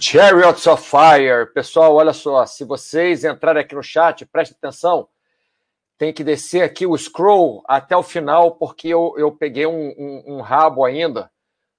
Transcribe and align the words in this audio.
Chariots 0.00 0.66
of 0.66 0.82
Fire. 0.82 1.46
Pessoal, 1.54 1.94
olha 1.94 2.12
só, 2.12 2.44
se 2.44 2.64
vocês 2.64 3.24
entrarem 3.24 3.62
aqui 3.62 3.72
no 3.76 3.84
chat, 3.84 4.26
preste 4.26 4.52
atenção, 4.52 5.08
tem 5.96 6.12
que 6.12 6.24
descer 6.24 6.62
aqui 6.62 6.84
o 6.86 6.98
scroll 6.98 7.62
até 7.68 7.96
o 7.96 8.02
final, 8.02 8.56
porque 8.56 8.88
eu, 8.88 9.14
eu 9.16 9.30
peguei 9.30 9.64
um, 9.64 9.94
um, 9.96 10.24
um 10.26 10.40
rabo 10.40 10.84
ainda 10.84 11.30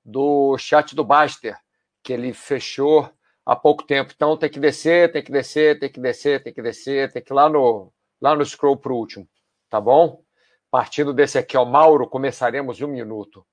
do 0.06 0.58
chat 0.58 0.96
do 0.96 1.04
Baster, 1.04 1.58
que 2.02 2.14
ele 2.14 2.32
fechou 2.32 3.10
há 3.46 3.54
pouco 3.54 3.84
tempo. 3.84 4.14
Então 4.16 4.38
tem 4.38 4.50
que 4.50 4.60
descer, 4.60 5.12
tem 5.12 5.22
que 5.22 5.34
descer, 5.34 5.80
tem 5.82 5.90
que 5.90 6.00
descer, 6.00 6.42
tem 6.42 6.54
que 6.54 6.62
descer, 6.62 7.12
tem 7.12 7.22
que 7.22 7.34
ir 7.34 7.36
lá 7.36 7.50
no, 7.50 7.92
lá 8.22 8.34
no 8.38 8.46
scroll 8.46 8.78
para 8.78 8.94
o 8.94 8.96
último, 8.96 9.28
tá 9.70 9.82
bom? 9.82 10.24
Partindo 10.72 11.14
desse 11.14 11.38
aqui, 11.38 11.58
ó, 11.58 11.66
Mauro, 11.66 12.08
começaremos 12.08 12.80
em 12.80 12.86
um 12.86 12.88
minuto. 12.88 13.46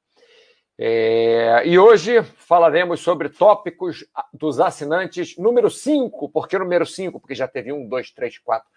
É, 0.79 1.63
e 1.65 1.79
hoje 1.79 2.23
falaremos 2.23 3.01
sobre 3.01 3.31
tópicos 3.31 4.05
dos 4.33 4.61
assinantes 4.61 5.37
número 5.39 5.71
5. 5.71 6.29
Por 6.29 6.47
que 6.47 6.59
número 6.59 6.85
5? 6.85 7.19
Porque 7.19 7.35
já 7.35 7.49
teve 7.49 7.73
um, 7.73 7.89
dois, 7.89 8.11
três, 8.11 8.39
quatro. 8.39 8.69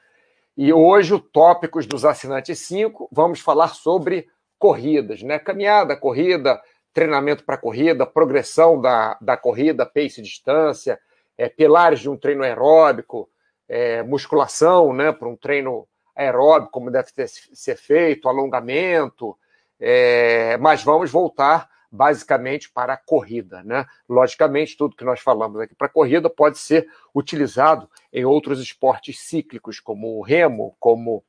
E 0.55 0.71
hoje, 0.71 1.13
o 1.13 1.19
tópicos 1.19 1.85
dos 1.85 2.05
assinantes 2.05 2.59
5, 2.59 3.09
vamos 3.11 3.39
falar 3.41 3.69
sobre 3.69 4.27
corridas, 4.57 5.21
né? 5.21 5.39
Caminhada, 5.39 5.95
corrida, 5.95 6.61
treinamento 6.93 7.43
para 7.43 7.57
corrida, 7.57 8.05
progressão 8.05 8.79
da, 8.79 9.17
da 9.21 9.37
corrida, 9.37 9.85
pace 9.85 10.21
distância, 10.21 10.99
é, 11.37 11.47
pilares 11.47 11.99
de 11.99 12.09
um 12.09 12.17
treino 12.17 12.43
aeróbico, 12.43 13.29
é, 13.67 14.03
musculação, 14.03 14.93
né? 14.93 15.11
Para 15.11 15.27
um 15.27 15.35
treino 15.35 15.87
aeróbico, 16.15 16.71
como 16.71 16.91
deve 16.91 17.11
ter, 17.11 17.27
ser 17.27 17.75
feito, 17.75 18.27
alongamento. 18.27 19.37
É, 19.79 20.57
mas 20.57 20.83
vamos 20.83 21.11
voltar 21.11 21.69
basicamente 21.91 22.71
para 22.71 22.93
a 22.93 22.97
corrida. 22.97 23.63
Né? 23.63 23.85
Logicamente, 24.07 24.77
tudo 24.77 24.95
que 24.95 25.03
nós 25.03 25.19
falamos 25.19 25.59
aqui 25.59 25.75
para 25.75 25.87
a 25.87 25.91
corrida 25.91 26.29
pode 26.29 26.57
ser 26.57 26.87
utilizado 27.13 27.89
em 28.11 28.25
outros 28.25 28.59
esportes 28.61 29.19
cíclicos, 29.19 29.79
como 29.79 30.17
o 30.17 30.21
remo, 30.21 30.75
como 30.79 31.23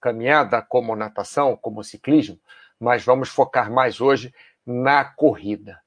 caminhada, 0.00 0.62
como 0.62 0.96
natação, 0.96 1.56
como 1.56 1.84
ciclismo, 1.84 2.38
mas 2.78 3.04
vamos 3.04 3.28
focar 3.28 3.70
mais 3.70 4.00
hoje 4.00 4.32
na 4.64 5.04
corrida. 5.04 5.80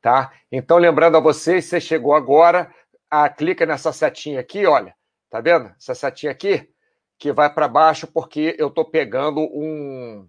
Tá? 0.00 0.32
Então, 0.52 0.76
lembrando 0.76 1.16
a 1.16 1.20
vocês, 1.20 1.64
você 1.64 1.80
chegou 1.80 2.14
agora, 2.14 2.72
a, 3.10 3.28
clica 3.28 3.64
nessa 3.64 3.92
setinha 3.92 4.40
aqui, 4.40 4.66
olha, 4.66 4.94
tá 5.30 5.40
vendo? 5.40 5.72
Essa 5.78 5.94
setinha 5.94 6.32
aqui, 6.32 6.68
que 7.18 7.32
vai 7.32 7.52
para 7.52 7.68
baixo, 7.68 8.06
porque 8.06 8.54
eu 8.58 8.68
estou 8.68 8.84
pegando 8.84 9.40
um, 9.40 10.28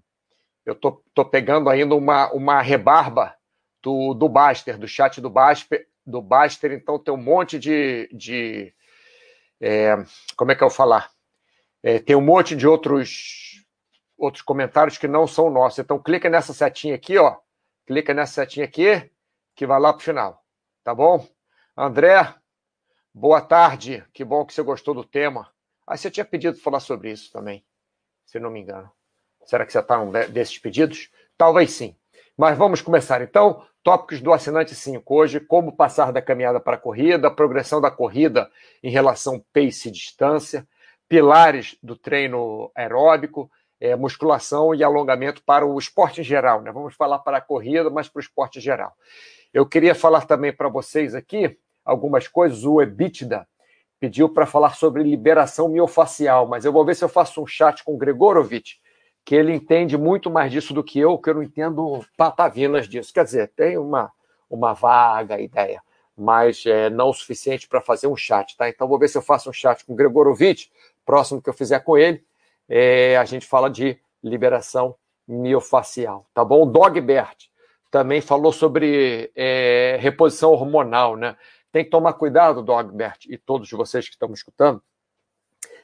eu 0.66 0.74
tô, 0.74 1.04
tô 1.14 1.24
pegando 1.24 1.70
ainda 1.70 1.96
uma, 1.96 2.32
uma 2.34 2.62
rebarba 2.62 3.36
do, 3.82 4.14
do 4.14 4.28
Baster, 4.28 4.78
do 4.78 4.88
chat 4.88 5.22
do 5.22 5.30
Baster, 5.30 5.88
do 6.06 6.22
Baster, 6.22 6.72
então 6.72 6.98
tem 6.98 7.14
um 7.14 7.18
monte 7.18 7.60
de. 7.60 8.10
de 8.12 8.74
é, 9.62 9.96
como 10.36 10.52
é 10.52 10.56
que 10.56 10.64
eu 10.64 10.70
vou 10.70 10.76
falar? 10.76 11.12
É, 11.84 12.00
tem 12.00 12.16
um 12.16 12.22
monte 12.22 12.56
de 12.56 12.68
outros, 12.68 13.64
outros 14.18 14.42
comentários 14.42 14.98
que 14.98 15.08
não 15.08 15.28
são 15.28 15.52
nossos. 15.52 15.80
Então, 15.80 16.02
clica 16.02 16.30
nessa 16.30 16.52
setinha 16.54 16.96
aqui, 16.96 17.18
ó. 17.18 17.38
Clica 17.86 18.14
nessa 18.14 18.34
setinha 18.34 18.66
aqui, 18.66 19.10
que 19.56 19.68
vai 19.68 19.80
lá 19.80 19.94
para 19.94 20.02
o 20.02 20.04
final. 20.04 20.44
Tá 20.84 20.96
bom? 20.96 21.28
André, 21.78 22.34
boa 23.14 23.40
tarde. 23.40 24.04
Que 24.14 24.26
bom 24.26 24.44
que 24.46 24.54
você 24.54 24.64
gostou 24.64 24.96
do 24.96 25.04
tema. 25.04 25.52
Ah, 25.86 25.96
você 25.96 26.10
tinha 26.10 26.26
pedido 26.26 26.58
falar 26.58 26.80
sobre 26.80 27.12
isso 27.12 27.32
também, 27.32 27.64
se 28.26 28.40
não 28.40 28.50
me 28.50 28.62
engano. 28.62 28.92
Será 29.46 29.66
que 29.66 29.72
você 29.72 29.80
está 29.80 30.00
um 30.00 30.12
desses 30.12 30.58
pedidos? 30.58 31.10
Talvez 31.38 31.72
sim. 31.72 31.96
Mas 32.38 32.58
vamos 32.58 32.82
começar 32.82 33.22
então. 33.22 33.64
Tópicos 33.84 34.20
do 34.20 34.34
assinante 34.34 34.74
5 34.74 35.16
hoje: 35.16 35.40
como 35.40 35.76
passar 35.76 36.12
da 36.12 36.22
caminhada 36.22 36.60
para 36.60 36.76
a 36.76 36.80
corrida, 36.80 37.30
progressão 37.30 37.80
da 37.80 37.92
corrida 37.92 38.50
em 38.84 38.90
relação 38.90 39.44
pace 39.54 39.90
e 39.90 39.92
distância, 39.92 40.68
pilares 41.08 41.78
do 41.82 41.96
treino 41.96 42.72
aeróbico, 42.76 43.50
é, 43.80 43.96
musculação 43.96 44.74
e 44.74 44.84
alongamento 44.84 45.44
para 45.44 45.66
o 45.66 45.78
esporte 45.78 46.22
em 46.22 46.24
geral. 46.24 46.62
Né? 46.62 46.72
Vamos 46.72 46.96
falar 46.96 47.20
para 47.20 47.38
a 47.38 47.42
corrida, 47.42 47.90
mas 47.90 48.10
para 48.10 48.20
o 48.20 48.24
esporte 48.24 48.58
em 48.58 48.62
geral. 48.62 48.94
Eu 49.54 49.66
queria 49.66 49.96
falar 49.96 50.26
também 50.26 50.52
para 50.52 50.68
vocês 50.68 51.14
aqui 51.14 51.58
algumas 51.86 52.28
coisas. 52.28 52.66
O 52.66 52.82
EBITDA 52.82 53.48
pediu 54.00 54.28
para 54.28 54.46
falar 54.46 54.76
sobre 54.76 55.04
liberação 55.04 55.70
miofacial, 55.70 56.48
mas 56.48 56.66
eu 56.66 56.74
vou 56.74 56.84
ver 56.84 56.96
se 56.96 57.04
eu 57.04 57.10
faço 57.10 57.42
um 57.42 57.48
chat 57.48 57.84
com 57.84 57.94
o 57.94 57.98
Gregorovitch 57.98 58.74
que 59.26 59.34
ele 59.34 59.52
entende 59.52 59.98
muito 59.98 60.30
mais 60.30 60.52
disso 60.52 60.72
do 60.72 60.84
que 60.84 61.00
eu, 61.00 61.18
que 61.18 61.32
eu 61.32 61.34
não 61.34 61.44
entendo 61.44 62.06
patavinas 62.16 62.88
disso. 62.88 63.12
Quer 63.12 63.26
dizer, 63.26 63.48
tem 63.56 63.76
uma, 63.76 64.12
uma 64.48 64.74
vaga 64.74 65.42
ideia, 65.42 65.82
mas 66.16 66.64
é, 66.68 66.92
não 66.92 67.10
o 67.10 67.14
suficiente 67.14 67.68
para 67.68 67.82
fazer 67.82 68.06
um 68.06 68.16
chat, 68.16 68.56
tá? 68.56 68.70
Então 68.70 68.88
vou 68.88 69.00
ver 69.00 69.08
se 69.08 69.18
eu 69.18 69.24
faço 69.24 69.50
um 69.50 69.54
chat 69.54 69.84
com 69.84 69.94
o 69.94 69.96
Gregorovitch, 69.96 70.68
próximo 71.04 71.42
que 71.42 71.50
eu 71.50 71.54
fizer 71.54 71.80
com 71.80 71.98
ele, 71.98 72.24
é, 72.70 73.18
a 73.18 73.26
gente 73.26 73.48
fala 73.48 73.68
de 73.68 74.00
liberação 74.24 74.96
miofacial, 75.28 76.28
tá 76.32 76.46
bom? 76.46 76.62
O 76.62 76.66
Dogbert 76.68 77.50
também 77.90 78.22
falou 78.22 78.52
sobre 78.52 79.32
é, 79.36 79.98
reposição 80.00 80.52
hormonal, 80.52 81.16
né? 81.16 81.36
Tem 81.72 81.84
que 81.84 81.90
tomar 81.90 82.14
cuidado, 82.14 82.62
Dogbert, 82.62 83.26
e 83.28 83.40
todos 83.40 83.70
vocês 83.72 84.06
que 84.06 84.14
estão 84.14 84.30
me 84.30 84.36
escutando, 84.36 84.82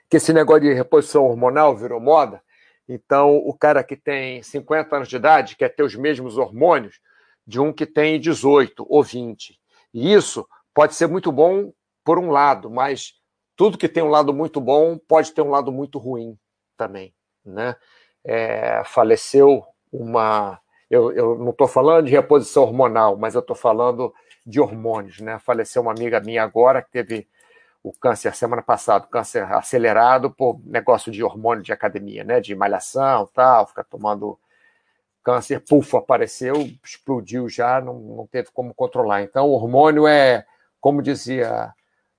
que 0.07 0.17
esse 0.17 0.31
negócio 0.31 0.61
de 0.61 0.73
reposição 0.73 1.25
hormonal 1.25 1.75
virou 1.75 1.99
moda, 1.99 2.41
então, 2.87 3.37
o 3.37 3.53
cara 3.53 3.83
que 3.83 3.95
tem 3.95 4.41
50 4.43 4.95
anos 4.95 5.07
de 5.07 5.15
idade 5.15 5.55
quer 5.55 5.69
ter 5.69 5.83
os 5.83 5.95
mesmos 5.95 6.37
hormônios 6.37 6.99
de 7.45 7.59
um 7.59 7.71
que 7.71 7.85
tem 7.85 8.19
18 8.19 8.85
ou 8.89 9.03
20. 9.03 9.59
E 9.93 10.13
isso 10.13 10.47
pode 10.73 10.95
ser 10.95 11.07
muito 11.07 11.31
bom 11.31 11.71
por 12.03 12.17
um 12.17 12.31
lado, 12.31 12.69
mas 12.69 13.13
tudo 13.55 13.77
que 13.77 13.89
tem 13.89 14.03
um 14.03 14.09
lado 14.09 14.33
muito 14.33 14.59
bom 14.59 14.97
pode 14.97 15.31
ter 15.31 15.41
um 15.41 15.49
lado 15.49 15.71
muito 15.71 15.99
ruim 15.99 16.37
também. 16.77 17.13
Né? 17.45 17.75
É, 18.23 18.83
faleceu 18.85 19.63
uma. 19.91 20.59
Eu, 20.89 21.11
eu 21.13 21.37
não 21.37 21.51
estou 21.51 21.67
falando 21.67 22.05
de 22.05 22.11
reposição 22.11 22.63
hormonal, 22.63 23.15
mas 23.17 23.35
eu 23.35 23.41
estou 23.41 23.55
falando 23.55 24.13
de 24.45 24.59
hormônios. 24.59 25.19
Né? 25.19 25.39
Faleceu 25.39 25.81
uma 25.81 25.91
amiga 25.91 26.19
minha 26.19 26.43
agora 26.43 26.81
que 26.81 26.91
teve 26.91 27.27
o 27.83 27.91
câncer 27.91 28.35
semana 28.35 28.61
passada, 28.61 29.07
câncer 29.07 29.43
acelerado 29.51 30.29
por 30.29 30.59
negócio 30.65 31.11
de 31.11 31.23
hormônio 31.23 31.63
de 31.63 31.73
academia, 31.73 32.23
né? 32.23 32.39
De 32.39 32.55
malhação 32.55 33.27
tal, 33.33 33.67
ficar 33.67 33.83
tomando 33.83 34.37
câncer, 35.23 35.59
puf, 35.67 35.95
apareceu, 35.95 36.53
explodiu 36.83 37.47
já, 37.47 37.79
não, 37.79 37.93
não 37.99 38.27
teve 38.27 38.49
como 38.51 38.73
controlar. 38.73 39.21
Então, 39.21 39.47
o 39.47 39.53
hormônio 39.53 40.07
é, 40.07 40.45
como 40.79 41.01
dizia 41.01 41.73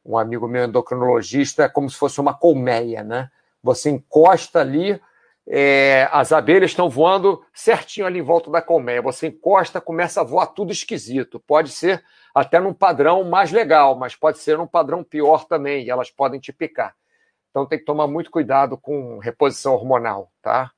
um 0.05 0.19
amigo 0.19 0.49
meu 0.49 0.65
endocrinologista, 0.65 1.65
é 1.65 1.69
como 1.69 1.89
se 1.89 1.97
fosse 1.97 2.21
uma 2.21 2.35
colmeia, 2.35 3.05
né? 3.05 3.31
Você 3.63 3.91
encosta 3.91 4.61
ali, 4.61 5.01
é, 5.47 6.09
as 6.13 6.33
abelhas 6.33 6.71
estão 6.71 6.89
voando 6.89 7.45
certinho 7.53 8.07
ali 8.07 8.21
em 8.21 8.23
volta 8.23 8.51
da 8.51 8.63
colmeia. 8.63 9.03
Você 9.03 9.29
encosta, 9.29 9.81
começa 9.81 10.21
a 10.21 10.25
voar 10.25 10.47
tudo 10.47 10.73
esquisito. 10.73 11.41
Pode 11.41 11.71
ser 11.71 12.03
até 12.35 12.61
num 12.61 12.73
padrão 12.73 13.25
mais 13.25 13.53
legal, 13.53 13.97
mas 13.97 14.15
pode 14.15 14.39
ser 14.39 14.57
num 14.57 14.67
padrão 14.67 15.05
pior 15.05 15.45
também, 15.45 15.85
e 15.85 15.91
elas 15.91 16.11
podem 16.11 16.41
te 16.41 16.53
picar. 16.53 16.95
Então 17.51 17.67
tem 17.67 17.79
que 17.79 17.85
tomar 17.85 18.07
muito 18.07 18.31
cuidado 18.31 18.79
com 18.79 19.19
reposição 19.19 19.75
hormonal, 19.75 20.33
tá? 20.41 20.71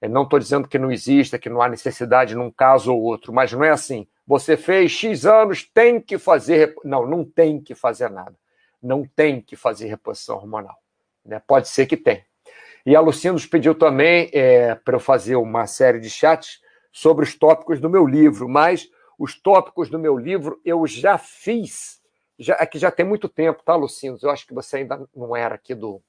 Eu 0.00 0.08
não 0.08 0.22
estou 0.22 0.38
dizendo 0.38 0.68
que 0.68 0.78
não 0.78 0.90
exista, 0.90 1.38
que 1.38 1.48
não 1.48 1.60
há 1.60 1.68
necessidade 1.68 2.34
num 2.34 2.50
caso 2.50 2.92
ou 2.92 3.02
outro, 3.02 3.32
mas 3.32 3.52
não 3.52 3.62
é 3.62 3.70
assim. 3.70 4.06
Você 4.26 4.56
fez 4.56 4.92
X 4.92 5.26
anos, 5.26 5.64
tem 5.64 6.00
que 6.00 6.18
fazer. 6.18 6.74
Não, 6.84 7.06
não 7.06 7.24
tem 7.24 7.60
que 7.60 7.74
fazer 7.74 8.10
nada. 8.10 8.34
Não 8.82 9.04
tem 9.04 9.40
que 9.42 9.56
fazer 9.56 9.88
reposição 9.88 10.36
hormonal. 10.36 10.76
Né? 11.24 11.40
Pode 11.46 11.68
ser 11.68 11.86
que 11.86 11.96
tenha. 11.96 12.24
E 12.84 12.96
a 12.96 13.00
Lucinda 13.00 13.34
nos 13.34 13.46
pediu 13.46 13.74
também 13.74 14.30
é, 14.32 14.74
para 14.74 14.96
eu 14.96 15.00
fazer 15.00 15.36
uma 15.36 15.66
série 15.66 16.00
de 16.00 16.08
chats 16.08 16.60
sobre 16.92 17.24
os 17.24 17.34
tópicos 17.34 17.80
do 17.80 17.90
meu 17.90 18.06
livro, 18.06 18.48
mas 18.48 18.88
os 19.18 19.40
tópicos 19.40 19.90
do 19.90 19.98
meu 19.98 20.16
livro 20.16 20.60
eu 20.64 20.86
já 20.86 21.18
fiz, 21.18 22.00
já, 22.38 22.56
é 22.58 22.66
que 22.66 22.78
já 22.78 22.90
tem 22.90 23.04
muito 23.04 23.28
tempo, 23.28 23.62
tá, 23.62 23.76
Lucindos? 23.76 24.22
Eu 24.22 24.30
acho 24.30 24.46
que 24.46 24.54
você 24.54 24.78
ainda 24.78 25.06
não 25.14 25.36
era 25.36 25.54
aqui 25.54 25.74
do 25.74 26.02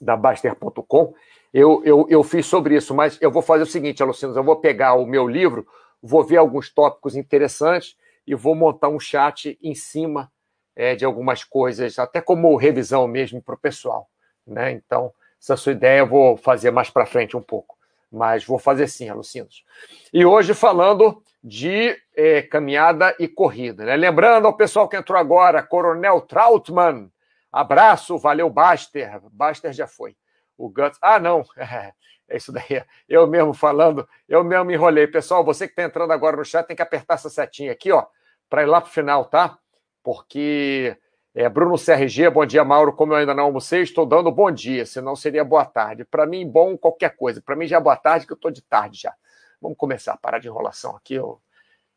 da 0.00 0.16
Baster.com. 0.16 1.14
Eu, 1.52 1.82
eu, 1.84 2.06
eu 2.08 2.22
fiz 2.22 2.46
sobre 2.46 2.76
isso, 2.76 2.94
mas 2.94 3.20
eu 3.20 3.30
vou 3.30 3.42
fazer 3.42 3.62
o 3.62 3.66
seguinte, 3.66 4.02
Lucindos, 4.02 4.36
eu 4.36 4.44
vou 4.44 4.56
pegar 4.56 4.94
o 4.94 5.06
meu 5.06 5.26
livro, 5.28 5.66
vou 6.02 6.22
ver 6.22 6.36
alguns 6.36 6.72
tópicos 6.72 7.16
interessantes 7.16 7.96
e 8.26 8.34
vou 8.34 8.54
montar 8.54 8.88
um 8.88 8.98
chat 8.98 9.58
em 9.62 9.74
cima 9.74 10.32
é, 10.74 10.94
de 10.94 11.04
algumas 11.04 11.44
coisas, 11.44 11.98
até 11.98 12.20
como 12.20 12.56
revisão 12.56 13.06
mesmo 13.06 13.40
para 13.42 13.54
o 13.54 13.58
pessoal. 13.58 14.08
Né? 14.46 14.72
Então, 14.72 15.12
essa 15.44 15.58
sua 15.58 15.72
ideia 15.72 15.98
eu 15.98 16.06
vou 16.06 16.38
fazer 16.38 16.70
mais 16.70 16.88
para 16.88 17.04
frente 17.04 17.36
um 17.36 17.42
pouco. 17.42 17.76
Mas 18.10 18.44
vou 18.46 18.58
fazer 18.58 18.88
sim, 18.88 19.10
Alucinos. 19.10 19.62
E 20.10 20.24
hoje 20.24 20.54
falando 20.54 21.22
de 21.42 21.94
é, 22.16 22.40
caminhada 22.40 23.14
e 23.18 23.28
corrida. 23.28 23.84
Né? 23.84 23.94
Lembrando 23.94 24.46
ao 24.46 24.56
pessoal 24.56 24.88
que 24.88 24.96
entrou 24.96 25.18
agora, 25.18 25.62
Coronel 25.62 26.22
Trautmann, 26.22 27.10
abraço, 27.52 28.16
valeu, 28.16 28.48
Baster. 28.48 29.20
Baster 29.30 29.72
já 29.74 29.86
foi. 29.86 30.16
O 30.56 30.70
Guts. 30.70 30.98
Ah, 31.02 31.20
não. 31.20 31.44
É 32.26 32.38
isso 32.38 32.50
daí. 32.50 32.82
Eu 33.06 33.26
mesmo 33.26 33.52
falando, 33.52 34.08
eu 34.26 34.42
mesmo 34.42 34.64
me 34.64 34.72
enrolei. 34.72 35.06
Pessoal, 35.06 35.44
você 35.44 35.66
que 35.66 35.72
está 35.72 35.82
entrando 35.82 36.10
agora 36.10 36.38
no 36.38 36.44
chat 36.44 36.66
tem 36.66 36.74
que 36.74 36.80
apertar 36.80 37.16
essa 37.16 37.28
setinha 37.28 37.70
aqui, 37.70 37.92
ó, 37.92 38.06
para 38.48 38.62
ir 38.62 38.66
lá 38.66 38.80
para 38.80 38.88
o 38.88 38.92
final, 38.92 39.26
tá? 39.26 39.58
Porque 40.02 40.96
é, 41.36 41.48
Bruno 41.48 41.74
CRG, 41.76 42.30
bom 42.30 42.46
dia, 42.46 42.62
Mauro. 42.62 42.92
Como 42.92 43.12
eu 43.12 43.16
ainda 43.16 43.34
não 43.34 43.44
almocei, 43.44 43.82
estou 43.82 44.06
dando 44.06 44.30
bom 44.30 44.52
dia, 44.52 44.86
senão 44.86 45.16
seria 45.16 45.44
boa 45.44 45.64
tarde. 45.64 46.04
Para 46.04 46.24
mim, 46.26 46.48
bom 46.48 46.78
qualquer 46.78 47.16
coisa. 47.16 47.42
Para 47.42 47.56
mim 47.56 47.66
já 47.66 47.78
é 47.78 47.80
boa 47.80 47.96
tarde, 47.96 48.24
que 48.24 48.32
eu 48.32 48.36
estou 48.36 48.52
de 48.52 48.62
tarde 48.62 49.00
já. 49.00 49.12
Vamos 49.60 49.76
começar, 49.76 50.16
parar 50.16 50.38
de 50.38 50.46
enrolação 50.46 50.94
aqui. 50.94 51.14
Eu, 51.14 51.42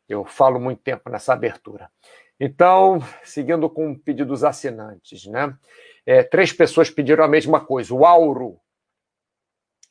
eu 0.08 0.24
falo 0.24 0.58
muito 0.58 0.82
tempo 0.82 1.08
nessa 1.08 1.32
abertura. 1.32 1.88
Então, 2.40 2.98
seguindo 3.22 3.70
com 3.70 3.92
o 3.92 3.98
pedido 3.98 4.30
dos 4.30 4.42
assinantes, 4.42 5.24
né? 5.26 5.56
É, 6.04 6.24
três 6.24 6.52
pessoas 6.52 6.90
pediram 6.90 7.22
a 7.22 7.28
mesma 7.28 7.60
coisa. 7.60 7.94
O 7.94 8.04
Auro. 8.04 8.58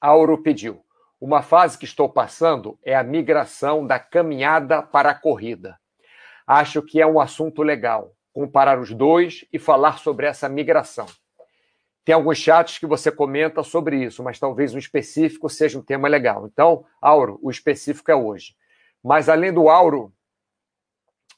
Auro 0.02 0.44
pediu. 0.44 0.84
Uma 1.22 1.42
fase 1.42 1.78
que 1.78 1.86
estou 1.86 2.10
passando 2.10 2.78
é 2.84 2.94
a 2.94 3.04
migração 3.04 3.88
da 3.88 3.98
caminhada 3.98 4.84
para 4.84 5.12
a 5.12 5.16
corrida. 5.16 5.80
Acho 6.46 6.82
que 6.82 7.00
é 7.00 7.08
um 7.08 7.20
assunto 7.20 7.64
legal 7.64 8.17
comparar 8.38 8.80
os 8.80 8.94
dois 8.94 9.46
e 9.52 9.58
falar 9.58 9.98
sobre 9.98 10.28
essa 10.28 10.48
migração. 10.48 11.08
Tem 12.06 12.14
alguns 12.14 12.38
chats 12.38 12.78
que 12.78 12.86
você 12.86 13.12
comenta 13.12 13.64
sobre 13.64 14.04
isso, 14.04 14.24
mas 14.24 14.38
talvez 14.38 14.76
um 14.76 14.78
específico 14.78 15.50
seja 15.50 15.80
um 15.80 15.82
tema 15.82 16.08
legal. 16.08 16.46
Então, 16.46 16.86
Auro, 17.02 17.40
o 17.42 17.50
específico 17.50 18.12
é 18.12 18.16
hoje. 18.16 18.56
Mas 19.04 19.28
além 19.28 19.52
do 19.52 19.70
Auro, 19.70 20.14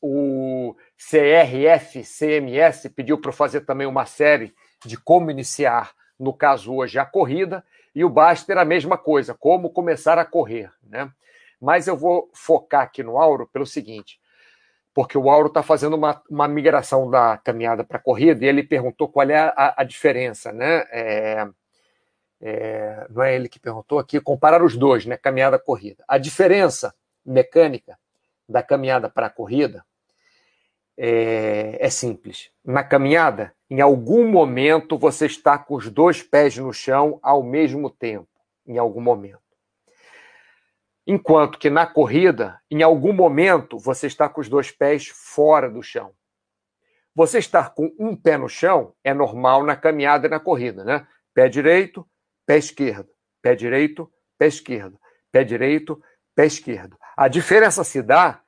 o 0.01 0.75
CRF, 0.97 2.03
CMS, 2.03 2.89
pediu 2.93 3.17
para 3.17 3.31
fazer 3.31 3.61
também 3.61 3.87
uma 3.87 4.05
série 4.05 4.53
de 4.85 4.97
como 4.97 5.31
iniciar, 5.31 5.93
no 6.19 6.33
caso 6.33 6.75
hoje, 6.75 6.99
a 6.99 7.05
corrida, 7.05 7.63
e 7.95 8.03
o 8.03 8.09
Baster 8.09 8.57
a 8.57 8.65
mesma 8.65 8.97
coisa, 8.97 9.33
como 9.33 9.69
começar 9.69 10.19
a 10.19 10.25
correr. 10.25 10.69
Né? 10.83 11.09
Mas 11.61 11.87
eu 11.87 11.95
vou 11.95 12.29
focar 12.33 12.81
aqui 12.81 13.01
no 13.01 13.17
Auro 13.17 13.47
pelo 13.47 13.65
seguinte: 13.65 14.19
porque 14.94 15.18
o 15.18 15.30
Auro 15.30 15.47
está 15.47 15.63
fazendo 15.63 15.95
uma, 15.95 16.21
uma 16.30 16.47
migração 16.47 17.09
da 17.09 17.38
caminhada 17.38 17.83
para 17.83 17.97
a 17.97 18.01
corrida, 18.01 18.44
e 18.44 18.47
ele 18.47 18.63
perguntou 18.63 19.07
qual 19.07 19.30
é 19.30 19.38
a, 19.38 19.75
a 19.77 19.83
diferença, 19.83 20.51
né? 20.51 20.86
É, 20.91 21.47
é, 22.41 23.07
não 23.09 23.21
é 23.24 23.36
ele 23.36 23.50
que 23.50 23.59
perguntou 23.59 24.00
aqui, 24.00 24.19
comparar 24.19 24.63
os 24.63 24.75
dois, 24.75 25.06
né? 25.06 25.18
Caminhada 25.18 25.59
corrida. 25.59 26.03
A 26.07 26.18
diferença 26.18 26.94
mecânica 27.25 27.97
da 28.47 28.63
caminhada 28.63 29.09
para 29.09 29.27
a 29.27 29.30
corrida 29.30 29.86
é, 30.97 31.77
é 31.80 31.89
simples. 31.89 32.51
Na 32.63 32.83
caminhada, 32.83 33.53
em 33.69 33.81
algum 33.81 34.27
momento 34.27 34.97
você 34.97 35.25
está 35.25 35.57
com 35.57 35.75
os 35.75 35.89
dois 35.89 36.24
pés 36.24 36.57
no 36.57 36.74
chão 36.74 37.19
ao 37.21 37.44
mesmo 37.44 37.89
tempo, 37.89 38.27
em 38.65 38.77
algum 38.77 39.01
momento. 39.01 39.48
Enquanto 41.05 41.57
que 41.57 41.69
na 41.69 41.87
corrida, 41.87 42.61
em 42.69 42.83
algum 42.83 43.13
momento, 43.13 43.77
você 43.77 44.07
está 44.07 44.29
com 44.29 44.41
os 44.41 44.49
dois 44.49 44.71
pés 44.71 45.07
fora 45.07 45.69
do 45.69 45.81
chão. 45.81 46.13
Você 47.15 47.39
estar 47.39 47.73
com 47.73 47.93
um 47.99 48.15
pé 48.15 48.37
no 48.37 48.47
chão 48.47 48.93
é 49.03 49.13
normal 49.13 49.63
na 49.65 49.75
caminhada 49.75 50.27
e 50.27 50.29
na 50.29 50.39
corrida, 50.39 50.83
né? 50.83 51.07
Pé 51.33 51.49
direito, 51.49 52.07
pé 52.45 52.57
esquerdo, 52.57 53.09
pé 53.41 53.55
direito, 53.55 54.11
pé 54.37 54.47
esquerdo, 54.47 54.99
pé 55.31 55.43
direito, 55.43 56.01
pé 56.35 56.45
esquerdo. 56.45 56.97
A 57.17 57.27
diferença 57.27 57.83
se 57.83 58.01
dá 58.01 58.41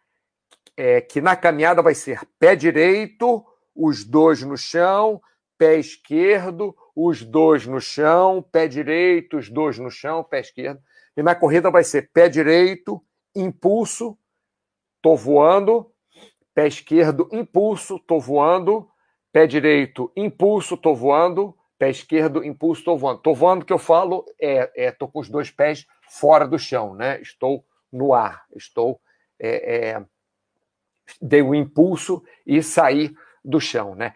é 0.77 1.01
que 1.01 1.19
na 1.19 1.35
caminhada 1.35 1.81
vai 1.81 1.93
ser 1.93 2.21
pé 2.39 2.55
direito, 2.55 3.45
os 3.75 4.05
dois 4.05 4.41
no 4.41 4.57
chão, 4.57 5.21
pé 5.57 5.75
esquerdo, 5.77 6.75
os 6.95 7.23
dois 7.23 7.67
no 7.67 7.81
chão, 7.81 8.41
pé 8.41 8.67
direito, 8.67 9.37
os 9.37 9.49
dois 9.49 9.77
no 9.77 9.91
chão, 9.91 10.23
pé 10.23 10.39
esquerdo. 10.39 10.81
E 11.15 11.23
na 11.23 11.35
corrida 11.35 11.69
vai 11.69 11.83
ser 11.83 12.09
pé 12.11 12.29
direito, 12.29 13.03
impulso, 13.35 14.17
tô 15.01 15.15
voando, 15.15 15.91
pé 16.53 16.67
esquerdo, 16.67 17.27
impulso, 17.31 17.99
tô 17.99 18.19
voando, 18.19 18.89
pé 19.31 19.47
direito, 19.47 20.11
impulso, 20.15 20.77
tô 20.77 20.95
voando, 20.95 21.55
pé 21.77 21.89
esquerdo, 21.89 22.43
impulso, 22.43 22.83
tô 22.83 22.97
voando. 22.97 23.19
Tô 23.21 23.33
voando 23.33 23.65
que 23.65 23.73
eu 23.73 23.79
falo 23.79 24.25
é, 24.39 24.85
é 24.85 24.91
tô 24.91 25.07
com 25.07 25.19
os 25.19 25.29
dois 25.29 25.49
pés 25.49 25.85
fora 26.07 26.47
do 26.47 26.59
chão, 26.59 26.93
né? 26.93 27.19
Estou 27.21 27.65
no 27.91 28.13
ar, 28.13 28.45
estou 28.55 29.01
é, 29.39 29.89
é, 29.89 30.05
dei 31.21 31.41
o 31.41 31.49
um 31.49 31.55
impulso 31.55 32.23
e 32.45 32.61
saí 32.61 33.13
do 33.43 33.59
chão, 33.59 33.95
né? 33.95 34.13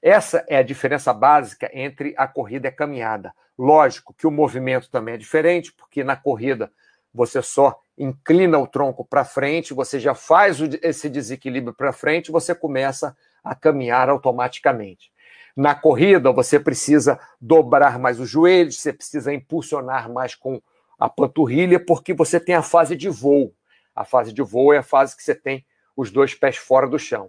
Essa 0.00 0.44
é 0.48 0.56
a 0.56 0.62
diferença 0.62 1.12
básica 1.12 1.70
entre 1.72 2.14
a 2.16 2.26
corrida 2.26 2.68
e 2.68 2.70
a 2.70 2.74
caminhada. 2.74 3.32
Lógico 3.58 4.14
que 4.14 4.26
o 4.26 4.30
movimento 4.30 4.90
também 4.90 5.14
é 5.14 5.18
diferente, 5.18 5.72
porque 5.72 6.04
na 6.04 6.16
corrida 6.16 6.70
você 7.12 7.42
só 7.42 7.80
inclina 7.96 8.58
o 8.58 8.66
tronco 8.66 9.04
para 9.04 9.24
frente, 9.24 9.74
você 9.74 9.98
já 9.98 10.14
faz 10.14 10.58
esse 10.82 11.08
desequilíbrio 11.08 11.74
para 11.74 11.92
frente, 11.92 12.30
você 12.30 12.54
começa 12.54 13.16
a 13.42 13.54
caminhar 13.54 14.08
automaticamente. 14.08 15.10
Na 15.56 15.74
corrida, 15.74 16.30
você 16.30 16.60
precisa 16.60 17.18
dobrar 17.40 17.98
mais 17.98 18.20
os 18.20 18.30
joelhos, 18.30 18.78
você 18.78 18.92
precisa 18.92 19.34
impulsionar 19.34 20.08
mais 20.08 20.36
com 20.36 20.62
a 20.96 21.08
panturrilha, 21.08 21.80
porque 21.84 22.14
você 22.14 22.38
tem 22.38 22.54
a 22.54 22.62
fase 22.62 22.94
de 22.94 23.08
voo. 23.08 23.52
A 23.94 24.04
fase 24.04 24.32
de 24.32 24.40
voo 24.40 24.72
é 24.72 24.78
a 24.78 24.82
fase 24.84 25.16
que 25.16 25.22
você 25.22 25.34
tem 25.34 25.66
os 25.96 26.12
dois 26.12 26.32
pés 26.32 26.56
fora 26.56 26.86
do 26.86 26.96
chão. 26.96 27.28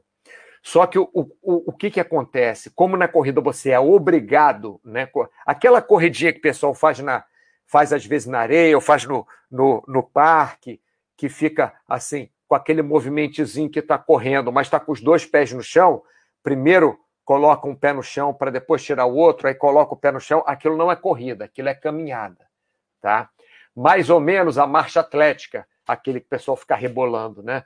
Só 0.62 0.86
que 0.86 1.00
o, 1.00 1.10
o, 1.14 1.32
o 1.42 1.74
que, 1.74 1.90
que 1.90 2.00
acontece? 2.00 2.70
Como 2.70 2.98
na 2.98 3.08
corrida 3.08 3.42
você 3.42 3.72
é 3.72 3.80
obrigado, 3.80 4.80
né? 4.84 5.10
Aquela 5.46 5.82
corridinha 5.82 6.34
que 6.34 6.40
o 6.40 6.44
pessoal 6.44 6.74
faz, 6.74 7.00
na, 7.00 7.24
faz 7.66 7.94
às 7.94 8.06
vezes 8.06 8.28
na 8.28 8.40
areia, 8.40 8.76
ou 8.76 8.82
faz 8.82 9.06
no, 9.06 9.26
no, 9.50 9.84
no 9.88 10.04
parque, 10.04 10.82
que 11.16 11.30
fica 11.30 11.74
assim, 11.88 12.30
com 12.48 12.56
aquele 12.56 12.82
movimentozinho 12.82 13.70
que 13.70 13.80
está 13.80 13.98
correndo, 13.98 14.52
mas 14.52 14.68
está 14.68 14.80
com 14.80 14.92
os 14.92 15.02
dois 15.02 15.26
pés 15.26 15.54
no 15.54 15.62
chão, 15.62 16.02
primeiro 16.42 17.00
coloca 17.24 17.68
um 17.68 17.76
pé 17.76 17.94
no 17.94 18.02
chão 18.02 18.34
para 18.34 18.50
depois 18.50 18.84
tirar 18.84 19.06
o 19.06 19.16
outro, 19.16 19.48
aí 19.48 19.54
coloca 19.54 19.94
o 19.94 19.98
pé 19.98 20.12
no 20.12 20.20
chão, 20.20 20.44
aquilo 20.48 20.76
não 20.76 20.92
é 20.92 20.96
corrida, 20.96 21.46
aquilo 21.46 21.70
é 21.70 21.76
caminhada, 21.76 22.48
tá? 23.00 23.30
Mais 23.76 24.10
ou 24.10 24.20
menos 24.20 24.58
a 24.58 24.66
marcha 24.66 25.00
atlética, 25.02 25.68
aquele 25.86 26.20
que 26.20 26.26
o 26.26 26.30
pessoal 26.30 26.58
fica 26.58 26.76
rebolando, 26.76 27.44
né? 27.44 27.64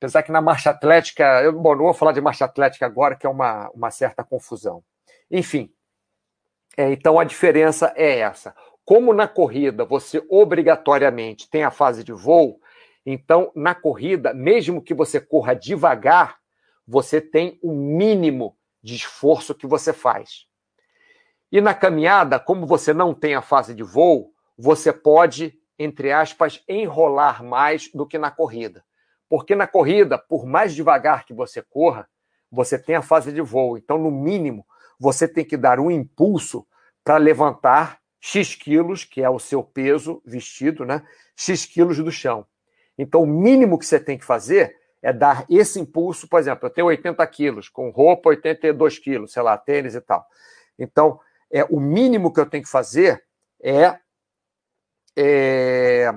Apesar 0.00 0.22
que 0.22 0.32
na 0.32 0.40
marcha 0.40 0.70
atlética, 0.70 1.42
eu 1.42 1.52
bom, 1.52 1.76
não 1.76 1.84
vou 1.84 1.92
falar 1.92 2.12
de 2.12 2.22
marcha 2.22 2.46
atlética 2.46 2.86
agora, 2.86 3.14
que 3.14 3.26
é 3.26 3.28
uma, 3.28 3.68
uma 3.74 3.90
certa 3.90 4.24
confusão. 4.24 4.82
Enfim, 5.30 5.70
é, 6.74 6.90
então 6.90 7.20
a 7.20 7.24
diferença 7.24 7.92
é 7.94 8.20
essa. 8.20 8.54
Como 8.82 9.12
na 9.12 9.28
corrida 9.28 9.84
você 9.84 10.24
obrigatoriamente 10.30 11.50
tem 11.50 11.64
a 11.64 11.70
fase 11.70 12.02
de 12.02 12.14
voo, 12.14 12.58
então 13.04 13.52
na 13.54 13.74
corrida, 13.74 14.32
mesmo 14.32 14.80
que 14.80 14.94
você 14.94 15.20
corra 15.20 15.52
devagar, 15.52 16.38
você 16.88 17.20
tem 17.20 17.58
o 17.62 17.70
mínimo 17.70 18.56
de 18.82 18.94
esforço 18.96 19.54
que 19.54 19.66
você 19.66 19.92
faz. 19.92 20.46
E 21.52 21.60
na 21.60 21.74
caminhada, 21.74 22.40
como 22.40 22.66
você 22.66 22.94
não 22.94 23.12
tem 23.12 23.34
a 23.34 23.42
fase 23.42 23.74
de 23.74 23.82
voo, 23.82 24.32
você 24.56 24.94
pode, 24.94 25.60
entre 25.78 26.10
aspas, 26.10 26.64
enrolar 26.66 27.44
mais 27.44 27.90
do 27.92 28.06
que 28.06 28.16
na 28.16 28.30
corrida. 28.30 28.82
Porque 29.30 29.54
na 29.54 29.68
corrida, 29.68 30.18
por 30.18 30.44
mais 30.44 30.74
devagar 30.74 31.24
que 31.24 31.32
você 31.32 31.62
corra, 31.62 32.08
você 32.50 32.76
tem 32.76 32.96
a 32.96 33.02
fase 33.02 33.32
de 33.32 33.40
voo. 33.40 33.78
Então, 33.78 33.96
no 33.96 34.10
mínimo, 34.10 34.66
você 34.98 35.28
tem 35.28 35.44
que 35.44 35.56
dar 35.56 35.78
um 35.78 35.88
impulso 35.88 36.66
para 37.04 37.16
levantar 37.16 38.00
X 38.20 38.56
quilos, 38.56 39.04
que 39.04 39.22
é 39.22 39.30
o 39.30 39.38
seu 39.38 39.62
peso 39.62 40.20
vestido, 40.26 40.84
né? 40.84 41.06
X 41.36 41.64
quilos 41.64 41.96
do 41.98 42.10
chão. 42.10 42.44
Então, 42.98 43.22
o 43.22 43.26
mínimo 43.26 43.78
que 43.78 43.86
você 43.86 44.00
tem 44.00 44.18
que 44.18 44.24
fazer 44.24 44.76
é 45.00 45.12
dar 45.12 45.46
esse 45.48 45.78
impulso. 45.78 46.28
Por 46.28 46.40
exemplo, 46.40 46.66
eu 46.66 46.70
tenho 46.70 46.88
80 46.88 47.24
quilos, 47.28 47.68
com 47.68 47.88
roupa 47.90 48.30
82 48.30 48.98
quilos, 48.98 49.32
sei 49.32 49.42
lá, 49.42 49.56
tênis 49.56 49.94
e 49.94 50.00
tal. 50.00 50.26
Então, 50.76 51.20
é 51.52 51.64
o 51.64 51.78
mínimo 51.78 52.32
que 52.32 52.40
eu 52.40 52.46
tenho 52.46 52.64
que 52.64 52.68
fazer 52.68 53.22
é, 53.62 53.96
é 55.16 56.12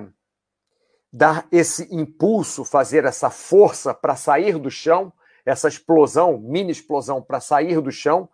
dar 1.16 1.46
esse 1.52 1.86
impulso, 1.94 2.64
fazer 2.64 3.04
essa 3.04 3.30
força 3.30 3.94
para 3.94 4.16
sair 4.16 4.58
do 4.58 4.68
chão, 4.68 5.12
essa 5.46 5.68
explosão, 5.68 6.36
mini 6.38 6.72
explosão 6.72 7.22
para 7.22 7.38
sair 7.38 7.80
do 7.80 7.92
chão 7.92 8.28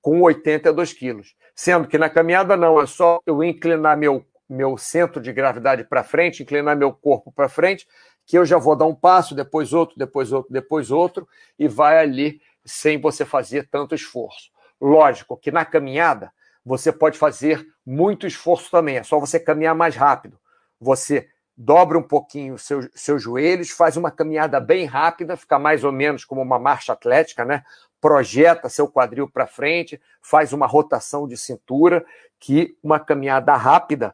com 0.00 0.22
82 0.22 0.94
quilos. 0.94 1.36
Sendo 1.54 1.86
que 1.86 1.98
na 1.98 2.08
caminhada 2.08 2.56
não, 2.56 2.80
é 2.80 2.86
só 2.86 3.20
eu 3.26 3.44
inclinar 3.44 3.98
meu, 3.98 4.24
meu 4.48 4.78
centro 4.78 5.20
de 5.20 5.30
gravidade 5.30 5.84
para 5.84 6.02
frente, 6.02 6.42
inclinar 6.42 6.74
meu 6.74 6.90
corpo 6.90 7.30
para 7.30 7.50
frente, 7.50 7.86
que 8.24 8.38
eu 8.38 8.46
já 8.46 8.56
vou 8.56 8.74
dar 8.74 8.86
um 8.86 8.94
passo, 8.94 9.34
depois 9.34 9.74
outro, 9.74 9.98
depois 9.98 10.32
outro, 10.32 10.50
depois 10.50 10.90
outro, 10.90 11.28
e 11.58 11.68
vai 11.68 11.98
ali 11.98 12.40
sem 12.64 12.98
você 12.98 13.26
fazer 13.26 13.68
tanto 13.70 13.94
esforço. 13.94 14.50
Lógico 14.80 15.36
que 15.36 15.50
na 15.50 15.66
caminhada 15.66 16.32
você 16.64 16.90
pode 16.90 17.18
fazer 17.18 17.66
muito 17.84 18.26
esforço 18.26 18.70
também, 18.70 18.96
é 18.96 19.02
só 19.02 19.20
você 19.20 19.38
caminhar 19.38 19.74
mais 19.74 19.96
rápido. 19.96 20.38
Você 20.80 21.28
dobra 21.64 21.96
um 21.96 22.02
pouquinho 22.02 22.58
seu, 22.58 22.88
seus 22.92 23.22
joelhos, 23.22 23.70
faz 23.70 23.96
uma 23.96 24.10
caminhada 24.10 24.58
bem 24.58 24.84
rápida, 24.84 25.36
fica 25.36 25.60
mais 25.60 25.84
ou 25.84 25.92
menos 25.92 26.24
como 26.24 26.42
uma 26.42 26.58
marcha 26.58 26.92
atlética, 26.92 27.44
né? 27.44 27.62
Projeta 28.00 28.68
seu 28.68 28.88
quadril 28.88 29.30
para 29.30 29.46
frente, 29.46 30.00
faz 30.20 30.52
uma 30.52 30.66
rotação 30.66 31.28
de 31.28 31.36
cintura, 31.36 32.04
que 32.40 32.76
uma 32.82 32.98
caminhada 32.98 33.54
rápida 33.54 34.12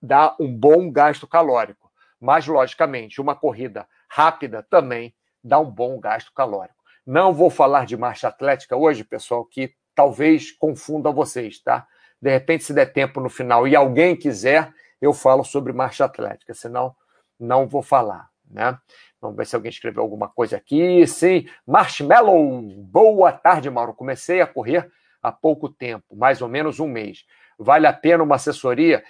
dá 0.00 0.34
um 0.40 0.50
bom 0.50 0.90
gasto 0.90 1.26
calórico. 1.26 1.90
Mas, 2.18 2.46
logicamente, 2.46 3.20
uma 3.20 3.36
corrida 3.36 3.86
rápida 4.08 4.62
também 4.62 5.14
dá 5.44 5.60
um 5.60 5.70
bom 5.70 6.00
gasto 6.00 6.32
calórico. 6.32 6.82
Não 7.04 7.34
vou 7.34 7.50
falar 7.50 7.84
de 7.84 7.94
marcha 7.94 8.28
atlética 8.28 8.74
hoje, 8.74 9.04
pessoal, 9.04 9.44
que 9.44 9.74
talvez 9.94 10.50
confunda 10.50 11.12
vocês, 11.12 11.60
tá? 11.60 11.86
De 12.20 12.30
repente, 12.30 12.64
se 12.64 12.72
der 12.72 12.86
tempo 12.86 13.20
no 13.20 13.28
final 13.28 13.68
e 13.68 13.76
alguém 13.76 14.16
quiser, 14.16 14.72
eu 15.06 15.12
falo 15.12 15.44
sobre 15.44 15.72
marcha 15.72 16.04
atlética, 16.04 16.52
senão 16.54 16.94
não 17.38 17.66
vou 17.66 17.82
falar, 17.82 18.28
né? 18.50 18.78
Vamos 19.20 19.36
ver 19.36 19.46
se 19.46 19.56
alguém 19.56 19.70
escreveu 19.70 20.02
alguma 20.02 20.28
coisa 20.28 20.56
aqui. 20.56 21.06
Sim, 21.06 21.48
Marshmallow. 21.66 22.62
Boa 22.84 23.32
tarde, 23.32 23.70
Mauro. 23.70 23.94
Comecei 23.94 24.40
a 24.40 24.46
correr 24.46 24.90
há 25.22 25.32
pouco 25.32 25.68
tempo, 25.68 26.14
mais 26.14 26.42
ou 26.42 26.48
menos 26.48 26.78
um 26.78 26.86
mês. 26.86 27.24
Vale 27.58 27.86
a 27.86 27.92
pena 27.92 28.22
uma 28.22 28.36
assessoria? 28.36 29.02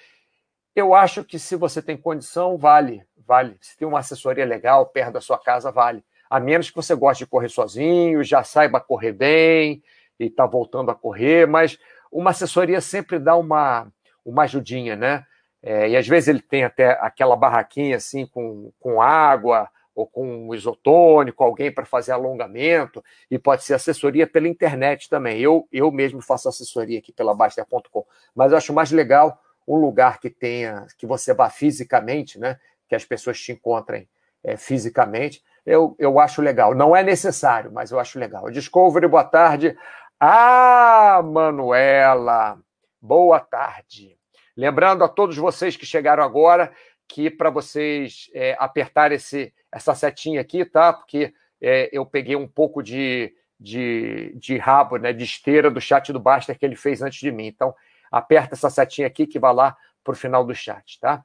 Eu 0.74 0.94
acho 0.94 1.24
que 1.24 1.38
se 1.38 1.56
você 1.56 1.82
tem 1.82 1.96
condição, 1.96 2.56
vale, 2.56 3.04
vale. 3.16 3.56
Se 3.60 3.76
tem 3.76 3.86
uma 3.86 3.98
assessoria 3.98 4.44
legal 4.44 4.86
perto 4.86 5.14
da 5.14 5.20
sua 5.20 5.38
casa, 5.38 5.72
vale. 5.72 6.04
A 6.30 6.38
menos 6.38 6.70
que 6.70 6.76
você 6.76 6.94
goste 6.94 7.24
de 7.24 7.30
correr 7.30 7.48
sozinho, 7.48 8.22
já 8.22 8.42
saiba 8.42 8.80
correr 8.80 9.12
bem 9.12 9.82
e 10.18 10.26
está 10.26 10.46
voltando 10.46 10.90
a 10.90 10.94
correr, 10.94 11.46
mas 11.46 11.78
uma 12.10 12.30
assessoria 12.30 12.80
sempre 12.80 13.18
dá 13.18 13.36
uma, 13.36 13.88
uma 14.24 14.44
ajudinha, 14.44 14.96
né? 14.96 15.24
É, 15.62 15.88
e 15.88 15.96
às 15.96 16.06
vezes 16.06 16.28
ele 16.28 16.40
tem 16.40 16.64
até 16.64 16.90
aquela 17.00 17.36
barraquinha 17.36 17.96
assim 17.96 18.26
com, 18.26 18.70
com 18.78 19.00
água 19.00 19.68
ou 19.94 20.06
com 20.06 20.54
isotônico, 20.54 21.42
alguém 21.42 21.72
para 21.72 21.86
fazer 21.86 22.12
alongamento, 22.12 23.02
e 23.30 23.38
pode 23.38 23.64
ser 23.64 23.72
assessoria 23.74 24.26
pela 24.26 24.46
internet 24.46 25.08
também. 25.08 25.40
Eu, 25.40 25.66
eu 25.72 25.90
mesmo 25.90 26.20
faço 26.20 26.48
assessoria 26.48 26.98
aqui 26.98 27.12
pela 27.12 27.34
Baster.com, 27.34 28.04
mas 28.34 28.52
eu 28.52 28.58
acho 28.58 28.74
mais 28.74 28.92
legal 28.92 29.40
um 29.66 29.76
lugar 29.76 30.20
que 30.20 30.28
tenha, 30.28 30.86
que 30.98 31.06
você 31.06 31.32
vá 31.32 31.48
fisicamente, 31.48 32.38
né? 32.38 32.58
Que 32.88 32.94
as 32.94 33.04
pessoas 33.04 33.40
te 33.40 33.52
encontrem 33.52 34.06
é, 34.44 34.56
fisicamente. 34.56 35.42
Eu, 35.64 35.96
eu 35.98 36.20
acho 36.20 36.40
legal. 36.40 36.74
Não 36.74 36.94
é 36.94 37.02
necessário, 37.02 37.72
mas 37.72 37.90
eu 37.90 37.98
acho 37.98 38.18
legal. 38.18 38.48
Discovery, 38.50 39.08
boa 39.08 39.24
tarde. 39.24 39.76
Ah, 40.20 41.20
Manuela, 41.24 42.58
boa 43.00 43.40
tarde. 43.40 44.15
Lembrando 44.56 45.04
a 45.04 45.08
todos 45.08 45.36
vocês 45.36 45.76
que 45.76 45.84
chegaram 45.84 46.22
agora 46.22 46.72
que 47.08 47.30
para 47.30 47.50
vocês 47.50 48.30
é, 48.34 48.56
apertar 48.58 49.12
esse, 49.12 49.52
essa 49.70 49.94
setinha 49.94 50.40
aqui, 50.40 50.64
tá? 50.64 50.92
Porque 50.92 51.32
é, 51.60 51.88
eu 51.92 52.04
peguei 52.04 52.36
um 52.36 52.48
pouco 52.48 52.82
de, 52.82 53.32
de, 53.60 54.34
de 54.36 54.56
rabo, 54.56 54.96
né, 54.96 55.12
de 55.12 55.24
esteira 55.24 55.70
do 55.70 55.80
chat 55.80 56.12
do 56.12 56.20
Baster 56.20 56.58
que 56.58 56.64
ele 56.64 56.76
fez 56.76 57.02
antes 57.02 57.20
de 57.20 57.30
mim. 57.30 57.46
Então, 57.46 57.74
aperta 58.10 58.54
essa 58.54 58.70
setinha 58.70 59.06
aqui 59.06 59.26
que 59.26 59.38
vai 59.38 59.54
lá 59.54 59.76
para 60.02 60.12
o 60.12 60.16
final 60.16 60.44
do 60.44 60.54
chat, 60.54 60.98
tá? 61.00 61.24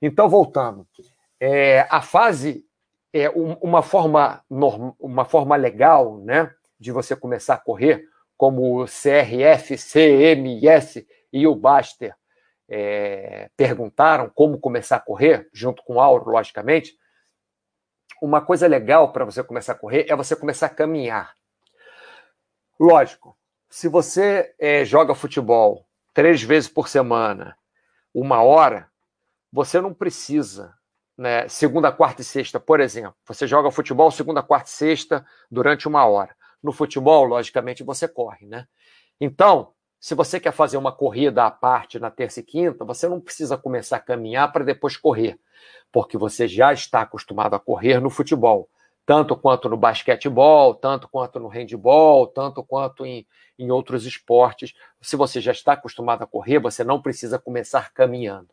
Então, 0.00 0.28
voltando. 0.28 0.86
É, 1.38 1.86
a 1.90 2.00
fase 2.00 2.64
é 3.12 3.28
um, 3.30 3.54
uma 3.54 3.82
forma 3.82 4.42
norm, 4.48 4.92
uma 4.98 5.24
forma 5.24 5.56
legal, 5.56 6.18
né, 6.18 6.52
de 6.78 6.92
você 6.92 7.14
começar 7.14 7.54
a 7.54 7.58
correr, 7.58 8.04
como 8.36 8.82
o 8.82 8.86
CRF, 8.86 9.76
CMS 9.76 11.06
e 11.32 11.46
o 11.46 11.54
Baster 11.54 12.14
é, 12.70 13.50
perguntaram 13.56 14.30
como 14.30 14.60
começar 14.60 14.96
a 14.96 15.00
correr, 15.00 15.48
junto 15.52 15.82
com 15.82 15.94
o 15.94 16.00
Auro, 16.00 16.30
logicamente, 16.30 16.96
uma 18.22 18.40
coisa 18.40 18.68
legal 18.68 19.12
para 19.12 19.24
você 19.24 19.42
começar 19.42 19.72
a 19.72 19.78
correr 19.78 20.06
é 20.08 20.14
você 20.14 20.36
começar 20.36 20.66
a 20.66 20.70
caminhar. 20.70 21.34
Lógico, 22.78 23.36
se 23.68 23.88
você 23.88 24.54
é, 24.58 24.84
joga 24.84 25.14
futebol 25.14 25.86
três 26.14 26.42
vezes 26.42 26.68
por 26.68 26.88
semana, 26.88 27.56
uma 28.14 28.42
hora, 28.42 28.88
você 29.52 29.80
não 29.80 29.92
precisa, 29.92 30.74
né, 31.16 31.48
segunda, 31.48 31.90
quarta 31.90 32.22
e 32.22 32.24
sexta, 32.24 32.60
por 32.60 32.78
exemplo. 32.78 33.16
Você 33.26 33.46
joga 33.46 33.70
futebol 33.70 34.10
segunda, 34.10 34.42
quarta 34.42 34.68
e 34.68 34.72
sexta 34.72 35.26
durante 35.50 35.88
uma 35.88 36.06
hora. 36.06 36.36
No 36.62 36.72
futebol, 36.72 37.24
logicamente, 37.24 37.82
você 37.82 38.06
corre, 38.06 38.46
né? 38.46 38.66
Então, 39.20 39.72
se 40.00 40.14
você 40.14 40.40
quer 40.40 40.52
fazer 40.52 40.78
uma 40.78 40.90
corrida 40.90 41.44
à 41.44 41.50
parte 41.50 41.98
na 41.98 42.10
terça 42.10 42.40
e 42.40 42.42
quinta, 42.42 42.86
você 42.86 43.06
não 43.06 43.20
precisa 43.20 43.58
começar 43.58 43.98
a 43.98 44.00
caminhar 44.00 44.50
para 44.50 44.64
depois 44.64 44.96
correr, 44.96 45.38
porque 45.92 46.16
você 46.16 46.48
já 46.48 46.72
está 46.72 47.02
acostumado 47.02 47.54
a 47.54 47.60
correr 47.60 48.00
no 48.00 48.08
futebol, 48.08 48.70
tanto 49.04 49.36
quanto 49.36 49.68
no 49.68 49.76
basquetebol, 49.76 50.74
tanto 50.74 51.06
quanto 51.06 51.38
no 51.38 51.48
handball, 51.48 52.26
tanto 52.28 52.64
quanto 52.64 53.04
em, 53.04 53.26
em 53.58 53.70
outros 53.70 54.06
esportes. 54.06 54.72
Se 55.02 55.16
você 55.16 55.38
já 55.38 55.52
está 55.52 55.74
acostumado 55.74 56.22
a 56.22 56.26
correr, 56.26 56.58
você 56.58 56.82
não 56.82 57.02
precisa 57.02 57.38
começar 57.38 57.92
caminhando. 57.92 58.48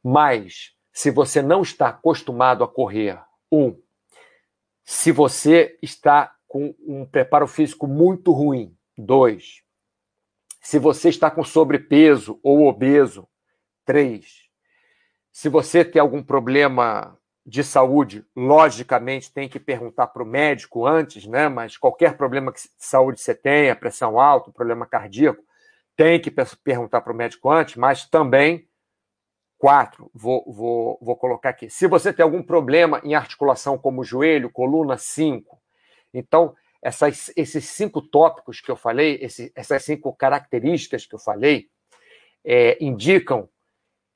Mas, 0.00 0.76
se 0.92 1.10
você 1.10 1.42
não 1.42 1.62
está 1.62 1.88
acostumado 1.88 2.62
a 2.62 2.68
correr, 2.68 3.20
um, 3.50 3.76
se 4.84 5.10
você 5.10 5.76
está 5.82 6.36
com 6.46 6.72
um 6.86 7.04
preparo 7.04 7.48
físico 7.48 7.88
muito 7.88 8.30
ruim, 8.30 8.76
dois, 8.96 9.63
se 10.64 10.78
você 10.78 11.10
está 11.10 11.30
com 11.30 11.44
sobrepeso 11.44 12.40
ou 12.42 12.66
obeso, 12.66 13.28
três. 13.84 14.48
Se 15.30 15.50
você 15.50 15.84
tem 15.84 16.00
algum 16.00 16.22
problema 16.22 17.18
de 17.44 17.62
saúde, 17.62 18.24
logicamente 18.34 19.30
tem 19.30 19.46
que 19.46 19.60
perguntar 19.60 20.06
para 20.06 20.22
o 20.22 20.26
médico 20.26 20.86
antes, 20.86 21.26
né? 21.26 21.50
Mas 21.50 21.76
qualquer 21.76 22.16
problema 22.16 22.50
de 22.50 22.60
saúde 22.78 23.20
você 23.20 23.34
tenha, 23.34 23.76
pressão 23.76 24.18
alta, 24.18 24.50
problema 24.50 24.86
cardíaco, 24.86 25.44
tem 25.94 26.18
que 26.18 26.30
perguntar 26.30 27.02
para 27.02 27.12
o 27.12 27.16
médico 27.16 27.50
antes, 27.50 27.76
mas 27.76 28.08
também 28.08 28.66
quatro, 29.58 30.10
vou, 30.14 30.50
vou, 30.50 30.98
vou 31.02 31.14
colocar 31.14 31.50
aqui. 31.50 31.68
Se 31.68 31.86
você 31.86 32.10
tem 32.10 32.22
algum 32.22 32.42
problema 32.42 33.02
em 33.04 33.14
articulação 33.14 33.76
como 33.76 34.02
joelho, 34.02 34.50
coluna, 34.50 34.96
cinco. 34.96 35.60
Então, 36.12 36.56
essas, 36.84 37.32
esses 37.34 37.64
cinco 37.70 38.02
tópicos 38.02 38.60
que 38.60 38.70
eu 38.70 38.76
falei, 38.76 39.18
esse, 39.22 39.50
essas 39.56 39.82
cinco 39.82 40.14
características 40.14 41.06
que 41.06 41.14
eu 41.14 41.18
falei, 41.18 41.68
é, 42.44 42.76
indicam 42.78 43.48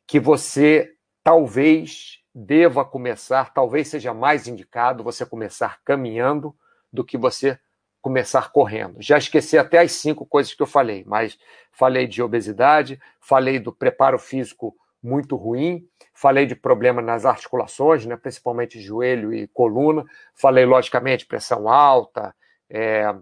que 0.06 0.20
você 0.20 0.92
talvez 1.24 2.18
deva 2.34 2.84
começar, 2.84 3.54
talvez 3.54 3.88
seja 3.88 4.12
mais 4.12 4.46
indicado 4.46 5.02
você 5.02 5.24
começar 5.24 5.80
caminhando 5.82 6.54
do 6.92 7.02
que 7.02 7.16
você 7.16 7.58
começar 8.02 8.52
correndo. 8.52 8.96
Já 9.00 9.16
esqueci 9.16 9.56
até 9.56 9.78
as 9.78 9.92
cinco 9.92 10.26
coisas 10.26 10.52
que 10.52 10.62
eu 10.62 10.66
falei, 10.66 11.04
mas 11.06 11.38
falei 11.72 12.06
de 12.06 12.22
obesidade, 12.22 13.00
falei 13.18 13.58
do 13.58 13.72
preparo 13.72 14.18
físico 14.18 14.76
muito 15.02 15.36
ruim, 15.36 15.88
falei 16.12 16.44
de 16.44 16.54
problema 16.54 17.00
nas 17.00 17.24
articulações, 17.24 18.04
né, 18.04 18.14
principalmente 18.14 18.78
joelho 18.78 19.32
e 19.32 19.48
coluna, 19.48 20.04
falei, 20.34 20.66
logicamente, 20.66 21.24
pressão 21.24 21.66
alta, 21.66 22.34
é, 22.70 23.14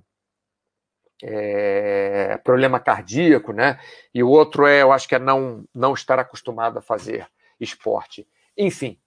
é, 1.23 2.37
problema 2.39 2.81
cardíaco, 2.81 3.53
né? 3.53 3.79
E 4.15 4.23
o 4.23 4.29
outro 4.29 4.67
é, 4.67 4.83
eu 4.83 4.93
acho 4.93 5.09
que 5.09 5.15
é 5.15 5.19
não, 5.19 5.65
não 5.75 5.95
estar 5.95 6.19
acostumado 6.19 6.79
a 6.79 6.83
fazer 6.83 7.27
esporte. 7.59 8.29
Enfim, 8.57 8.99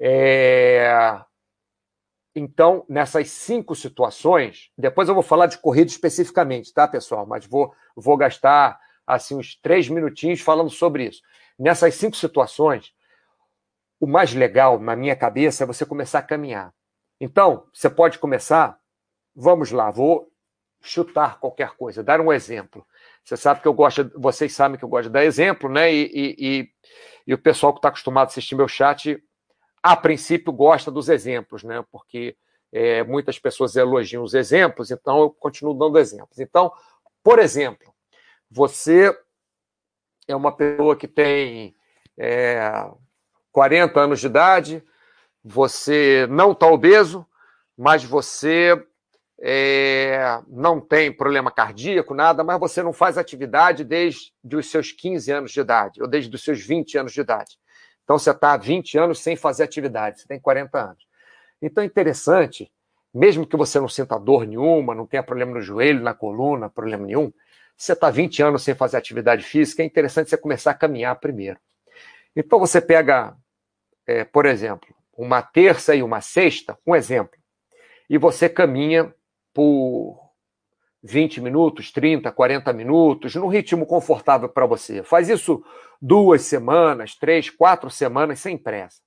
é, 0.00 1.20
então, 2.34 2.84
nessas 2.88 3.30
cinco 3.30 3.74
situações, 3.74 4.70
depois 4.78 5.08
eu 5.08 5.14
vou 5.14 5.22
falar 5.22 5.46
de 5.46 5.58
corrida 5.58 5.90
especificamente, 5.90 6.72
tá, 6.72 6.86
pessoal? 6.86 7.26
Mas 7.26 7.46
vou, 7.46 7.74
vou 7.96 8.16
gastar 8.16 8.78
assim 9.06 9.34
uns 9.34 9.56
três 9.56 9.88
minutinhos 9.88 10.40
falando 10.40 10.70
sobre 10.70 11.06
isso. 11.06 11.22
Nessas 11.58 11.94
cinco 11.96 12.16
situações, 12.16 12.92
o 13.98 14.06
mais 14.06 14.32
legal 14.32 14.78
na 14.78 14.94
minha 14.94 15.16
cabeça 15.16 15.64
é 15.64 15.66
você 15.66 15.84
começar 15.84 16.20
a 16.20 16.22
caminhar. 16.22 16.72
Então, 17.20 17.66
você 17.72 17.90
pode 17.90 18.18
começar 18.18 18.78
Vamos 19.40 19.70
lá, 19.70 19.88
vou 19.88 20.32
chutar 20.80 21.38
qualquer 21.38 21.76
coisa, 21.76 22.02
dar 22.02 22.20
um 22.20 22.32
exemplo. 22.32 22.84
Você 23.22 23.36
sabe 23.36 23.60
que 23.60 23.68
eu 23.68 23.72
gosto, 23.72 24.10
vocês 24.16 24.52
sabem 24.52 24.76
que 24.76 24.84
eu 24.84 24.88
gosto 24.88 25.04
de 25.04 25.12
dar 25.12 25.24
exemplo, 25.24 25.70
né? 25.70 25.94
E, 25.94 26.10
e, 26.12 26.36
e, 26.38 26.70
e 27.24 27.34
o 27.34 27.38
pessoal 27.38 27.72
que 27.72 27.78
está 27.78 27.88
acostumado 27.88 28.26
a 28.26 28.30
assistir 28.30 28.56
meu 28.56 28.66
chat, 28.66 29.22
a 29.80 29.94
princípio, 29.94 30.52
gosta 30.52 30.90
dos 30.90 31.08
exemplos, 31.08 31.62
né? 31.62 31.84
Porque 31.92 32.36
é, 32.72 33.04
muitas 33.04 33.38
pessoas 33.38 33.76
elogiam 33.76 34.24
os 34.24 34.34
exemplos, 34.34 34.90
então 34.90 35.20
eu 35.20 35.30
continuo 35.30 35.72
dando 35.72 36.00
exemplos. 36.00 36.40
Então, 36.40 36.72
por 37.22 37.38
exemplo, 37.38 37.94
você 38.50 39.16
é 40.26 40.34
uma 40.34 40.50
pessoa 40.50 40.96
que 40.96 41.06
tem 41.06 41.76
é, 42.18 42.90
40 43.52 44.00
anos 44.00 44.18
de 44.18 44.26
idade, 44.26 44.82
você 45.44 46.26
não 46.28 46.50
está 46.50 46.66
obeso, 46.66 47.24
mas 47.76 48.02
você 48.02 48.84
é, 49.40 50.40
não 50.48 50.80
tem 50.80 51.12
problema 51.12 51.50
cardíaco, 51.50 52.14
nada, 52.14 52.42
mas 52.42 52.58
você 52.58 52.82
não 52.82 52.92
faz 52.92 53.16
atividade 53.16 53.84
desde 53.84 54.32
os 54.52 54.70
seus 54.70 54.90
15 54.90 55.30
anos 55.30 55.52
de 55.52 55.60
idade, 55.60 56.02
ou 56.02 56.08
desde 56.08 56.34
os 56.34 56.42
seus 56.42 56.60
20 56.60 56.98
anos 56.98 57.12
de 57.12 57.20
idade. 57.20 57.56
Então 58.02 58.18
você 58.18 58.30
está 58.30 58.52
há 58.52 58.56
20 58.56 58.98
anos 58.98 59.20
sem 59.20 59.36
fazer 59.36 59.62
atividade, 59.62 60.20
você 60.20 60.26
tem 60.26 60.40
40 60.40 60.78
anos. 60.78 61.06
Então 61.62 61.82
é 61.82 61.86
interessante, 61.86 62.70
mesmo 63.14 63.46
que 63.46 63.56
você 63.56 63.78
não 63.78 63.88
sinta 63.88 64.18
dor 64.18 64.46
nenhuma, 64.46 64.94
não 64.94 65.06
tenha 65.06 65.22
problema 65.22 65.52
no 65.52 65.60
joelho, 65.60 66.02
na 66.02 66.14
coluna, 66.14 66.68
problema 66.68 67.06
nenhum, 67.06 67.32
você 67.76 67.92
está 67.92 68.10
20 68.10 68.42
anos 68.42 68.62
sem 68.62 68.74
fazer 68.74 68.96
atividade 68.96 69.44
física, 69.44 69.82
é 69.82 69.86
interessante 69.86 70.30
você 70.30 70.36
começar 70.36 70.72
a 70.72 70.74
caminhar 70.74 71.14
primeiro. 71.20 71.60
Então 72.34 72.58
você 72.58 72.80
pega, 72.80 73.36
é, 74.04 74.24
por 74.24 74.46
exemplo, 74.46 74.88
uma 75.16 75.42
terça 75.42 75.94
e 75.94 76.02
uma 76.02 76.20
sexta, 76.20 76.76
um 76.84 76.94
exemplo, 76.94 77.38
e 78.10 78.18
você 78.18 78.48
caminha 78.48 79.14
por 79.58 80.20
20 81.02 81.40
minutos, 81.40 81.90
30, 81.90 82.30
40 82.30 82.72
minutos, 82.72 83.34
num 83.34 83.48
ritmo 83.48 83.84
confortável 83.84 84.48
para 84.48 84.64
você. 84.66 85.02
Faz 85.02 85.28
isso 85.28 85.64
duas 86.00 86.42
semanas, 86.42 87.16
três, 87.16 87.50
quatro 87.50 87.90
semanas, 87.90 88.38
sem 88.38 88.56
pressa. 88.56 89.02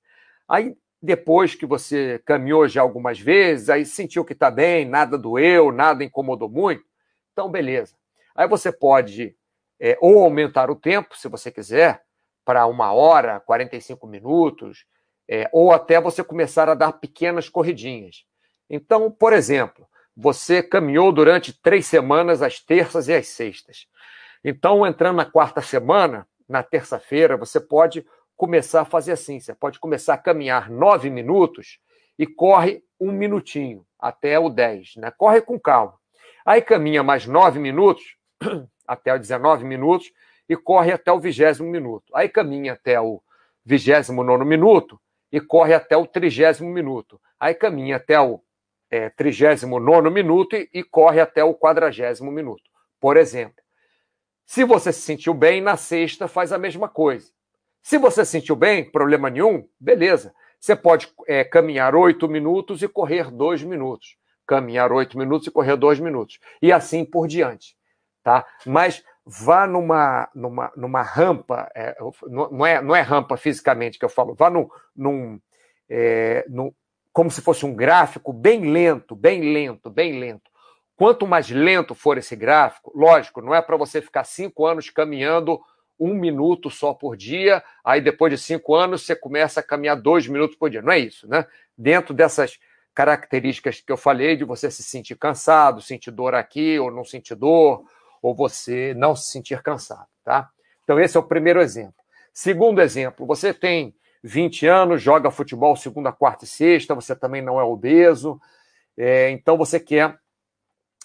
Aí, 0.49 0.75
depois 1.01 1.55
que 1.55 1.65
você 1.65 2.21
caminhou 2.25 2.67
já 2.67 2.81
algumas 2.81 3.17
vezes, 3.17 3.69
aí 3.69 3.85
sentiu 3.85 4.25
que 4.25 4.33
está 4.33 4.51
bem, 4.51 4.83
nada 4.83 5.17
doeu, 5.17 5.71
nada 5.71 6.03
incomodou 6.03 6.49
muito, 6.49 6.83
então 7.31 7.49
beleza. 7.49 7.95
Aí 8.35 8.45
você 8.45 8.73
pode 8.73 9.33
é, 9.79 9.97
ou 10.01 10.21
aumentar 10.21 10.69
o 10.69 10.75
tempo, 10.75 11.17
se 11.17 11.29
você 11.29 11.49
quiser, 11.49 12.03
para 12.43 12.67
uma 12.67 12.91
hora, 12.91 13.39
45 13.39 14.05
minutos, 14.05 14.85
é, 15.29 15.49
ou 15.53 15.71
até 15.71 16.01
você 16.01 16.21
começar 16.25 16.67
a 16.67 16.75
dar 16.75 16.91
pequenas 16.91 17.47
corridinhas. 17.47 18.25
Então, 18.69 19.09
por 19.09 19.31
exemplo, 19.31 19.87
você 20.15 20.61
caminhou 20.61 21.11
durante 21.11 21.53
três 21.53 21.85
semanas, 21.85 22.41
às 22.41 22.59
terças 22.59 23.07
e 23.07 23.13
às 23.13 23.27
sextas. 23.27 23.87
Então, 24.43 24.85
entrando 24.85 25.17
na 25.17 25.25
quarta 25.25 25.61
semana, 25.61 26.27
na 26.47 26.63
terça-feira, 26.63 27.37
você 27.37 27.59
pode 27.59 28.05
começar 28.35 28.81
a 28.81 28.85
fazer 28.85 29.13
assim: 29.13 29.39
você 29.39 29.53
pode 29.53 29.79
começar 29.79 30.15
a 30.15 30.17
caminhar 30.17 30.69
nove 30.69 31.09
minutos 31.09 31.79
e 32.17 32.25
corre 32.27 32.83
um 32.99 33.11
minutinho 33.11 33.85
até 33.99 34.39
o 34.39 34.49
dez, 34.49 34.93
né? 34.97 35.11
Corre 35.11 35.41
com 35.41 35.59
calma. 35.59 35.93
Aí 36.45 36.61
caminha 36.61 37.03
mais 37.03 37.25
nove 37.25 37.59
minutos, 37.59 38.15
até 38.87 39.13
os 39.13 39.19
19 39.19 39.63
minutos, 39.63 40.11
e 40.49 40.55
corre 40.55 40.91
até 40.91 41.11
o 41.11 41.19
vigésimo 41.19 41.69
minuto. 41.69 42.11
Aí 42.15 42.27
caminha 42.27 42.73
até 42.73 42.99
o 42.99 43.21
vigésimo 43.63 44.23
nono 44.23 44.43
minuto 44.43 44.99
e 45.31 45.39
corre 45.39 45.73
até 45.73 45.95
o 45.95 46.05
trigésimo 46.05 46.69
minuto. 46.69 47.21
Aí 47.39 47.53
caminha 47.53 47.95
até 47.95 48.19
o 48.19 48.41
é, 48.91 49.09
39 49.09 50.09
minuto 50.09 50.55
e, 50.55 50.69
e 50.73 50.83
corre 50.83 51.21
até 51.21 51.43
o 51.43 51.55
quadragésimo 51.55 52.29
minuto, 52.29 52.63
por 52.99 53.15
exemplo. 53.15 53.63
Se 54.45 54.65
você 54.65 54.91
se 54.91 54.99
sentiu 54.99 55.33
bem, 55.33 55.61
na 55.61 55.77
sexta 55.77 56.27
faz 56.27 56.51
a 56.51 56.57
mesma 56.57 56.89
coisa. 56.89 57.31
Se 57.81 57.97
você 57.97 58.25
se 58.25 58.31
sentiu 58.31 58.55
bem, 58.55 58.83
problema 58.83 59.29
nenhum, 59.29 59.65
beleza. 59.79 60.33
Você 60.59 60.75
pode 60.75 61.11
é, 61.25 61.43
caminhar 61.43 61.95
oito 61.95 62.27
minutos 62.27 62.83
e 62.83 62.87
correr 62.87 63.31
dois 63.31 63.63
minutos. 63.63 64.17
Caminhar 64.45 64.91
oito 64.91 65.17
minutos 65.17 65.47
e 65.47 65.51
correr 65.51 65.77
dois 65.77 65.99
minutos. 65.99 66.39
E 66.61 66.71
assim 66.71 67.05
por 67.05 67.27
diante. 67.27 67.75
Tá? 68.21 68.45
Mas 68.65 69.03
vá 69.25 69.65
numa, 69.65 70.29
numa, 70.35 70.71
numa 70.75 71.01
rampa, 71.01 71.71
é, 71.73 71.95
não, 72.27 72.65
é, 72.65 72.81
não 72.81 72.95
é 72.95 73.01
rampa 73.01 73.37
fisicamente 73.37 73.97
que 73.97 74.05
eu 74.05 74.09
falo, 74.09 74.35
vá 74.35 74.49
num, 74.49 74.69
num, 74.95 75.39
é, 75.89 76.45
num, 76.49 76.73
como 77.13 77.29
se 77.29 77.41
fosse 77.41 77.65
um 77.65 77.73
gráfico 77.73 78.31
bem 78.31 78.71
lento, 78.71 79.15
bem 79.15 79.53
lento, 79.53 79.89
bem 79.89 80.19
lento. 80.19 80.49
Quanto 80.95 81.25
mais 81.25 81.49
lento 81.49 81.95
for 81.95 82.17
esse 82.17 82.35
gráfico, 82.35 82.91
lógico, 82.95 83.41
não 83.41 83.55
é 83.55 83.61
para 83.61 83.75
você 83.75 84.01
ficar 84.01 84.23
cinco 84.23 84.65
anos 84.65 84.89
caminhando 84.89 85.59
um 85.99 86.13
minuto 86.13 86.69
só 86.69 86.93
por 86.93 87.15
dia, 87.15 87.63
aí 87.83 88.01
depois 88.01 88.33
de 88.33 88.37
cinco 88.39 88.73
anos 88.75 89.05
você 89.05 89.15
começa 89.15 89.59
a 89.59 89.63
caminhar 89.63 89.95
dois 89.95 90.27
minutos 90.27 90.55
por 90.55 90.69
dia. 90.69 90.81
Não 90.81 90.91
é 90.91 90.99
isso, 90.99 91.27
né? 91.27 91.45
Dentro 91.77 92.13
dessas 92.13 92.59
características 92.93 93.81
que 93.81 93.91
eu 93.91 93.97
falei, 93.97 94.35
de 94.35 94.43
você 94.43 94.69
se 94.69 94.83
sentir 94.83 95.15
cansado, 95.15 95.81
sentir 95.81 96.11
dor 96.11 96.35
aqui 96.35 96.77
ou 96.79 96.91
não 96.91 97.03
sentir 97.03 97.35
dor, 97.35 97.83
ou 98.21 98.35
você 98.35 98.93
não 98.95 99.15
se 99.15 99.31
sentir 99.31 99.61
cansado, 99.61 100.07
tá? 100.23 100.49
Então, 100.83 100.99
esse 100.99 101.15
é 101.15 101.19
o 101.19 101.23
primeiro 101.23 101.61
exemplo. 101.61 101.95
Segundo 102.33 102.81
exemplo, 102.81 103.25
você 103.25 103.53
tem 103.53 103.95
20 104.23 104.67
anos, 104.67 105.01
joga 105.01 105.31
futebol 105.31 105.75
segunda, 105.75 106.11
quarta 106.11 106.45
e 106.45 106.47
sexta, 106.47 106.95
você 106.95 107.15
também 107.15 107.41
não 107.41 107.59
é 107.59 107.63
obeso, 107.63 108.39
é, 108.97 109.29
então 109.31 109.57
você 109.57 109.79
quer 109.79 110.19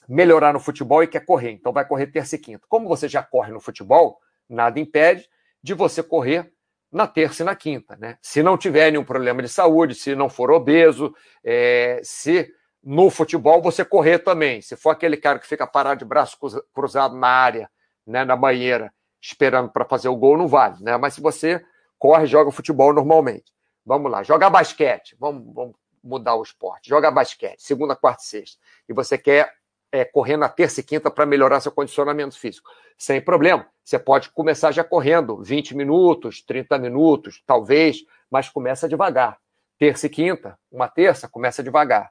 melhorar 0.09 0.53
no 0.53 0.61
futebol 0.61 1.03
e 1.03 1.07
quer 1.07 1.25
correr, 1.25 1.51
então 1.51 1.73
vai 1.73 1.87
correr 1.87 2.07
terça 2.09 2.37
e 2.37 2.39
quinta. 2.39 2.65
Como 2.69 2.89
você 2.89 3.09
já 3.09 3.23
corre 3.23 3.53
no 3.53 3.61
futebol, 3.61 4.19
nada 4.49 4.79
impede 4.79 5.29
de 5.63 5.75
você 5.75 6.03
correr 6.03 6.53
na 6.93 7.07
terça 7.07 7.43
e 7.43 7.47
na 7.47 7.57
quinta, 7.57 7.97
né? 7.97 8.17
Se 8.23 8.43
não 8.43 8.57
tiver 8.57 8.91
nenhum 8.91 9.05
problema 9.05 9.43
de 9.43 9.49
saúde, 9.49 9.95
se 9.95 10.15
não 10.15 10.29
for 10.29 10.51
obeso, 10.51 11.15
é, 11.43 12.01
se 12.05 12.49
no 12.83 13.11
futebol 13.11 13.61
você 13.61 13.85
correr 13.85 14.21
também, 14.21 14.63
se 14.63 14.77
for 14.77 14.91
aquele 14.91 15.17
cara 15.17 15.41
que 15.41 15.47
fica 15.47 15.67
parado 15.67 15.99
de 15.99 16.05
braço 16.05 16.39
cruzado 16.73 17.17
na 17.17 17.27
área, 17.27 17.69
né, 18.07 18.25
na 18.25 18.37
banheira, 18.37 18.93
esperando 19.21 19.71
para 19.71 19.85
fazer 19.85 20.09
o 20.09 20.15
gol, 20.15 20.39
não 20.39 20.47
vale, 20.47 20.77
né? 20.81 20.97
Mas 20.97 21.15
se 21.15 21.21
você 21.21 21.65
corre, 21.99 22.27
joga 22.27 22.51
futebol 22.51 22.93
normalmente. 22.93 23.53
Vamos 23.85 24.11
lá, 24.11 24.23
joga 24.23 24.51
basquete. 24.51 25.17
Vamos, 25.19 25.55
vamos 25.55 25.75
mudar 26.03 26.35
o 26.35 26.43
esporte. 26.43 26.89
Joga 26.89 27.11
basquete, 27.11 27.61
segunda, 27.61 27.97
quarta 27.97 28.23
e 28.23 28.27
sexta. 28.27 28.59
E 28.89 28.93
você 28.93 29.19
quer 29.19 29.53
é, 29.93 30.05
correr 30.05 30.37
na 30.37 30.49
terça 30.49 30.81
e 30.81 30.83
quinta 30.83 31.11
para 31.11 31.27
melhorar 31.27 31.61
seu 31.61 31.73
condicionamento 31.73 32.39
físico. 32.39 32.71
Sem 32.97 33.21
problema. 33.21 33.67
Você 33.85 33.99
pode 33.99 34.31
começar 34.31 34.73
já 34.73 34.83
correndo 34.83 35.43
20 35.43 35.77
minutos, 35.77 36.43
30 36.43 36.79
minutos, 36.79 37.43
talvez, 37.47 38.05
mas 38.31 38.49
começa 38.49 38.89
devagar. 38.89 39.39
Terça 39.79 40.07
e 40.07 40.11
quinta, 40.11 40.59
uma 40.71 40.89
terça, 40.89 41.29
começa 41.29 41.63
devagar. 41.63 42.11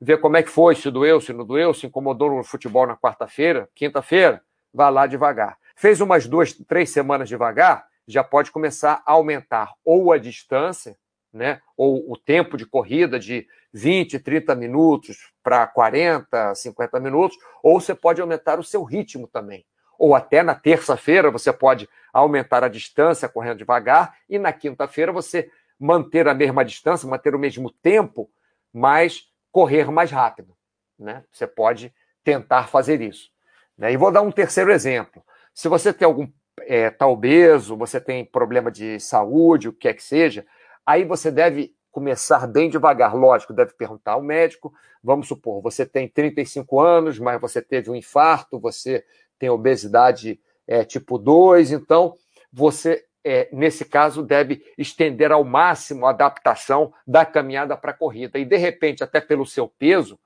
Vê 0.00 0.16
como 0.18 0.36
é 0.36 0.42
que 0.42 0.50
foi, 0.50 0.74
se 0.74 0.90
doeu, 0.90 1.20
se 1.20 1.32
não 1.32 1.46
doeu, 1.46 1.72
se 1.72 1.86
incomodou 1.86 2.30
no 2.30 2.44
futebol 2.44 2.86
na 2.86 2.96
quarta-feira, 2.96 3.68
quinta-feira, 3.74 4.42
vá 4.72 4.90
lá 4.90 5.06
devagar. 5.06 5.56
Fez 5.74 6.00
umas 6.00 6.26
duas, 6.26 6.52
três 6.52 6.90
semanas 6.90 7.28
devagar, 7.28 7.86
já 8.06 8.22
pode 8.22 8.50
começar 8.50 9.02
a 9.04 9.12
aumentar 9.12 9.72
ou 9.84 10.12
a 10.12 10.18
distância, 10.18 10.96
né, 11.32 11.60
ou 11.76 12.10
o 12.10 12.16
tempo 12.16 12.56
de 12.56 12.64
corrida 12.64 13.18
de 13.18 13.46
20, 13.72 14.18
30 14.20 14.54
minutos 14.54 15.32
para 15.42 15.66
40, 15.66 16.54
50 16.54 16.98
minutos, 17.00 17.36
ou 17.62 17.80
você 17.80 17.94
pode 17.94 18.20
aumentar 18.20 18.58
o 18.58 18.64
seu 18.64 18.82
ritmo 18.84 19.26
também. 19.26 19.66
Ou 19.98 20.14
até 20.14 20.42
na 20.42 20.54
terça-feira 20.54 21.30
você 21.30 21.52
pode 21.52 21.88
aumentar 22.12 22.64
a 22.64 22.68
distância 22.68 23.28
correndo 23.28 23.58
devagar, 23.58 24.16
e 24.28 24.38
na 24.38 24.52
quinta-feira 24.52 25.12
você 25.12 25.50
manter 25.78 26.26
a 26.26 26.34
mesma 26.34 26.64
distância, 26.64 27.08
manter 27.08 27.34
o 27.34 27.38
mesmo 27.38 27.70
tempo, 27.70 28.30
mas 28.72 29.30
correr 29.52 29.90
mais 29.90 30.10
rápido. 30.10 30.56
Né? 30.98 31.24
Você 31.30 31.46
pode 31.46 31.94
tentar 32.24 32.68
fazer 32.68 33.00
isso. 33.00 33.30
Né? 33.76 33.92
E 33.92 33.96
vou 33.96 34.10
dar 34.10 34.22
um 34.22 34.32
terceiro 34.32 34.72
exemplo. 34.72 35.22
Se 35.52 35.68
você 35.68 35.92
tem 35.92 36.06
algum 36.06 36.26
é, 36.66 36.90
tá 36.90 37.06
obeso, 37.06 37.76
você 37.76 38.00
tem 38.00 38.24
problema 38.24 38.70
de 38.70 38.98
saúde, 38.98 39.68
o 39.68 39.72
que 39.72 39.80
quer 39.80 39.94
que 39.94 40.02
seja, 40.02 40.44
aí 40.84 41.04
você 41.04 41.30
deve 41.30 41.74
começar 41.90 42.46
bem 42.46 42.68
devagar. 42.68 43.16
Lógico, 43.16 43.54
deve 43.54 43.72
perguntar 43.72 44.12
ao 44.12 44.22
médico. 44.22 44.74
Vamos 45.02 45.28
supor, 45.28 45.62
você 45.62 45.86
tem 45.86 46.08
35 46.08 46.80
anos, 46.80 47.18
mas 47.18 47.40
você 47.40 47.62
teve 47.62 47.90
um 47.90 47.94
infarto, 47.94 48.60
você 48.60 49.04
tem 49.38 49.48
obesidade 49.48 50.40
é, 50.66 50.84
tipo 50.84 51.16
2, 51.16 51.72
então 51.72 52.16
você, 52.52 53.04
é, 53.24 53.48
nesse 53.52 53.84
caso, 53.84 54.22
deve 54.22 54.62
estender 54.76 55.30
ao 55.30 55.44
máximo 55.44 56.06
a 56.06 56.10
adaptação 56.10 56.92
da 57.06 57.24
caminhada 57.24 57.76
para 57.76 57.92
a 57.92 57.96
corrida. 57.96 58.38
E, 58.38 58.44
de 58.44 58.56
repente, 58.56 59.04
até 59.04 59.20
pelo 59.20 59.46
seu 59.46 59.68
peso, 59.68 60.18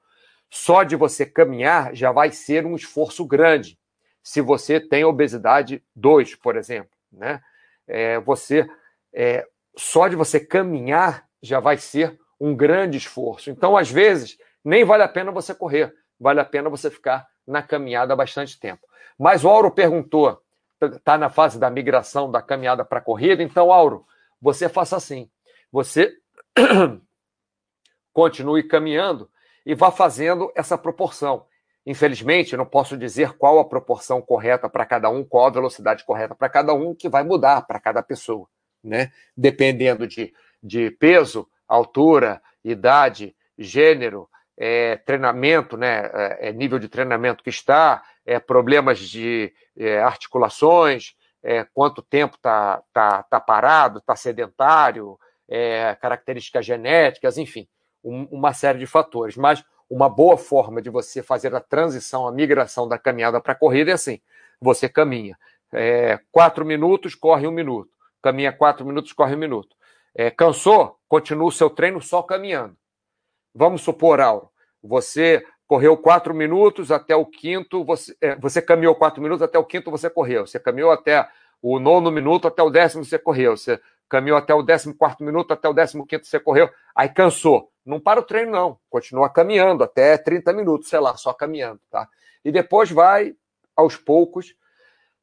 só 0.48 0.82
de 0.82 0.96
você 0.96 1.26
caminhar 1.26 1.94
já 1.94 2.10
vai 2.10 2.32
ser 2.32 2.66
um 2.66 2.74
esforço 2.74 3.24
grande 3.24 3.79
se 4.22 4.40
você 4.40 4.80
tem 4.80 5.04
obesidade 5.04 5.82
2, 5.94 6.34
por 6.36 6.56
exemplo. 6.56 6.90
Né? 7.12 7.40
É, 7.86 8.20
você 8.20 8.68
é, 9.12 9.46
Só 9.76 10.08
de 10.08 10.16
você 10.16 10.38
caminhar 10.38 11.26
já 11.42 11.60
vai 11.60 11.76
ser 11.76 12.18
um 12.40 12.54
grande 12.54 12.98
esforço. 12.98 13.50
Então, 13.50 13.76
às 13.76 13.90
vezes, 13.90 14.38
nem 14.64 14.84
vale 14.84 15.02
a 15.02 15.08
pena 15.08 15.30
você 15.30 15.54
correr, 15.54 15.94
vale 16.18 16.40
a 16.40 16.44
pena 16.44 16.70
você 16.70 16.90
ficar 16.90 17.26
na 17.46 17.62
caminhada 17.62 18.14
bastante 18.14 18.58
tempo. 18.58 18.86
Mas 19.18 19.44
o 19.44 19.48
Auro 19.48 19.70
perguntou, 19.70 20.42
está 20.80 21.18
na 21.18 21.28
fase 21.28 21.58
da 21.58 21.70
migração 21.70 22.30
da 22.30 22.40
caminhada 22.40 22.84
para 22.84 22.98
a 22.98 23.02
corrida, 23.02 23.42
então, 23.42 23.72
Auro, 23.72 24.06
você 24.40 24.68
faça 24.68 24.96
assim. 24.96 25.30
Você 25.70 26.16
continue 28.12 28.62
caminhando 28.62 29.30
e 29.64 29.74
vá 29.74 29.90
fazendo 29.90 30.50
essa 30.54 30.78
proporção. 30.78 31.46
Infelizmente, 31.86 32.56
não 32.56 32.66
posso 32.66 32.96
dizer 32.96 33.32
qual 33.32 33.58
a 33.58 33.64
proporção 33.64 34.20
correta 34.20 34.68
para 34.68 34.84
cada 34.84 35.08
um, 35.08 35.24
qual 35.24 35.46
a 35.46 35.50
velocidade 35.50 36.04
correta 36.04 36.34
para 36.34 36.48
cada 36.48 36.74
um, 36.74 36.94
que 36.94 37.08
vai 37.08 37.22
mudar 37.22 37.62
para 37.62 37.80
cada 37.80 38.02
pessoa, 38.02 38.46
né? 38.84 39.10
Dependendo 39.36 40.06
de, 40.06 40.32
de 40.62 40.90
peso, 40.90 41.48
altura, 41.66 42.42
idade, 42.62 43.34
gênero, 43.56 44.28
é, 44.60 44.96
treinamento, 44.96 45.76
né, 45.78 46.10
é, 46.12 46.48
é, 46.48 46.52
nível 46.52 46.78
de 46.78 46.86
treinamento 46.86 47.42
que 47.42 47.48
está, 47.48 48.02
é, 48.26 48.38
problemas 48.38 48.98
de 48.98 49.52
é, 49.78 50.00
articulações, 50.00 51.14
é, 51.42 51.64
quanto 51.72 52.02
tempo 52.02 52.36
está 52.36 52.82
tá, 52.92 53.22
tá 53.22 53.40
parado, 53.40 53.98
está 53.98 54.14
sedentário, 54.14 55.18
características 56.00 56.64
genéticas, 56.64 57.36
enfim, 57.36 57.66
um, 58.04 58.22
uma 58.30 58.52
série 58.52 58.78
de 58.78 58.86
fatores. 58.86 59.36
Mas 59.36 59.64
uma 59.90 60.08
boa 60.08 60.38
forma 60.38 60.80
de 60.80 60.88
você 60.88 61.22
fazer 61.22 61.54
a 61.54 61.60
transição, 61.60 62.26
a 62.26 62.32
migração 62.32 62.88
da 62.88 62.96
caminhada 62.96 63.40
para 63.40 63.52
a 63.52 63.56
corrida 63.56 63.90
é 63.90 63.94
assim: 63.94 64.20
você 64.60 64.88
caminha 64.88 65.36
quatro 66.32 66.64
minutos, 66.64 67.14
corre 67.14 67.46
um 67.46 67.50
minuto, 67.50 67.90
caminha 68.22 68.52
quatro 68.52 68.86
minutos, 68.86 69.12
corre 69.12 69.34
um 69.34 69.38
minuto. 69.38 69.76
cansou? 70.36 70.98
Continua 71.08 71.48
o 71.48 71.52
seu 71.52 71.68
treino 71.68 72.00
só 72.00 72.22
caminhando. 72.22 72.76
Vamos 73.54 73.82
supor, 73.82 74.20
Auro, 74.20 74.48
você 74.82 75.44
correu 75.70 75.96
quatro 75.96 76.34
minutos 76.34 76.90
até 76.90 77.14
o 77.14 77.24
quinto, 77.24 77.84
você, 77.84 78.16
é, 78.20 78.34
você 78.34 78.60
caminhou 78.60 78.92
quatro 78.92 79.22
minutos 79.22 79.40
até 79.40 79.56
o 79.56 79.64
quinto, 79.64 79.88
você 79.88 80.10
correu. 80.10 80.44
Você 80.44 80.58
caminhou 80.58 80.90
até 80.90 81.28
o 81.62 81.78
nono 81.78 82.10
minuto, 82.10 82.48
até 82.48 82.60
o 82.60 82.70
décimo, 82.70 83.04
você 83.04 83.16
correu. 83.16 83.56
Você 83.56 83.80
caminhou 84.10 84.36
até 84.36 84.52
o 84.52 84.62
décimo 84.62 84.94
quarto 84.94 85.22
minuto, 85.22 85.52
até 85.52 85.68
o 85.68 85.72
décimo 85.72 86.04
quinto, 86.04 86.26
você 86.26 86.40
correu. 86.40 86.68
Aí 86.94 87.08
cansou. 87.08 87.70
Não 87.86 88.00
para 88.00 88.20
o 88.20 88.22
treino, 88.22 88.50
não. 88.50 88.78
Continua 88.90 89.30
caminhando 89.30 89.84
até 89.84 90.18
30 90.18 90.52
minutos, 90.52 90.88
sei 90.88 90.98
lá, 90.98 91.16
só 91.16 91.32
caminhando, 91.32 91.80
tá? 91.88 92.08
E 92.44 92.50
depois 92.50 92.90
vai, 92.90 93.34
aos 93.74 93.96
poucos, 93.96 94.54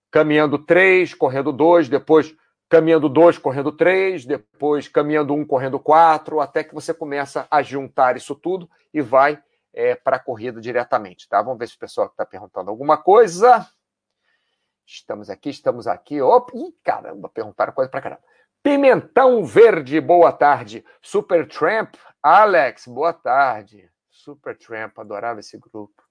caminhando 0.09 0.57
três, 0.57 1.13
correndo 1.13 1.51
dois, 1.51 1.89
depois 1.89 2.33
caminhando 2.69 3.07
dois, 3.07 3.37
correndo 3.37 3.71
três, 3.71 4.25
depois 4.25 4.87
caminhando 4.87 5.33
um, 5.33 5.45
correndo 5.45 5.79
quatro, 5.79 6.39
até 6.39 6.63
que 6.63 6.73
você 6.73 6.93
começa 6.93 7.47
a 7.51 7.61
juntar 7.61 8.17
isso 8.17 8.35
tudo 8.35 8.69
e 8.93 9.01
vai 9.01 9.41
é, 9.73 9.95
para 9.95 10.15
a 10.15 10.19
corrida 10.19 10.59
diretamente, 10.59 11.27
tá? 11.29 11.41
Vamos 11.41 11.59
ver 11.59 11.67
se 11.67 11.75
o 11.75 11.79
pessoal 11.79 12.07
está 12.07 12.25
perguntando 12.25 12.69
alguma 12.69 12.97
coisa. 12.97 13.67
Estamos 14.85 15.29
aqui, 15.29 15.49
estamos 15.49 15.87
aqui. 15.87 16.21
Opa, 16.21 16.51
ih, 16.55 16.73
caramba, 16.83 17.29
perguntaram 17.29 17.73
coisa 17.73 17.91
para 17.91 18.01
caramba. 18.01 18.23
Pimentão 18.63 19.45
Verde, 19.45 19.99
boa 20.01 20.31
tarde. 20.31 20.83
Super 21.01 21.47
Tramp, 21.47 21.95
Alex, 22.21 22.87
boa 22.87 23.13
tarde. 23.13 23.89
Super 24.09 24.57
Tramp, 24.57 24.97
adorava 24.99 25.39
esse 25.39 25.57
grupo. 25.57 26.03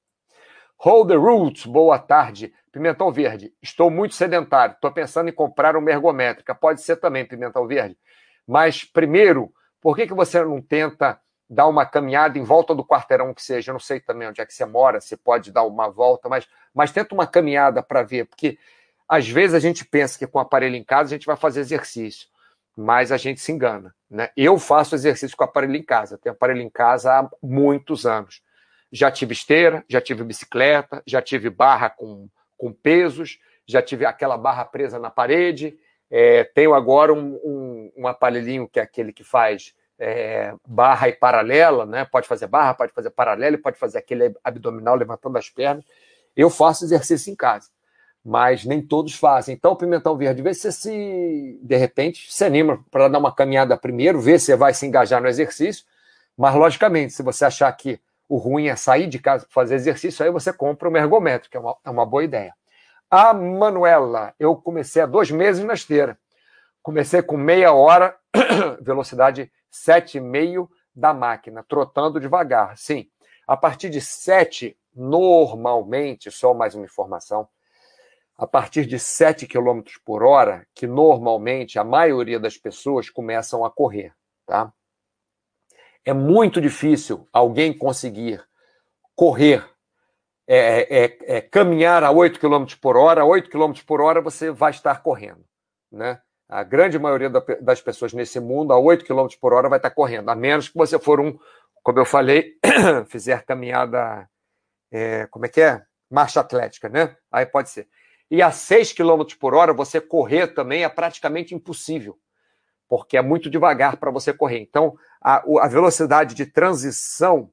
Hold 0.79 1.09
the 1.09 1.17
Roots, 1.17 1.67
boa 1.67 1.99
tarde. 1.99 2.53
Pimentão 2.71 3.11
Verde, 3.11 3.53
estou 3.63 3.91
muito 3.91 4.15
sedentário, 4.15 4.75
estou 4.75 4.93
pensando 4.93 5.29
em 5.29 5.33
comprar 5.33 5.77
uma 5.77 5.91
ergométrica. 5.91 6.55
Pode 6.55 6.83
ser 6.83 6.97
também, 6.97 7.25
Pimentão 7.25 7.67
Verde. 7.67 7.97
Mas, 8.47 8.85
primeiro, 8.85 9.53
por 9.81 9.97
que, 9.97 10.07
que 10.07 10.15
você 10.15 10.43
não 10.43 10.61
tenta 10.61 11.21
dar 11.49 11.67
uma 11.67 11.87
caminhada 11.87 12.39
em 12.39 12.45
volta 12.45 12.75
do 12.75 12.85
quarteirão 12.85 13.33
que 13.33 13.43
seja? 13.43 13.71
Eu 13.71 13.75
não 13.75 13.81
sei 13.81 14.01
também 14.01 14.29
onde 14.29 14.41
é 14.41 14.47
que 14.47 14.53
você 14.53 14.65
mora, 14.65 15.01
você 15.01 15.17
pode 15.17 15.53
dar 15.53 15.65
uma 15.65 15.89
volta, 15.91 16.29
mas, 16.29 16.47
mas 16.75 16.93
tenta 16.93 17.15
uma 17.15 17.27
caminhada 17.27 17.83
para 17.83 18.03
ver, 18.03 18.27
porque 18.27 18.59
às 19.09 19.29
vezes 19.29 19.55
a 19.55 19.61
gente 19.61 19.85
pensa 19.85 20.19
que 20.19 20.27
com 20.27 20.39
o 20.39 20.43
aparelho 20.43 20.77
em 20.77 20.85
casa 20.85 21.15
a 21.15 21.17
gente 21.17 21.27
vai 21.27 21.37
fazer 21.37 21.61
exercício, 21.61 22.29
mas 22.77 23.11
a 23.11 23.17
gente 23.17 23.41
se 23.41 23.51
engana. 23.51 23.95
Né? 24.11 24.31
Eu 24.37 24.59
faço 24.59 24.95
exercício 24.95 25.37
com 25.37 25.45
aparelho 25.45 25.77
em 25.77 25.83
casa, 25.83 26.19
tenho 26.19 26.35
aparelho 26.35 26.61
em 26.61 26.69
casa 26.69 27.13
há 27.13 27.31
muitos 27.43 28.05
anos. 28.05 28.43
Já 28.93 29.11
tive 29.11 29.33
esteira, 29.33 29.85
já 29.89 30.01
tive 30.01 30.23
bicicleta, 30.23 31.03
já 31.07 31.23
tive 31.23 31.49
barra 31.49 31.89
com, 31.89 32.29
com 32.57 32.73
pesos, 32.73 33.39
já 33.67 33.83
tive 33.83 34.05
aquela 34.05 34.37
barra 34.37 34.65
presa 34.65 34.99
na 34.99 35.11
parede. 35.11 35.77
É, 36.11 36.45
tenho 36.45 36.75
agora 36.75 37.13
um, 37.13 37.35
um, 37.43 37.93
um, 37.97 38.07
aparelhinho 38.07 38.69
que 38.69 38.79
é 38.79 38.83
aquele 38.83 39.13
que 39.13 39.25
faz 39.25 39.75
é, 39.99 40.55
barra 40.67 41.09
e 41.09 41.13
paralela, 41.13 41.85
né? 41.85 42.05
Pode 42.05 42.29
fazer 42.29 42.47
barra, 42.47 42.75
pode 42.75 42.93
fazer 42.93 43.11
paralela, 43.11 43.59
pode 43.59 43.77
fazer 43.77 43.99
aquele 43.99 44.35
abdominal 44.45 44.95
levantando 44.95 45.37
as 45.37 45.49
pernas. 45.49 45.85
Eu 46.37 46.49
faço 46.49 46.85
exercício 46.85 47.33
em 47.33 47.35
casa, 47.35 47.71
mas 48.29 48.65
nem 48.65 48.83
todos 48.83 49.15
fazem. 49.15 49.55
Então, 49.55 49.71
o 49.71 49.77
pimentão 49.77 50.17
verde, 50.17 50.43
vê 50.43 50.53
se 50.53 50.73
se 50.73 51.61
de 51.63 51.77
repente 51.77 52.27
se 52.29 52.45
anima 52.45 52.85
para 52.91 53.07
dar 53.07 53.21
uma 53.21 53.33
caminhada 53.33 53.77
primeiro, 53.77 54.21
ver 54.21 54.41
se 54.41 54.55
vai 54.57 54.75
se 54.75 54.85
engajar 54.85 55.23
no 55.23 55.29
exercício. 55.29 55.85
Mas 56.37 56.53
logicamente, 56.57 57.13
se 57.13 57.23
você 57.23 57.45
achar 57.45 57.71
que 57.75 58.01
o 58.29 58.37
ruim 58.37 58.67
é 58.67 58.75
sair 58.75 59.07
de 59.07 59.21
casa 59.21 59.45
para 59.45 59.55
fazer 59.55 59.77
exercício, 59.77 60.25
aí 60.25 60.31
você 60.33 60.53
compra 60.53 60.89
uma 60.89 60.99
ergométrica, 60.99 61.57
é 61.57 61.61
uma, 61.61 61.77
é 61.85 61.89
uma 61.89 62.05
boa 62.05 62.25
ideia. 62.25 62.53
A 63.09 63.33
Manuela, 63.33 64.35
eu 64.41 64.57
comecei 64.57 65.01
há 65.03 65.07
dois 65.07 65.31
meses 65.31 65.65
na 65.65 65.75
esteira. 65.75 66.19
Comecei 66.83 67.23
com 67.23 67.37
meia 67.37 67.73
hora, 67.73 68.17
velocidade 68.83 69.53
7,5 69.73 70.69
da 70.93 71.15
máquina, 71.15 71.65
trotando 71.69 72.19
devagar. 72.19 72.77
Sim, 72.77 73.07
a 73.47 73.57
partir 73.57 73.89
de 73.89 74.01
7, 74.01 74.77
normalmente, 74.93 76.29
só 76.33 76.53
mais 76.53 76.75
uma 76.75 76.85
informação, 76.85 77.47
a 78.39 78.47
partir 78.47 78.85
de 78.87 78.99
7 78.99 79.47
km 79.47 79.83
por 80.05 80.23
hora, 80.23 80.67
que 80.75 80.87
normalmente 80.87 81.79
a 81.79 81.85
maioria 81.85 82.39
das 82.39 82.57
pessoas 82.57 83.09
começam 83.09 83.65
a 83.65 83.71
correr, 83.71 84.13
tá? 84.45 84.73
É 86.05 86.13
muito 86.13 86.61
difícil 86.61 87.27
alguém 87.33 87.77
conseguir 87.77 88.45
correr, 89.17 89.65
é, 90.47 91.05
é, 91.05 91.19
é, 91.37 91.41
caminhar 91.41 92.05
a 92.05 92.13
8 92.13 92.39
km 92.39 92.67
por 92.81 92.97
hora. 92.97 93.23
A 93.23 93.25
8 93.25 93.51
km 93.51 93.73
por 93.85 94.01
hora 94.01 94.21
você 94.21 94.51
vai 94.53 94.71
estar 94.71 95.03
correndo. 95.03 95.45
Né? 95.91 96.21
A 96.49 96.63
grande 96.63 96.97
maioria 96.97 97.29
das 97.29 97.81
pessoas 97.81 98.13
nesse 98.13 98.39
mundo, 98.39 98.73
a 98.73 98.79
8 98.79 99.05
km 99.05 99.27
por 99.41 99.53
hora, 99.53 99.69
vai 99.69 99.81
estar 99.81 99.91
correndo, 99.91 100.29
a 100.29 100.37
menos 100.37 100.69
que 100.69 100.79
você 100.79 100.97
for 100.97 101.19
um, 101.19 101.37
como 101.83 101.99
eu 101.99 102.05
falei, 102.05 102.55
fizer 103.09 103.45
caminhada, 103.45 104.29
é, 104.93 105.27
como 105.27 105.47
é 105.47 105.49
que 105.49 105.61
é? 105.61 105.83
Marcha 106.09 106.39
atlética, 106.39 106.89
né? 106.89 107.17
Aí 107.33 107.45
pode 107.45 107.71
ser. 107.71 107.89
E 108.31 108.43
a 108.43 108.51
6 108.51 108.93
km 108.93 109.25
por 109.39 109.55
hora, 109.55 109.73
você 109.73 110.01
correr 110.01 110.49
também 110.49 110.85
é 110.85 110.89
praticamente 110.89 111.55
impossível 111.55 112.19
porque 112.89 113.17
é 113.17 113.23
muito 113.23 113.51
devagar 113.51 113.97
para 113.97 114.11
você 114.11 114.33
correr. 114.33 114.61
Então, 114.61 114.97
a, 115.21 115.37
a, 115.37 115.69
velocidade 115.69 116.35
de 116.35 116.47
transição 116.47 117.51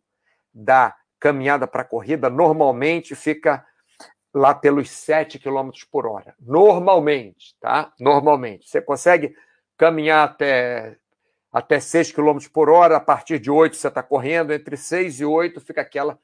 da 0.53 0.95
caminhada 1.19 1.67
para 1.67 1.81
a 1.81 1.86
corrida 1.86 2.29
normalmente 2.29 3.15
fica 3.15 3.65
lá 4.33 4.53
pelos 4.53 4.89
7 4.89 5.39
km 5.39 5.69
por 5.91 6.05
hora. 6.05 6.36
Normalmente, 6.39 7.55
tá? 7.59 7.93
Normalmente. 7.99 8.69
Você 8.69 8.81
consegue 8.81 9.36
caminhar 9.77 10.27
até, 10.27 10.97
até 11.51 11.79
6 11.79 12.12
km 12.12 12.38
por 12.51 12.69
hora, 12.69 12.97
a 12.97 13.01
partir 13.01 13.39
de 13.39 13.49
8 13.49 13.75
você 13.75 13.88
está 13.88 14.03
correndo, 14.03 14.53
entre 14.53 14.77
6 14.77 15.21
e 15.21 15.25
8 15.25 15.62
fica 15.62 15.81
aquela 15.81 16.19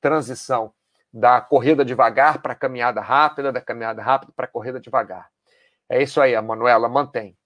transição 0.00 0.72
da 1.14 1.40
corrida 1.40 1.84
devagar 1.84 2.42
para 2.42 2.54
a 2.54 2.56
caminhada 2.56 3.00
rápida, 3.00 3.52
da 3.52 3.60
caminhada 3.60 4.02
rápida 4.02 4.32
para 4.34 4.46
a 4.46 4.48
corrida 4.48 4.80
devagar. 4.80 5.30
É 5.88 6.02
isso 6.02 6.20
aí, 6.20 6.34
a 6.34 6.42
Manuela, 6.42 6.88
mantém. 6.88 7.38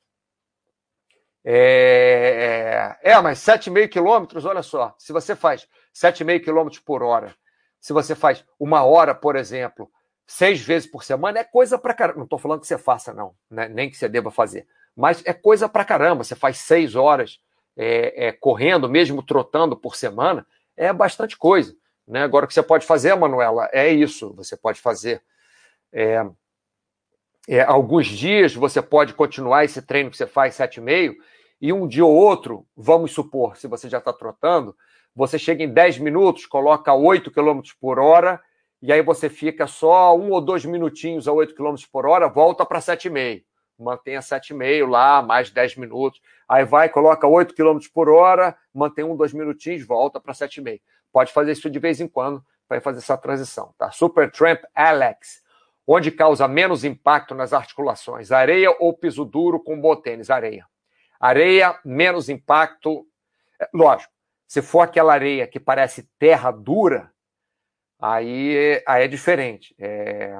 É, 1.45 2.97
é, 3.03 3.11
é 3.11 3.21
mas 3.21 3.41
7,5 3.41 3.89
quilômetros, 3.91 4.47
olha 4.47 4.63
só, 4.63 4.95
se 4.99 5.13
você 5.13 5.37
faz 5.37 5.69
7,5 5.95 6.45
quilômetros 6.45 6.81
por 6.81 7.03
hora, 7.03 7.35
se 7.79 7.93
você 7.93 8.15
faz 8.15 8.43
uma 8.59 8.85
hora, 8.85 9.15
por 9.15 9.37
exemplo, 9.37 9.91
seis 10.27 10.63
vezes 10.63 10.91
por 10.91 11.05
semana, 11.05 11.39
é 11.39 11.45
coisa 11.45 11.79
pra 11.79 11.93
caramba. 11.93 12.21
Não 12.21 12.25
estou 12.25 12.39
falando 12.39 12.61
que 12.61 12.67
você 12.67 12.79
faça, 12.79 13.13
não, 13.13 13.35
né? 13.51 13.69
nem 13.69 13.91
que 13.91 13.99
você 13.99 14.09
deva 14.09 14.31
fazer, 14.31 14.67
mas 14.97 15.23
é 15.27 15.35
coisa 15.35 15.69
pra 15.69 15.85
caramba. 15.85 16.25
Você 16.25 16.35
faz 16.35 16.57
seis 16.57 16.95
horas 16.95 17.39
é, 17.77 18.29
é, 18.29 18.33
correndo, 18.33 18.89
mesmo 18.89 19.23
trotando 19.23 19.77
por 19.77 19.95
semana, 19.95 20.47
é 20.75 20.91
bastante 20.91 21.37
coisa. 21.37 21.77
Né? 22.09 22.23
Agora, 22.23 22.45
o 22.45 22.49
que 22.49 22.55
você 22.55 22.63
pode 22.63 22.87
fazer, 22.87 23.15
Manuela, 23.15 23.69
é 23.73 23.89
isso. 23.89 24.33
Você 24.35 24.57
pode 24.57 24.81
fazer 24.81 25.23
é, 25.93 26.25
é, 27.49 27.63
alguns 27.63 28.07
dias 28.07 28.55
você 28.55 28.83
pode 28.83 29.15
continuar 29.15 29.65
esse 29.65 29.81
treino 29.81 30.11
que 30.11 30.17
você 30.17 30.27
faz 30.27 30.55
7,5 30.57 31.15
e 31.61 31.73
um 31.73 31.89
dia 31.89 32.05
ou 32.05 32.15
outro, 32.15 32.67
vamos 32.77 33.13
supor, 33.13 33.57
se 33.57 33.67
você 33.67 33.89
já 33.89 33.99
está 33.99 34.13
trotando, 34.13 34.77
você 35.15 35.39
chega 35.39 35.65
em 35.65 35.73
10 35.73 35.99
minutos, 35.99 36.47
coloca 36.47 36.93
8 36.93 37.31
km 37.31 37.61
por 37.81 37.99
hora 37.99 38.41
e 38.81 38.93
aí 38.93 39.03
você 39.03 39.29
fica 39.29 39.67
só 39.67 40.17
um 40.17 40.31
ou 40.31 40.41
dois 40.41 40.65
minutinhos 40.65 41.27
a 41.27 41.33
8 41.33 41.55
km 41.55 41.75
por 41.91 42.07
hora, 42.07 42.29
volta 42.29 42.65
para 42.65 42.79
7,5. 42.79 43.43
Mantenha 43.79 44.21
7,5 44.21 44.89
lá, 44.89 45.23
mais 45.23 45.51
10 45.51 45.77
minutos. 45.77 46.21
Aí 46.49 46.65
vai, 46.65 46.89
coloca 46.89 47.27
8 47.27 47.55
km 47.55 47.79
por 47.95 48.09
hora, 48.09 48.57
mantém 48.75 49.05
um, 49.05 49.17
dois 49.17 49.33
minutinhos, 49.33 49.87
volta 49.87 50.21
para 50.21 50.33
7,5. 50.33 50.81
Pode 51.13 51.33
fazer 51.33 51.53
isso 51.53 51.71
de 51.71 51.79
vez 51.79 52.01
em 52.01 52.09
quando 52.09 52.45
para 52.69 52.81
fazer 52.81 52.99
essa 52.99 53.17
transição. 53.17 53.75
Tá? 53.79 53.91
Super 53.91 54.31
Tramp 54.31 54.63
Alex 54.75 55.43
onde 55.91 56.13
causa 56.13 56.47
menos 56.47 56.85
impacto 56.85 57.35
nas 57.35 57.55
articulações, 57.55 58.31
areia 58.31 58.71
ou 58.79 58.93
piso 58.93 59.25
duro 59.25 59.59
com 59.59 59.81
botênis? 59.81 60.29
Areia. 60.29 60.67
Areia, 61.19 61.81
menos 61.83 62.29
impacto. 62.29 63.07
É, 63.59 63.67
lógico, 63.73 64.13
se 64.47 64.61
for 64.61 64.83
aquela 64.83 65.15
areia 65.15 65.47
que 65.47 65.59
parece 65.59 66.03
terra 66.19 66.51
dura, 66.51 67.11
aí, 67.99 68.83
aí 68.87 69.05
é 69.05 69.09
diferente. 69.09 69.75
É... 69.79 70.39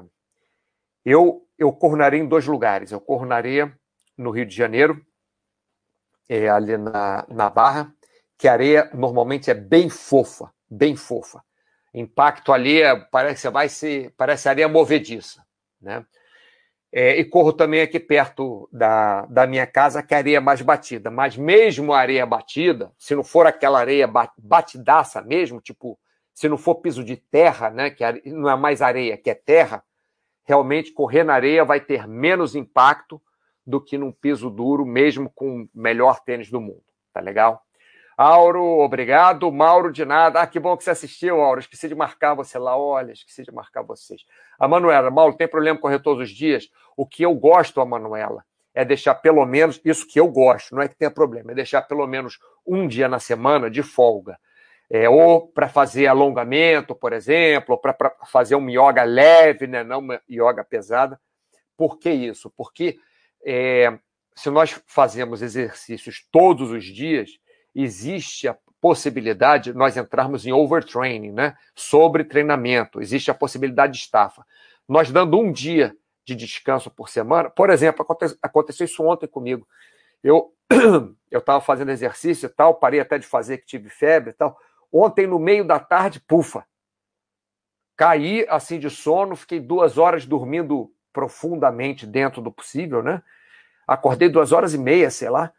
Eu, 1.03 1.49
eu 1.57 1.73
corro 1.73 1.97
na 1.97 2.05
areia 2.05 2.21
em 2.21 2.29
dois 2.29 2.47
lugares. 2.47 2.93
Eu 2.93 3.01
corro 3.01 3.25
na 3.25 3.37
areia 3.37 3.75
no 4.19 4.31
Rio 4.31 4.45
de 4.45 4.55
Janeiro, 4.55 5.03
é, 6.29 6.47
ali 6.51 6.77
na, 6.77 7.25
na 7.27 7.49
Barra, 7.49 7.91
que 8.37 8.47
a 8.47 8.53
areia 8.53 8.91
normalmente 8.93 9.51
é 9.51 9.55
bem 9.55 9.89
fofa, 9.89 10.53
bem 10.71 10.97
fofa. 10.97 11.43
Impacto 11.93 12.53
ali, 12.53 12.83
é, 12.83 12.95
parece 12.97 13.49
vai 13.49 13.69
se 13.69 14.13
parece 14.17 14.49
areia 14.49 14.69
movediça, 14.69 15.45
né? 15.81 16.05
É, 16.91 17.19
e 17.19 17.25
corro 17.25 17.53
também 17.53 17.83
aqui 17.83 18.01
perto 18.01 18.67
da, 18.73 19.27
da 19.27 19.47
minha 19.47 19.67
casa, 19.67 20.03
que 20.03 20.15
é 20.15 20.19
areia 20.19 20.41
mais 20.41 20.63
batida. 20.63 21.11
Mas 21.11 21.37
mesmo 21.37 21.93
a 21.93 21.99
areia 21.99 22.25
batida, 22.25 22.91
se 22.97 23.15
não 23.15 23.23
for 23.23 23.47
aquela 23.47 23.79
areia 23.79 24.11
batidaça 24.39 25.21
mesmo, 25.21 25.61
tipo, 25.61 25.99
se 26.33 26.49
não 26.49 26.57
for 26.57 26.77
piso 26.77 27.05
de 27.05 27.17
terra, 27.17 27.69
né, 27.69 27.91
que 27.91 28.03
não 28.31 28.49
é 28.49 28.57
mais 28.57 28.81
areia, 28.81 29.19
que 29.19 29.29
é 29.29 29.35
terra, 29.35 29.85
realmente 30.45 30.93
correr 30.93 31.25
na 31.25 31.35
areia 31.35 31.63
vai 31.63 31.79
ter 31.79 32.09
menos 32.09 32.55
impacto 32.55 33.21
do 33.67 33.83
que 33.83 33.99
num 33.99 34.11
piso 34.11 34.49
duro, 34.49 34.87
mesmo 34.87 35.31
com 35.35 35.63
o 35.63 35.69
melhor 35.75 36.21
tênis 36.21 36.51
do 36.51 36.59
mundo. 36.59 36.85
Tá 37.13 37.21
legal? 37.21 37.63
Auro, 38.19 38.81
obrigado. 38.81 39.53
Mauro, 39.53 39.93
de 39.93 40.05
nada. 40.05 40.41
Ah, 40.41 40.47
que 40.49 40.59
bom 40.59 40.77
que 40.77 40.83
você 40.83 40.91
assistiu, 40.91 41.41
Auro. 41.41 41.61
Esqueci 41.61 41.87
de 41.87 41.95
marcar 41.95 42.35
você 42.35 42.59
lá. 42.59 42.77
Olha, 42.77 43.13
esqueci 43.13 43.45
de 43.45 43.53
marcar 43.53 43.83
vocês. 43.83 44.23
A 44.59 44.67
Manuela, 44.67 45.09
Mauro, 45.09 45.37
tem 45.37 45.47
problema 45.47 45.79
correr 45.79 46.01
todos 46.01 46.25
os 46.25 46.37
dias? 46.37 46.69
O 46.97 47.07
que 47.07 47.23
eu 47.23 47.33
gosto, 47.33 47.81
a 47.81 47.87
Manuela, 47.87 48.45
é 48.75 48.85
deixar 48.85 49.15
pelo 49.15 49.47
menos, 49.47 49.81
isso 49.85 50.05
que 50.05 50.19
eu 50.19 50.27
gosto, 50.27 50.75
não 50.75 50.83
é 50.83 50.89
que 50.89 50.97
tenha 50.97 51.13
problema, 51.13 51.53
é 51.53 51.55
deixar 51.55 51.83
pelo 51.83 52.05
menos 52.09 52.41
um 52.67 52.89
dia 52.89 53.07
na 53.09 53.21
semana 53.21 53.71
de 53.71 53.85
folga. 53.85 54.37
É, 54.91 55.09
ou 55.09 55.47
para 55.47 55.69
fazer 55.69 56.09
alongamento, 56.09 56.97
por 56.97 57.13
exemplo, 57.13 57.77
ou 57.77 57.79
para 57.81 57.95
fazer 58.27 58.57
um 58.57 58.69
yoga 58.69 59.05
leve, 59.05 59.69
né, 59.69 59.85
não 59.85 60.01
uma 60.01 60.21
yoga 60.29 60.65
pesada. 60.65 61.21
Por 61.77 62.01
que 62.01 62.11
isso? 62.11 62.53
Porque 62.57 62.99
é, 63.47 63.97
se 64.35 64.51
nós 64.51 64.83
fazemos 64.89 65.41
exercícios 65.41 66.27
todos 66.33 66.73
os 66.73 66.85
dias, 66.85 67.31
existe 67.75 68.49
a 68.49 68.57
possibilidade 68.81 69.73
de 69.73 69.79
nós 69.79 69.97
entrarmos 69.97 70.47
em 70.47 70.53
overtraining, 70.53 71.33
né? 71.33 71.57
Sobre 71.75 72.25
treinamento. 72.25 73.01
Existe 73.01 73.31
a 73.31 73.35
possibilidade 73.35 73.95
de 73.95 73.99
estafa. 73.99 74.47
Nós 74.89 75.11
dando 75.11 75.39
um 75.39 75.53
dia 75.53 75.97
de 76.25 76.35
descanso 76.35 76.91
por 76.91 77.09
semana, 77.09 77.51
por 77.51 77.71
exemplo, 77.71 78.07
aconteceu 78.43 78.85
isso 78.85 79.03
ontem 79.03 79.27
comigo. 79.27 79.67
Eu 80.23 80.53
eu 81.31 81.39
estava 81.39 81.61
fazendo 81.61 81.91
exercício 81.91 82.47
e 82.47 82.51
tal, 82.51 82.75
parei 82.75 83.01
até 83.01 83.19
de 83.19 83.27
fazer 83.27 83.59
que 83.59 83.67
tive 83.67 83.89
febre 83.89 84.31
e 84.31 84.33
tal. 84.33 84.59
Ontem, 84.93 85.27
no 85.27 85.39
meio 85.39 85.65
da 85.65 85.79
tarde, 85.79 86.21
pufa. 86.21 86.65
Caí 87.97 88.47
assim 88.49 88.79
de 88.79 88.89
sono, 88.89 89.35
fiquei 89.35 89.61
duas 89.61 89.99
horas 89.99 90.25
dormindo 90.25 90.93
profundamente 91.13 92.07
dentro 92.07 92.41
do 92.41 92.53
possível, 92.53 93.03
né? 93.03 93.23
Acordei 93.87 94.29
duas 94.29 94.53
horas 94.53 94.75
e 94.75 94.79
meia, 94.79 95.11
sei 95.11 95.31
lá 95.31 95.53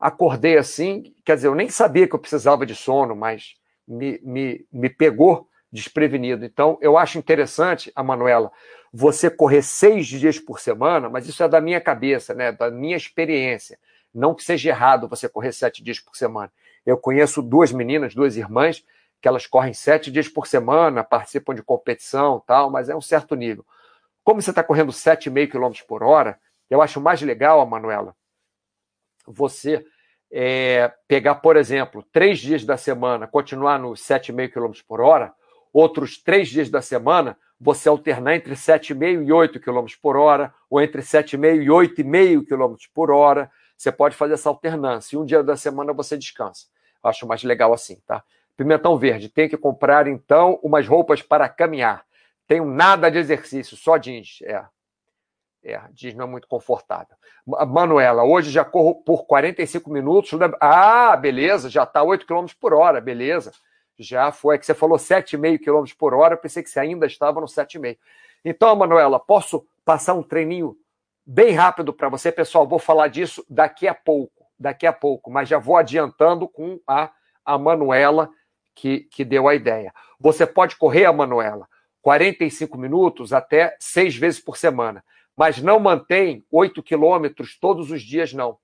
acordei 0.00 0.56
assim, 0.56 1.14
quer 1.24 1.36
dizer, 1.36 1.48
eu 1.48 1.54
nem 1.54 1.68
sabia 1.68 2.08
que 2.08 2.14
eu 2.14 2.18
precisava 2.18 2.64
de 2.64 2.74
sono, 2.74 3.14
mas 3.14 3.54
me, 3.86 4.18
me, 4.22 4.66
me 4.72 4.88
pegou 4.88 5.48
desprevenido. 5.70 6.44
Então, 6.44 6.78
eu 6.80 6.96
acho 6.96 7.18
interessante, 7.18 7.92
a 7.94 8.02
Manuela, 8.02 8.50
você 8.92 9.28
correr 9.28 9.62
seis 9.62 10.06
dias 10.06 10.38
por 10.38 10.58
semana, 10.58 11.08
mas 11.08 11.28
isso 11.28 11.42
é 11.42 11.48
da 11.48 11.60
minha 11.60 11.80
cabeça, 11.80 12.34
né, 12.34 12.50
da 12.50 12.70
minha 12.70 12.96
experiência. 12.96 13.78
Não 14.12 14.34
que 14.34 14.42
seja 14.42 14.70
errado 14.70 15.06
você 15.06 15.28
correr 15.28 15.52
sete 15.52 15.84
dias 15.84 16.00
por 16.00 16.16
semana. 16.16 16.50
Eu 16.84 16.96
conheço 16.96 17.42
duas 17.42 17.70
meninas, 17.70 18.14
duas 18.14 18.36
irmãs, 18.36 18.84
que 19.20 19.28
elas 19.28 19.46
correm 19.46 19.74
sete 19.74 20.10
dias 20.10 20.28
por 20.28 20.46
semana, 20.46 21.04
participam 21.04 21.54
de 21.54 21.62
competição 21.62 22.42
tal, 22.44 22.70
mas 22.70 22.88
é 22.88 22.96
um 22.96 23.00
certo 23.00 23.34
nível. 23.36 23.64
Como 24.24 24.40
você 24.40 24.50
está 24.50 24.62
correndo 24.62 24.92
7,5 24.92 25.50
km 25.50 25.84
por 25.86 26.02
hora, 26.02 26.38
eu 26.68 26.80
acho 26.80 27.00
mais 27.00 27.20
legal, 27.20 27.60
a 27.60 27.66
Manuela, 27.66 28.14
você 29.26 29.84
é, 30.30 30.92
pegar, 31.08 31.36
por 31.36 31.56
exemplo, 31.56 32.04
três 32.12 32.38
dias 32.38 32.64
da 32.64 32.76
semana, 32.76 33.26
continuar 33.26 33.78
nos 33.78 34.00
7,5 34.00 34.52
km 34.52 34.72
por 34.86 35.00
hora, 35.00 35.32
outros 35.72 36.18
três 36.22 36.48
dias 36.48 36.70
da 36.70 36.80
semana, 36.80 37.36
você 37.60 37.88
alternar 37.88 38.36
entre 38.36 38.54
7,5 38.54 39.26
e 39.26 39.32
8 39.32 39.60
km 39.60 39.86
por 40.00 40.16
hora, 40.16 40.52
ou 40.68 40.80
entre 40.80 41.02
7,5 41.02 41.62
e 41.62 41.66
8,5 41.66 42.46
km 42.46 42.74
por 42.94 43.10
hora. 43.10 43.50
Você 43.76 43.92
pode 43.92 44.16
fazer 44.16 44.34
essa 44.34 44.48
alternância. 44.48 45.14
E 45.14 45.18
um 45.18 45.24
dia 45.24 45.42
da 45.42 45.56
semana 45.56 45.92
você 45.92 46.16
descansa. 46.16 46.66
Acho 47.02 47.26
mais 47.26 47.42
legal 47.42 47.72
assim, 47.72 47.96
tá? 48.06 48.22
Pimentão 48.56 48.96
verde, 48.98 49.28
tem 49.28 49.48
que 49.48 49.56
comprar 49.56 50.06
então 50.06 50.58
umas 50.62 50.86
roupas 50.86 51.22
para 51.22 51.48
caminhar. 51.48 52.04
Tenho 52.46 52.64
nada 52.64 53.10
de 53.10 53.18
exercício, 53.18 53.76
só 53.76 53.96
jeans. 53.96 54.38
É, 54.42 54.62
é, 55.62 55.80
diz 55.92 56.14
não 56.14 56.24
é 56.24 56.28
muito 56.28 56.48
confortável. 56.48 57.16
Manuela, 57.46 58.24
hoje 58.24 58.50
já 58.50 58.64
corro 58.64 58.94
por 58.94 59.26
45 59.26 59.90
minutos. 59.90 60.30
Ah, 60.60 61.16
beleza, 61.16 61.68
já 61.68 61.82
está 61.82 62.02
8 62.02 62.26
km 62.26 62.46
por 62.58 62.72
hora, 62.72 63.00
beleza. 63.00 63.52
Já 63.98 64.32
foi, 64.32 64.54
é 64.54 64.58
que 64.58 64.64
você 64.64 64.74
falou 64.74 64.96
7,5 64.96 65.58
km 65.58 65.84
por 65.98 66.14
hora, 66.14 66.34
eu 66.34 66.38
pensei 66.38 66.62
que 66.62 66.70
você 66.70 66.80
ainda 66.80 67.06
estava 67.06 67.40
no 67.40 67.46
7,5. 67.46 67.98
Então, 68.42 68.74
Manuela, 68.74 69.20
posso 69.20 69.66
passar 69.84 70.14
um 70.14 70.22
treininho 70.22 70.74
bem 71.26 71.52
rápido 71.52 71.92
para 71.92 72.08
você, 72.08 72.32
pessoal? 72.32 72.66
Vou 72.66 72.78
falar 72.78 73.08
disso 73.08 73.44
daqui 73.48 73.86
a 73.86 73.94
pouco, 73.94 74.46
daqui 74.58 74.86
a 74.86 74.92
pouco, 74.92 75.30
mas 75.30 75.48
já 75.48 75.58
vou 75.58 75.76
adiantando 75.76 76.48
com 76.48 76.80
a, 76.86 77.10
a 77.44 77.58
Manuela 77.58 78.30
que, 78.74 79.00
que 79.12 79.22
deu 79.22 79.46
a 79.46 79.54
ideia. 79.54 79.92
Você 80.18 80.46
pode 80.46 80.76
correr, 80.76 81.04
a 81.04 81.12
Manuela, 81.12 81.68
45 82.00 82.78
minutos 82.78 83.34
até 83.34 83.76
seis 83.78 84.16
vezes 84.16 84.40
por 84.40 84.56
semana 84.56 85.04
mas 85.40 85.56
não 85.62 85.80
mantém 85.80 86.44
8 86.52 86.82
quilômetros 86.82 87.58
todos 87.58 87.90
os 87.90 88.02
dias, 88.02 88.34
não. 88.34 88.58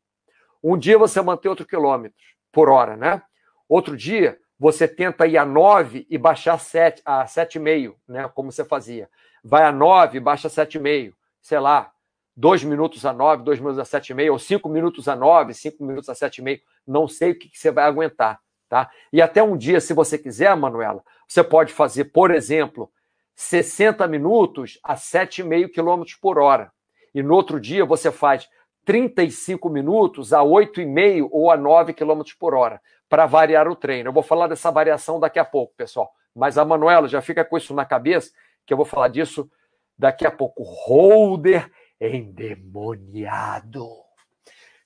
Um 0.63 0.77
dia 0.77 0.99
você 0.99 1.23
mantém 1.23 1.49
8 1.49 1.65
quilômetros 1.65 2.23
por 2.53 2.69
hora, 2.69 2.99
né? 2.99 3.23
Outro 3.67 3.97
dia 3.97 4.39
você 4.59 4.87
tenta 4.87 5.27
ir 5.27 5.39
a 5.39 5.47
9 5.47 6.07
e 6.11 6.19
baixar 6.19 6.53
a 6.53 6.59
7, 6.59 7.01
a 7.03 7.25
7,5, 7.25 7.95
né? 8.07 8.31
Como 8.35 8.53
você 8.53 8.63
fazia. 8.63 9.09
Vai 9.43 9.65
a 9.65 9.73
9 9.73 10.19
e 10.19 10.21
baixa 10.21 10.49
a 10.49 10.51
7,5. 10.51 11.15
Sei 11.41 11.59
lá, 11.59 11.91
2 12.37 12.65
minutos 12.65 13.07
a 13.07 13.13
9, 13.15 13.43
2 13.43 13.59
minutos 13.59 13.79
a 13.79 13.99
7,5, 13.99 14.31
ou 14.33 14.39
5 14.39 14.69
minutos 14.69 15.09
a 15.09 15.17
9, 15.17 15.55
5 15.55 15.83
minutos 15.83 16.11
a 16.11 16.13
7,5. 16.13 16.61
Não 16.87 17.09
sei 17.09 17.31
o 17.31 17.39
que, 17.39 17.49
que 17.49 17.59
você 17.59 17.71
vai 17.71 17.87
aguentar, 17.87 18.39
tá? 18.69 18.91
E 19.11 19.23
até 19.23 19.43
um 19.43 19.57
dia, 19.57 19.81
se 19.81 19.95
você 19.95 20.19
quiser, 20.19 20.55
Manuela, 20.55 21.03
você 21.27 21.43
pode 21.43 21.73
fazer, 21.73 22.05
por 22.13 22.31
exemplo, 22.31 22.93
60 23.37 24.09
minutos 24.09 24.81
a 24.83 24.95
7,5 24.95 25.71
km 25.71 26.03
por 26.21 26.39
hora. 26.39 26.73
E 27.15 27.23
no 27.23 27.35
outro 27.35 27.61
dia 27.61 27.85
você 27.85 28.11
faz 28.11 28.49
35 28.87 29.69
minutos 29.69 30.33
a 30.33 30.41
8,5 30.41 31.29
ou 31.31 31.51
a 31.51 31.57
9 31.57 31.93
km 31.93 32.23
por 32.39 32.55
hora, 32.55 32.81
para 33.09 33.27
variar 33.27 33.69
o 33.69 33.77
treino. 33.77 34.09
Eu 34.09 34.13
vou 34.13 34.23
falar 34.23 34.47
dessa 34.47 34.71
variação 34.71 35.21
daqui 35.21 35.39
a 35.39 35.45
pouco, 35.45 35.75
pessoal. 35.77 36.11
Mas 36.35 36.57
a 36.57 36.65
Manuela 36.65 37.07
já 37.09 37.21
fica 37.21 37.45
com 37.45 37.59
isso 37.59 37.75
na 37.75 37.85
cabeça, 37.85 38.31
que 38.65 38.73
eu 38.73 38.77
vou 38.77 38.87
falar 38.87 39.09
disso 39.09 39.51
daqui 39.99 40.27
a 40.27 40.31
pouco. 40.31 40.63
Holder 40.63 41.71
endemoniado. 42.01 43.87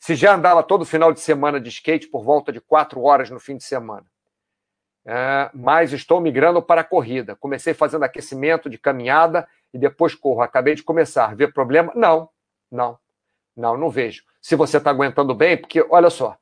Se 0.01 0.17
já 0.17 0.35
andava 0.35 0.63
todo 0.63 0.85
final 0.85 1.13
de 1.13 1.21
semana 1.21 1.61
de 1.61 1.69
skate 1.69 2.09
por 2.09 2.25
volta 2.25 2.51
de 2.51 2.61
4 2.61 3.01
horas 3.03 3.31
no 3.31 3.39
fim 3.39 3.57
de 3.57 3.65
semana 3.65 4.07
é, 5.13 5.51
mas 5.53 5.93
estou 5.93 6.21
migrando 6.21 6.63
para 6.63 6.83
a 6.83 6.85
corrida. 6.85 7.35
Comecei 7.35 7.75
fazendo 7.75 8.05
aquecimento 8.05 8.71
de 8.71 8.79
caminhada 8.79 9.49
e 9.75 9.79
depois 9.79 10.15
corro. 10.15 10.41
Acabei 10.41 10.77
de 10.77 10.85
começar. 10.85 11.35
Vê 11.35 11.49
problema? 11.49 11.93
Não, 11.97 12.29
não, 12.71 12.97
não, 13.57 13.77
não 13.77 13.91
vejo. 13.91 14.23
Se 14.41 14.55
você 14.55 14.77
está 14.77 14.91
aguentando 14.91 15.35
bem, 15.35 15.57
porque 15.57 15.85
olha 15.91 16.11
só, 16.11 16.37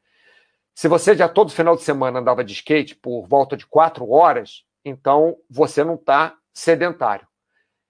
se 0.74 0.86
você 0.86 1.16
já 1.16 1.26
todo 1.30 1.50
final 1.50 1.76
de 1.76 1.82
semana 1.82 2.18
andava 2.18 2.44
de 2.44 2.52
skate 2.52 2.94
por 2.94 3.26
volta 3.26 3.56
de 3.56 3.64
quatro 3.64 4.10
horas, 4.10 4.64
então 4.84 5.38
você 5.48 5.82
não 5.82 5.94
está 5.94 6.36
sedentário. 6.52 7.26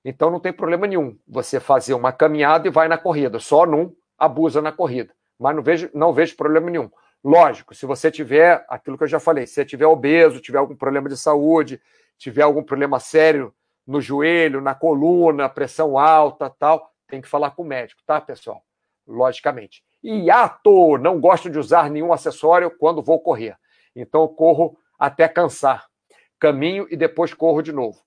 Então 0.04 0.30
não 0.30 0.38
tem 0.38 0.52
problema 0.52 0.86
nenhum 0.86 1.18
você 1.26 1.58
fazer 1.58 1.94
uma 1.94 2.12
caminhada 2.12 2.68
e 2.68 2.70
vai 2.70 2.86
na 2.86 2.96
corrida. 2.96 3.40
Só 3.40 3.66
não 3.66 3.92
abusa 4.16 4.62
na 4.62 4.70
corrida. 4.70 5.12
Mas 5.36 5.56
não 5.56 5.62
vejo, 5.62 5.90
não 5.92 6.12
vejo 6.12 6.36
problema 6.36 6.70
nenhum. 6.70 6.88
Lógico, 7.22 7.74
se 7.74 7.84
você 7.84 8.10
tiver 8.10 8.64
aquilo 8.68 8.96
que 8.96 9.04
eu 9.04 9.08
já 9.08 9.18
falei, 9.18 9.46
se 9.46 9.54
você 9.54 9.64
tiver 9.64 9.86
obeso, 9.86 10.40
tiver 10.40 10.58
algum 10.58 10.76
problema 10.76 11.08
de 11.08 11.16
saúde, 11.16 11.80
tiver 12.16 12.42
algum 12.42 12.62
problema 12.62 13.00
sério 13.00 13.52
no 13.86 14.00
joelho, 14.00 14.60
na 14.60 14.74
coluna, 14.74 15.48
pressão 15.48 15.98
alta, 15.98 16.48
tal, 16.50 16.92
tem 17.08 17.20
que 17.20 17.28
falar 17.28 17.52
com 17.52 17.62
o 17.62 17.66
médico, 17.66 18.02
tá, 18.06 18.20
pessoal? 18.20 18.62
Logicamente. 19.06 19.82
E 20.02 20.30
ato, 20.30 20.98
não 20.98 21.18
gosto 21.20 21.50
de 21.50 21.58
usar 21.58 21.90
nenhum 21.90 22.12
acessório 22.12 22.70
quando 22.70 23.02
vou 23.02 23.18
correr. 23.20 23.56
Então 23.96 24.22
eu 24.22 24.28
corro 24.28 24.78
até 24.98 25.26
cansar. 25.26 25.86
Caminho 26.38 26.86
e 26.90 26.96
depois 26.96 27.34
corro 27.34 27.62
de 27.62 27.72
novo. 27.72 27.98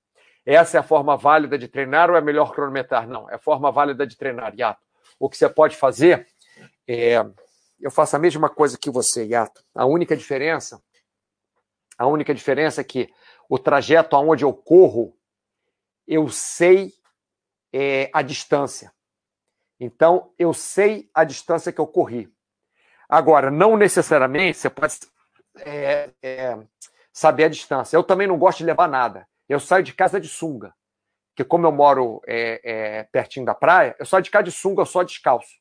Essa 0.45 0.78
é 0.78 0.80
a 0.80 0.84
forma 0.84 1.17
válida 1.17 1.58
de 1.58 1.67
treinar 1.67 2.10
ou 2.10 2.15
é 2.15 2.21
melhor 2.21 2.54
cronometrar? 2.54 3.08
Não, 3.08 3.30
é 3.30 3.36
a 3.36 3.39
forma 3.39 3.71
válida 3.71 4.08
de 4.08 4.15
treinar, 4.15 4.54
Yato. 4.56 4.82
O 5.19 5.30
que 5.30 5.38
você 5.38 5.50
pode 5.50 5.76
fazer 5.76 6.28
é 6.88 7.26
eu 7.82 7.91
faço 7.91 8.15
a 8.15 8.20
mesma 8.20 8.50
coisa 8.50 8.78
que 8.78 8.89
você, 8.89 9.26
Yato. 9.26 9.63
A 9.76 9.86
única 9.86 10.15
diferença, 10.15 10.82
a 11.98 12.08
única 12.08 12.34
diferença 12.34 12.82
é 12.82 12.84
que 12.84 13.10
o 13.50 13.60
trajeto 13.60 14.15
aonde 14.15 14.44
eu 14.44 14.54
corro, 14.54 15.17
eu 16.08 16.30
sei 16.30 16.94
é, 17.74 18.10
a 18.13 18.22
distância. 18.22 18.94
Então, 19.80 20.34
eu 20.38 20.54
sei 20.54 21.10
a 21.13 21.24
distância 21.24 21.72
que 21.72 21.80
eu 21.80 21.88
corri. 21.88 22.32
Agora, 23.10 23.50
não 23.50 23.76
necessariamente 23.76 24.58
você 24.58 24.70
pode. 24.70 25.00
É, 25.58 26.10
é, 26.22 26.58
saber 27.12 27.46
a 27.46 27.50
distância. 27.50 27.96
Eu 27.96 28.04
também 28.04 28.28
não 28.28 28.38
gosto 28.38 28.60
de 28.60 28.65
levar 28.65 28.88
nada. 28.88 29.28
Eu 29.50 29.60
saio 29.60 29.84
de 29.84 29.94
casa 29.94 30.20
de 30.20 30.28
sunga. 30.28 30.74
Porque 31.30 31.44
como 31.44 31.65
eu 31.65 31.72
moro 31.72 32.22
é, 32.28 32.62
é, 32.63 33.04
pertinho 33.04 33.46
da 33.46 33.54
praia, 33.54 33.96
eu 34.00 34.06
saio 34.06 34.24
de 34.24 34.32
casa 34.32 34.46
de 34.46 34.52
sunga, 34.52 34.82
eu 34.82 34.86
só 34.86 35.04
descalço. 35.04 35.60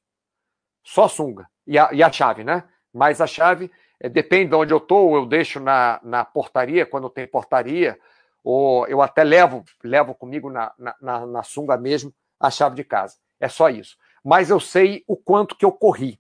Só 0.85 1.09
sunga. 1.09 1.49
E 1.71 1.79
a, 1.79 1.89
e 1.93 2.03
a 2.03 2.11
chave, 2.11 2.43
né? 2.43 2.65
Mas 2.93 3.21
a 3.21 3.29
chave, 3.29 3.71
é, 4.01 4.09
depende 4.09 4.51
de 4.51 4.57
onde 4.57 4.75
eu 4.75 4.79
estou, 4.79 5.15
eu 5.15 5.25
deixo 5.25 5.61
na, 5.61 6.01
na 6.03 6.25
portaria, 6.25 6.85
quando 6.85 7.09
tem 7.09 7.29
portaria, 7.29 7.97
ou 8.43 8.89
eu 8.89 9.01
até 9.01 9.23
levo, 9.23 9.65
levo 9.85 10.13
comigo 10.13 10.51
na, 10.51 10.73
na, 11.01 11.25
na 11.25 11.43
sunga 11.45 11.77
mesmo 11.77 12.13
a 12.41 12.51
chave 12.51 12.75
de 12.75 12.83
casa. 12.83 13.19
É 13.39 13.49
só 13.49 13.69
isso. 13.71 13.97
Mas 14.25 14.51
eu 14.51 14.59
sei 14.59 15.05
o 15.07 15.17
quanto 15.17 15.55
que 15.55 15.65
eu 15.65 15.71
corri. 15.71 16.19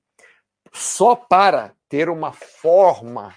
Só 0.73 1.17
para 1.17 1.75
ter 1.89 2.09
uma 2.09 2.31
forma 2.31 3.35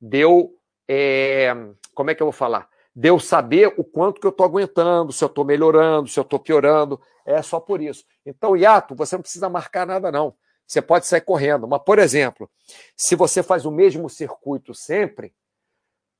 de 0.00 0.18
eu. 0.18 0.50
É, 0.88 1.54
como 1.94 2.10
é 2.10 2.14
que 2.16 2.22
eu 2.24 2.26
vou 2.26 2.32
falar? 2.32 2.68
De 2.92 3.08
eu 3.08 3.20
saber 3.20 3.72
o 3.76 3.84
quanto 3.84 4.20
que 4.20 4.26
eu 4.26 4.32
estou 4.32 4.44
aguentando, 4.44 5.12
se 5.12 5.22
eu 5.22 5.28
estou 5.28 5.44
melhorando, 5.44 6.08
se 6.08 6.18
eu 6.18 6.22
estou 6.22 6.40
piorando. 6.40 7.00
É 7.24 7.40
só 7.40 7.60
por 7.60 7.80
isso. 7.80 8.04
Então, 8.26 8.56
Iato, 8.56 8.96
você 8.96 9.14
não 9.14 9.22
precisa 9.22 9.48
marcar 9.48 9.86
nada, 9.86 10.10
não. 10.10 10.34
Você 10.72 10.80
pode 10.80 11.06
sair 11.06 11.20
correndo. 11.20 11.68
Mas, 11.68 11.82
por 11.84 11.98
exemplo, 11.98 12.50
se 12.96 13.14
você 13.14 13.42
faz 13.42 13.66
o 13.66 13.70
mesmo 13.70 14.08
circuito 14.08 14.72
sempre, 14.72 15.34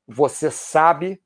você 0.07 0.51
sabe 0.51 1.23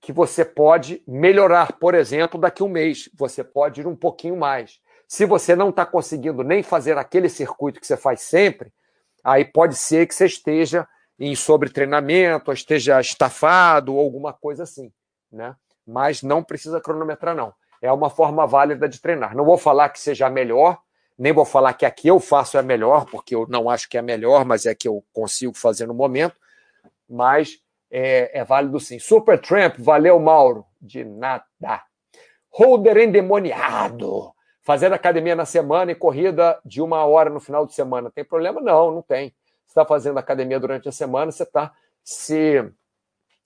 que 0.00 0.12
você 0.12 0.44
pode 0.44 1.02
melhorar, 1.04 1.72
por 1.72 1.96
exemplo, 1.96 2.40
daqui 2.40 2.62
a 2.62 2.66
um 2.66 2.68
mês. 2.68 3.10
Você 3.14 3.42
pode 3.42 3.80
ir 3.80 3.88
um 3.88 3.96
pouquinho 3.96 4.36
mais. 4.36 4.78
Se 5.08 5.26
você 5.26 5.56
não 5.56 5.70
está 5.70 5.84
conseguindo 5.84 6.44
nem 6.44 6.62
fazer 6.62 6.96
aquele 6.96 7.28
circuito 7.28 7.80
que 7.80 7.86
você 7.88 7.96
faz 7.96 8.20
sempre, 8.20 8.72
aí 9.24 9.44
pode 9.44 9.74
ser 9.74 10.06
que 10.06 10.14
você 10.14 10.26
esteja 10.26 10.86
em 11.18 11.34
sobretreinamento, 11.34 12.52
ou 12.52 12.54
esteja 12.54 13.00
estafado 13.00 13.96
ou 13.96 14.00
alguma 14.00 14.32
coisa 14.32 14.62
assim, 14.62 14.92
né? 15.30 15.56
Mas 15.84 16.22
não 16.22 16.40
precisa 16.40 16.80
cronometrar, 16.80 17.34
não. 17.34 17.52
É 17.82 17.90
uma 17.90 18.10
forma 18.10 18.46
válida 18.46 18.88
de 18.88 19.00
treinar. 19.00 19.34
Não 19.34 19.44
vou 19.44 19.58
falar 19.58 19.88
que 19.88 19.98
seja 19.98 20.28
a 20.28 20.30
melhor, 20.30 20.83
nem 21.18 21.32
vou 21.32 21.44
falar 21.44 21.74
que 21.74 21.86
a 21.86 21.90
que 21.90 22.08
eu 22.08 22.18
faço 22.18 22.56
é 22.56 22.60
a 22.60 22.62
melhor, 22.62 23.06
porque 23.06 23.34
eu 23.34 23.46
não 23.48 23.70
acho 23.70 23.88
que 23.88 23.96
é 23.96 24.00
a 24.00 24.02
melhor, 24.02 24.44
mas 24.44 24.66
é 24.66 24.70
a 24.70 24.74
que 24.74 24.88
eu 24.88 25.04
consigo 25.12 25.56
fazer 25.56 25.86
no 25.86 25.94
momento. 25.94 26.36
Mas 27.08 27.58
é, 27.90 28.40
é 28.40 28.44
válido 28.44 28.80
sim. 28.80 28.98
Super 28.98 29.40
Tramp, 29.40 29.76
valeu, 29.78 30.18
Mauro. 30.18 30.66
De 30.80 31.04
nada. 31.04 31.44
Holder 32.50 32.96
endemoniado. 32.98 34.32
Fazer 34.62 34.92
academia 34.92 35.36
na 35.36 35.44
semana 35.44 35.92
e 35.92 35.94
corrida 35.94 36.58
de 36.64 36.82
uma 36.82 37.04
hora 37.04 37.30
no 37.30 37.38
final 37.38 37.66
de 37.66 37.74
semana. 37.74 38.10
Tem 38.10 38.24
problema? 38.24 38.60
Não, 38.60 38.90
não 38.90 39.02
tem. 39.02 39.34
Você 39.64 39.70
está 39.70 39.84
fazendo 39.84 40.18
academia 40.18 40.58
durante 40.58 40.88
a 40.88 40.92
semana, 40.92 41.30
você 41.30 41.42
está 41.42 41.72
se, 42.02 42.64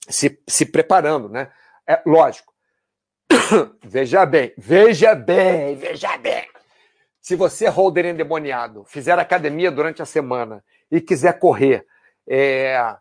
se, 0.07 0.41
se 0.47 0.65
preparando, 0.65 1.29
né? 1.29 1.51
É 1.87 2.01
lógico. 2.05 2.53
veja 3.83 4.25
bem, 4.25 4.53
veja 4.57 5.15
bem, 5.15 5.75
veja 5.75 6.17
bem. 6.17 6.47
Se 7.29 7.35
você, 7.35 7.67
holder 7.67 8.07
endemoniado, 8.07 8.83
fizer 8.85 9.19
academia 9.19 9.69
durante 9.69 10.01
a 10.01 10.05
semana 10.05 10.63
e 10.89 10.99
quiser 10.99 11.37
correr 11.37 11.85
é, 12.27 12.97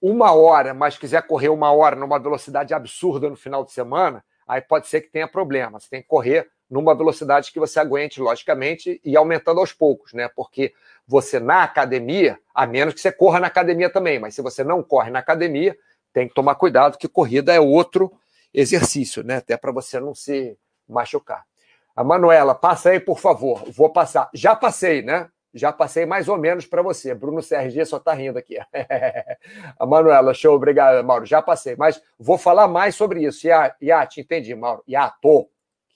uma 0.00 0.32
hora, 0.32 0.72
mas 0.72 0.96
quiser 0.96 1.26
correr 1.26 1.50
uma 1.50 1.70
hora 1.70 1.94
numa 1.94 2.18
velocidade 2.18 2.72
absurda 2.72 3.28
no 3.28 3.36
final 3.36 3.62
de 3.62 3.70
semana, 3.70 4.24
aí 4.48 4.62
pode 4.62 4.88
ser 4.88 5.02
que 5.02 5.10
tenha 5.10 5.28
problema. 5.28 5.78
Você 5.78 5.90
tem 5.90 6.00
que 6.00 6.08
correr 6.08 6.48
numa 6.70 6.94
velocidade 6.94 7.52
que 7.52 7.60
você 7.60 7.78
aguente, 7.78 8.18
logicamente, 8.18 8.98
e 9.04 9.14
aumentando 9.14 9.60
aos 9.60 9.74
poucos, 9.74 10.14
né? 10.14 10.26
Porque 10.34 10.72
você 11.06 11.38
na 11.38 11.62
academia, 11.62 12.38
a 12.54 12.66
menos 12.66 12.94
que 12.94 13.00
você 13.02 13.12
corra 13.12 13.40
na 13.40 13.48
academia 13.48 13.90
também, 13.90 14.18
mas 14.18 14.34
se 14.34 14.40
você 14.40 14.64
não 14.64 14.82
corre 14.82 15.10
na 15.10 15.18
academia, 15.18 15.76
tem 16.14 16.26
que 16.26 16.32
tomar 16.32 16.54
cuidado 16.54 16.96
que 16.96 17.06
corrida 17.06 17.52
é 17.52 17.60
outro 17.60 18.10
exercício, 18.54 19.22
né? 19.22 19.36
Até 19.36 19.54
para 19.58 19.70
você 19.70 20.00
não 20.00 20.14
se 20.14 20.56
machucar. 20.88 21.49
A 21.94 22.04
Manuela, 22.04 22.54
passa 22.54 22.90
aí, 22.90 23.00
por 23.00 23.18
favor. 23.18 23.64
Vou 23.70 23.90
passar. 23.92 24.30
Já 24.32 24.54
passei, 24.54 25.02
né? 25.02 25.28
Já 25.52 25.72
passei 25.72 26.06
mais 26.06 26.28
ou 26.28 26.38
menos 26.38 26.64
para 26.64 26.82
você. 26.82 27.14
Bruno 27.14 27.40
CRG 27.42 27.84
só 27.84 27.96
está 27.96 28.12
rindo 28.12 28.38
aqui. 28.38 28.56
a 29.78 29.86
Manuela, 29.86 30.32
show, 30.32 30.54
obrigado, 30.54 31.04
Mauro. 31.04 31.26
Já 31.26 31.42
passei, 31.42 31.74
mas 31.76 32.00
vou 32.18 32.38
falar 32.38 32.68
mais 32.68 32.94
sobre 32.94 33.24
isso. 33.24 33.46
Iate, 33.80 34.20
entendi, 34.20 34.54
Mauro. 34.54 34.82
Iato. 34.88 35.48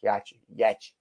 Iate, 0.02 0.40
Iate. 0.57 0.94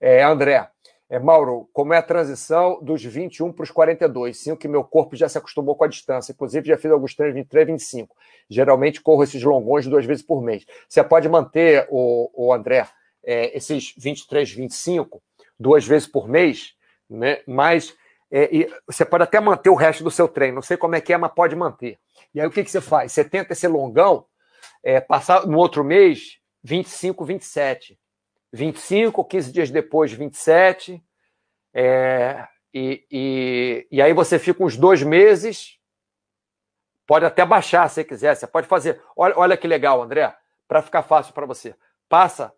É, 0.00 0.22
André, 0.22 0.68
é, 1.08 1.18
Mauro, 1.18 1.68
como 1.72 1.92
é 1.92 1.98
a 1.98 2.02
transição 2.02 2.82
dos 2.82 3.04
21 3.04 3.52
para 3.52 3.64
os 3.64 3.70
42? 3.70 4.38
Sim, 4.38 4.56
que 4.56 4.66
meu 4.66 4.82
corpo 4.82 5.14
já 5.14 5.28
se 5.28 5.36
acostumou 5.36 5.76
com 5.76 5.84
a 5.84 5.88
distância. 5.88 6.32
Inclusive, 6.32 6.68
já 6.68 6.78
fiz 6.78 6.90
alguns 6.90 7.14
treinos 7.14 7.34
23, 7.34 7.66
25. 7.66 8.16
Geralmente 8.48 9.00
corro 9.00 9.22
esses 9.22 9.42
longões 9.42 9.86
duas 9.86 10.06
vezes 10.06 10.22
por 10.22 10.42
mês. 10.42 10.64
Você 10.88 11.02
pode 11.04 11.28
manter, 11.28 11.86
o, 11.90 12.30
o 12.32 12.52
André, 12.52 12.86
é, 13.26 13.56
esses 13.56 13.94
23, 13.96 14.50
25, 14.52 15.22
duas 15.58 15.86
vezes 15.86 16.06
por 16.06 16.28
mês, 16.28 16.74
né? 17.08 17.42
Mas 17.46 17.94
é, 18.30 18.68
você 18.86 19.04
pode 19.04 19.24
até 19.24 19.38
manter 19.40 19.70
o 19.70 19.74
resto 19.74 20.02
do 20.02 20.10
seu 20.10 20.26
treino. 20.26 20.56
Não 20.56 20.62
sei 20.62 20.76
como 20.76 20.94
é 20.94 21.00
que 21.00 21.12
é, 21.12 21.16
mas 21.16 21.32
pode 21.32 21.54
manter. 21.54 21.98
E 22.34 22.40
aí 22.40 22.46
o 22.46 22.50
que, 22.50 22.64
que 22.64 22.70
você 22.70 22.80
faz? 22.80 23.12
Você 23.12 23.24
tenta 23.24 23.52
esse 23.52 23.68
longão, 23.68 24.26
é, 24.82 25.00
passar 25.00 25.46
no 25.46 25.58
outro 25.58 25.84
mês 25.84 26.38
25, 26.62 27.24
27. 27.24 27.98
25, 28.52 29.24
15 29.24 29.52
dias 29.52 29.70
depois, 29.70 30.12
27. 30.12 31.02
É, 31.72 32.46
e, 32.72 33.04
e, 33.10 33.86
e 33.90 34.02
aí 34.02 34.12
você 34.12 34.38
fica 34.38 34.64
uns 34.64 34.76
dois 34.76 35.02
meses. 35.02 35.78
Pode 37.06 37.24
até 37.24 37.44
baixar 37.44 37.88
se 37.88 38.02
quiser. 38.02 38.34
Você 38.34 38.46
pode 38.46 38.66
fazer. 38.66 39.00
Olha, 39.16 39.34
olha 39.36 39.56
que 39.56 39.68
legal, 39.68 40.02
André, 40.02 40.34
para 40.66 40.82
ficar 40.82 41.02
fácil 41.02 41.34
para 41.34 41.46
você. 41.46 41.74
Passa 42.08 42.52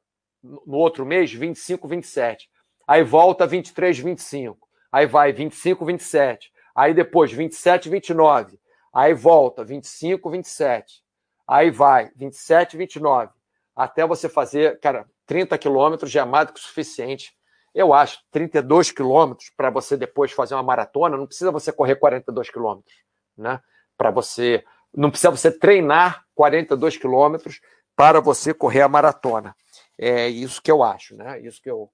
no 0.67 0.77
outro 0.77 1.05
mês 1.05 1.33
25, 1.33 1.87
27 1.89 2.49
aí 2.87 3.03
volta 3.03 3.47
23, 3.47 3.99
25, 3.99 4.69
aí 4.93 5.07
vai 5.07 5.33
25, 5.33 5.85
27, 5.85 6.53
aí 6.75 6.95
depois 6.95 7.33
27, 7.33 7.89
29, 7.89 8.61
aí 8.95 9.13
volta 9.13 9.65
25, 9.65 10.31
27, 10.31 11.03
aí 11.47 11.71
vai 11.71 12.11
27, 12.15 12.77
29, 12.77 13.33
até 13.75 14.07
você 14.07 14.29
fazer, 14.29 14.79
cara, 14.79 15.07
30 15.27 15.59
quilômetros 15.59 16.11
já 16.11 16.23
é 16.23 16.25
mais 16.25 16.47
do 16.47 16.53
que 16.53 16.61
o 16.61 16.63
suficiente. 16.63 17.35
Eu 17.75 17.93
acho 17.93 18.21
32 18.31 18.91
quilômetros 18.91 19.51
para 19.55 19.69
você 19.69 19.97
depois 19.97 20.33
fazer 20.33 20.55
uma 20.55 20.63
maratona, 20.63 21.17
não 21.17 21.27
precisa 21.27 21.51
você 21.51 21.73
correr 21.73 21.97
42 21.97 22.49
quilômetros, 22.49 22.95
né? 23.37 23.61
Para 23.99 24.11
você, 24.11 24.65
não 24.95 25.11
precisa 25.11 25.31
você 25.31 25.51
treinar 25.51 26.25
42 26.35 26.97
quilômetros 26.97 27.61
para 27.95 28.21
você 28.21 28.55
correr 28.55 28.81
a 28.81 28.89
maratona. 28.89 29.55
É 29.99 30.29
isso 30.29 30.61
que 30.63 30.71
eu 30.71 30.83
acho, 30.83 31.17
né? 31.17 31.41
Isso 31.41 31.61
que 31.63 31.71
eu, 31.71 31.91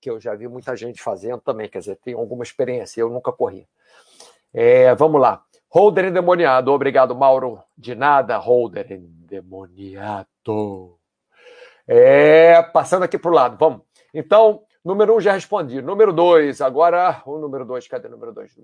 que 0.00 0.10
eu 0.10 0.20
já 0.20 0.34
vi 0.34 0.46
muita 0.48 0.76
gente 0.76 1.02
fazendo 1.02 1.40
também, 1.40 1.68
quer 1.68 1.80
dizer, 1.80 1.96
tem 1.96 2.14
alguma 2.14 2.42
experiência, 2.42 3.00
eu 3.00 3.08
nunca 3.08 3.32
corri. 3.32 3.68
É, 4.52 4.94
vamos 4.94 5.20
lá. 5.20 5.44
Holder 5.68 6.04
endemoniado, 6.06 6.70
obrigado, 6.70 7.14
Mauro. 7.14 7.62
De 7.76 7.94
nada, 7.94 8.36
Holder 8.36 8.92
endemoniado. 8.92 10.26
É, 11.86 12.62
passando 12.62 13.04
aqui 13.04 13.18
para 13.18 13.30
o 13.30 13.34
lado, 13.34 13.56
vamos. 13.58 13.82
Então, 14.12 14.62
número 14.84 15.16
um 15.16 15.20
já 15.20 15.32
respondi. 15.32 15.80
Número 15.80 16.12
dois, 16.12 16.60
agora 16.60 17.22
o 17.24 17.38
número 17.38 17.64
dois, 17.64 17.88
cadê 17.88 18.08
o 18.08 18.10
número 18.10 18.32
dois? 18.32 18.54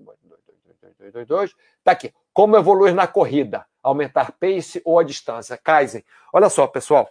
Está 1.79 1.91
aqui. 1.91 2.13
Como 2.31 2.55
evoluir 2.55 2.93
na 2.93 3.07
corrida? 3.07 3.65
Aumentar 3.81 4.33
pace 4.33 4.81
ou 4.85 4.99
a 4.99 5.03
distância? 5.03 5.57
Kaizen. 5.57 6.03
Olha 6.31 6.49
só, 6.49 6.67
pessoal. 6.67 7.09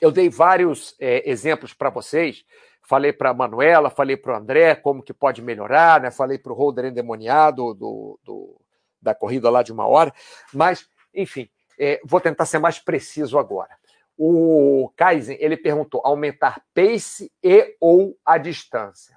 Eu 0.00 0.10
dei 0.10 0.28
vários 0.28 0.96
é, 0.98 1.28
exemplos 1.30 1.72
para 1.72 1.90
vocês 1.90 2.44
Falei 2.84 3.12
para 3.12 3.30
a 3.30 3.34
Manuela, 3.34 3.88
falei 3.88 4.16
para 4.16 4.32
o 4.32 4.36
André 4.36 4.74
como 4.74 5.02
que 5.02 5.14
pode 5.14 5.40
melhorar, 5.40 6.00
né? 6.00 6.10
falei 6.10 6.36
para 6.36 6.52
o 6.52 6.54
holder 6.54 6.86
endemoniado 6.86 7.72
do, 7.74 8.18
do, 8.24 8.60
da 9.00 9.14
corrida 9.14 9.48
lá 9.48 9.62
de 9.62 9.72
uma 9.72 9.86
hora, 9.86 10.12
mas, 10.52 10.88
enfim, 11.14 11.48
é, 11.78 12.00
vou 12.04 12.20
tentar 12.20 12.44
ser 12.44 12.58
mais 12.58 12.80
preciso 12.80 13.38
agora. 13.38 13.78
O 14.18 14.92
Kaizen, 14.96 15.36
ele 15.40 15.56
perguntou 15.56 16.02
aumentar 16.04 16.62
pace 16.74 17.32
e 17.42 17.76
ou 17.80 18.18
a 18.24 18.36
distância. 18.36 19.16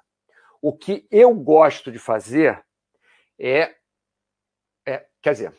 O 0.62 0.72
que 0.72 1.08
eu 1.10 1.34
gosto 1.34 1.92
de 1.92 2.00
fazer 2.00 2.64
é, 3.38 3.76
é 4.86 5.06
quer 5.22 5.34
dizer, 5.34 5.54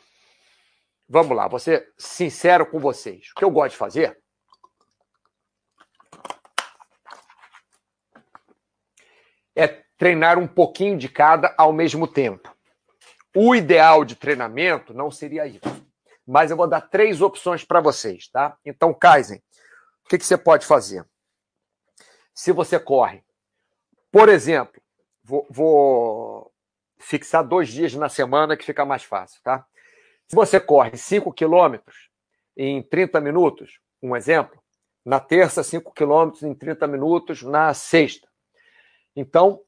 vamos 1.07 1.35
lá, 1.35 1.47
vou 1.47 1.59
ser 1.59 1.93
sincero 1.97 2.65
com 2.65 2.79
vocês. 2.79 3.31
O 3.31 3.35
que 3.35 3.43
eu 3.43 3.51
gosto 3.51 3.73
de 3.73 3.77
fazer 3.77 4.17
é 9.57 9.67
treinar 9.97 10.37
um 10.37 10.47
pouquinho 10.47 10.97
de 10.97 11.09
cada 11.09 11.53
ao 11.57 11.73
mesmo 11.73 12.07
tempo. 12.07 12.55
O 13.35 13.55
ideal 13.55 14.05
de 14.05 14.15
treinamento 14.15 14.93
não 14.93 15.09
seria 15.09 15.47
isso. 15.47 15.87
Mas 16.25 16.51
eu 16.51 16.57
vou 16.57 16.67
dar 16.67 16.81
três 16.81 17.21
opções 17.21 17.63
para 17.63 17.81
vocês, 17.81 18.27
tá? 18.27 18.55
Então, 18.63 18.93
Kaizen, 18.93 19.41
o 20.05 20.09
que, 20.09 20.17
que 20.17 20.25
você 20.25 20.37
pode 20.37 20.65
fazer? 20.65 21.05
Se 22.33 22.51
você 22.51 22.79
corre, 22.79 23.23
por 24.11 24.29
exemplo, 24.29 24.81
vou, 25.23 25.47
vou 25.49 26.53
fixar 26.99 27.43
dois 27.43 27.69
dias 27.69 27.93
na 27.95 28.09
semana 28.09 28.55
que 28.55 28.65
fica 28.65 28.85
mais 28.85 29.03
fácil, 29.03 29.41
tá? 29.43 29.65
Se 30.27 30.35
você 30.35 30.59
corre 30.59 30.97
5 30.97 31.31
quilômetros 31.33 32.09
em 32.55 32.83
30 32.83 33.21
minutos, 33.21 33.79
um 34.03 34.15
exemplo, 34.15 34.61
na 35.05 35.19
terça, 35.19 35.63
5 35.63 35.93
quilômetros 35.93 36.43
em 36.43 36.53
30 36.53 36.85
minutos, 36.85 37.41
na 37.41 37.73
sexta. 37.73 38.26
Então, 39.19 39.63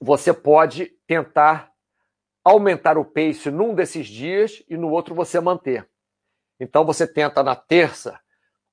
você 0.00 0.32
pode 0.32 0.86
tentar 1.08 1.72
aumentar 2.44 2.96
o 2.96 3.04
pace 3.04 3.50
num 3.50 3.74
desses 3.74 4.06
dias 4.06 4.62
e 4.68 4.76
no 4.76 4.90
outro 4.90 5.12
você 5.12 5.40
manter. 5.40 5.90
Então, 6.60 6.84
você 6.84 7.04
tenta 7.04 7.42
na 7.42 7.56
terça 7.56 8.20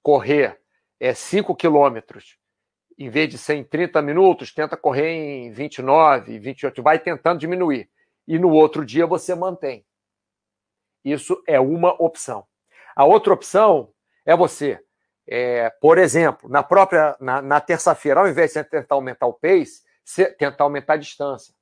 correr 0.03 0.61
é, 0.99 1.15
5 1.15 1.55
quilômetros, 1.55 2.37
em 2.95 3.09
vez 3.09 3.27
de 3.27 3.39
ser 3.39 3.55
em 3.55 3.63
30 3.63 4.03
minutos, 4.03 4.53
tenta 4.53 4.77
correr 4.77 5.09
em 5.09 5.51
29, 5.51 6.37
28, 6.37 6.83
vai 6.83 6.99
tentando 6.99 7.39
diminuir. 7.39 7.89
E 8.27 8.37
no 8.37 8.51
outro 8.51 8.85
dia 8.85 9.07
você 9.07 9.33
mantém. 9.33 9.83
Isso 11.03 11.41
é 11.47 11.59
uma 11.59 11.99
opção. 11.99 12.45
A 12.95 13.03
outra 13.03 13.33
opção 13.33 13.91
é 14.23 14.35
você, 14.35 14.79
é, 15.33 15.69
por 15.69 15.97
exemplo, 15.97 16.49
na 16.49 16.61
própria 16.61 17.15
na, 17.17 17.41
na 17.41 17.61
terça-feira, 17.61 18.19
ao 18.19 18.27
invés 18.27 18.51
de 18.51 18.61
tentar 18.65 18.95
aumentar 18.95 19.27
o 19.27 19.33
pace, 19.33 19.81
você 20.03 20.25
tentar 20.25 20.65
aumentar 20.65 20.95
a 20.95 20.97
distância. 20.97 21.53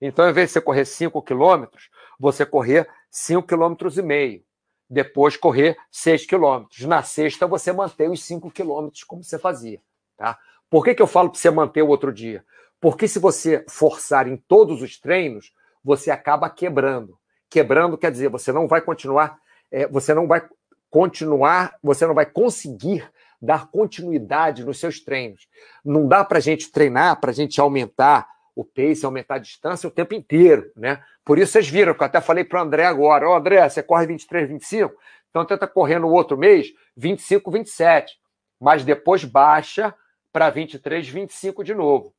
Então, 0.00 0.24
ao 0.24 0.30
invés 0.30 0.48
de 0.48 0.54
você 0.54 0.60
correr 0.62 0.86
5 0.86 1.20
quilômetros, 1.20 1.90
você 2.18 2.46
correr 2.46 2.88
5 3.10 3.46
quilômetros 3.46 3.98
e 3.98 4.02
meio. 4.02 4.42
Depois 4.88 5.36
correr 5.36 5.76
6 5.90 6.24
quilômetros. 6.24 6.80
Na 6.86 7.02
sexta, 7.02 7.46
você 7.46 7.70
mantém 7.70 8.08
os 8.08 8.24
5 8.24 8.50
quilômetros 8.50 9.04
como 9.04 9.22
você 9.22 9.38
fazia. 9.38 9.78
Tá? 10.16 10.38
Por 10.70 10.82
que, 10.82 10.94
que 10.94 11.02
eu 11.02 11.06
falo 11.06 11.28
para 11.28 11.38
você 11.38 11.50
manter 11.50 11.82
o 11.82 11.88
outro 11.88 12.10
dia? 12.10 12.42
Porque 12.80 13.06
se 13.06 13.18
você 13.18 13.62
forçar 13.68 14.26
em 14.26 14.38
todos 14.38 14.80
os 14.80 14.98
treinos, 14.98 15.52
você 15.84 16.10
acaba 16.10 16.48
quebrando. 16.48 17.18
Quebrando 17.50 17.98
quer 17.98 18.10
dizer, 18.10 18.30
você 18.30 18.52
não 18.52 18.66
vai 18.66 18.80
continuar, 18.80 19.38
é, 19.70 19.86
você 19.86 20.14
não 20.14 20.26
vai 20.26 20.48
continuar, 20.88 21.76
você 21.82 22.06
não 22.06 22.14
vai 22.14 22.24
conseguir 22.24 23.06
dar 23.40 23.70
continuidade 23.70 24.64
nos 24.64 24.78
seus 24.78 25.00
treinos. 25.00 25.46
Não 25.84 26.06
dá 26.06 26.24
para 26.24 26.38
a 26.38 26.40
gente 26.40 26.70
treinar, 26.70 27.20
para 27.20 27.30
a 27.30 27.34
gente 27.34 27.60
aumentar 27.60 28.28
o 28.54 28.64
pace, 28.64 29.04
aumentar 29.04 29.36
a 29.36 29.38
distância 29.38 29.86
o 29.88 29.90
tempo 29.90 30.14
inteiro, 30.14 30.72
né? 30.74 31.00
Por 31.24 31.38
isso 31.38 31.52
vocês 31.52 31.68
viram 31.68 31.94
que 31.94 32.02
eu 32.02 32.06
até 32.06 32.20
falei 32.20 32.42
para 32.42 32.58
o 32.58 32.62
André 32.64 32.84
agora, 32.84 33.28
ó, 33.28 33.34
oh, 33.34 33.36
André, 33.36 33.68
você 33.68 33.82
corre 33.82 34.06
23, 34.06 34.48
25, 34.48 34.94
então 35.30 35.44
tenta 35.44 35.68
correr 35.68 36.00
no 36.00 36.10
outro 36.10 36.36
mês 36.36 36.72
25, 36.96 37.50
27, 37.52 38.18
mas 38.58 38.84
depois 38.84 39.24
baixa 39.24 39.94
para 40.32 40.50
23, 40.50 41.08
25 41.08 41.62
de 41.62 41.74
novo. 41.74 42.12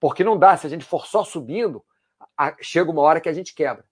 Porque 0.00 0.24
não 0.24 0.38
dá, 0.38 0.56
se 0.56 0.66
a 0.66 0.70
gente 0.70 0.84
for 0.84 1.06
só 1.06 1.24
subindo, 1.24 1.84
chega 2.60 2.90
uma 2.90 3.02
hora 3.02 3.20
que 3.20 3.28
a 3.28 3.32
gente 3.32 3.54
quebra. 3.54 3.84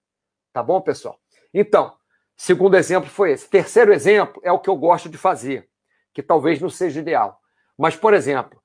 Tá 0.53 0.63
bom, 0.63 0.81
pessoal? 0.81 1.19
Então, 1.53 1.95
segundo 2.37 2.77
exemplo 2.77 3.11
foi 3.11 3.33
esse. 3.33 3.49
Terceiro 3.49 3.93
exemplo 3.93 4.41
é 4.45 4.53
o 4.53 4.59
que 4.59 4.71
eu 4.71 4.77
gosto 4.77 5.09
de 5.09 5.19
fazer, 5.19 5.69
que 6.15 6.23
talvez 6.23 6.61
não 6.61 6.71
seja 6.71 7.01
ideal. 7.01 7.41
Mas, 7.77 7.97
por 7.97 8.15
exemplo, 8.15 8.63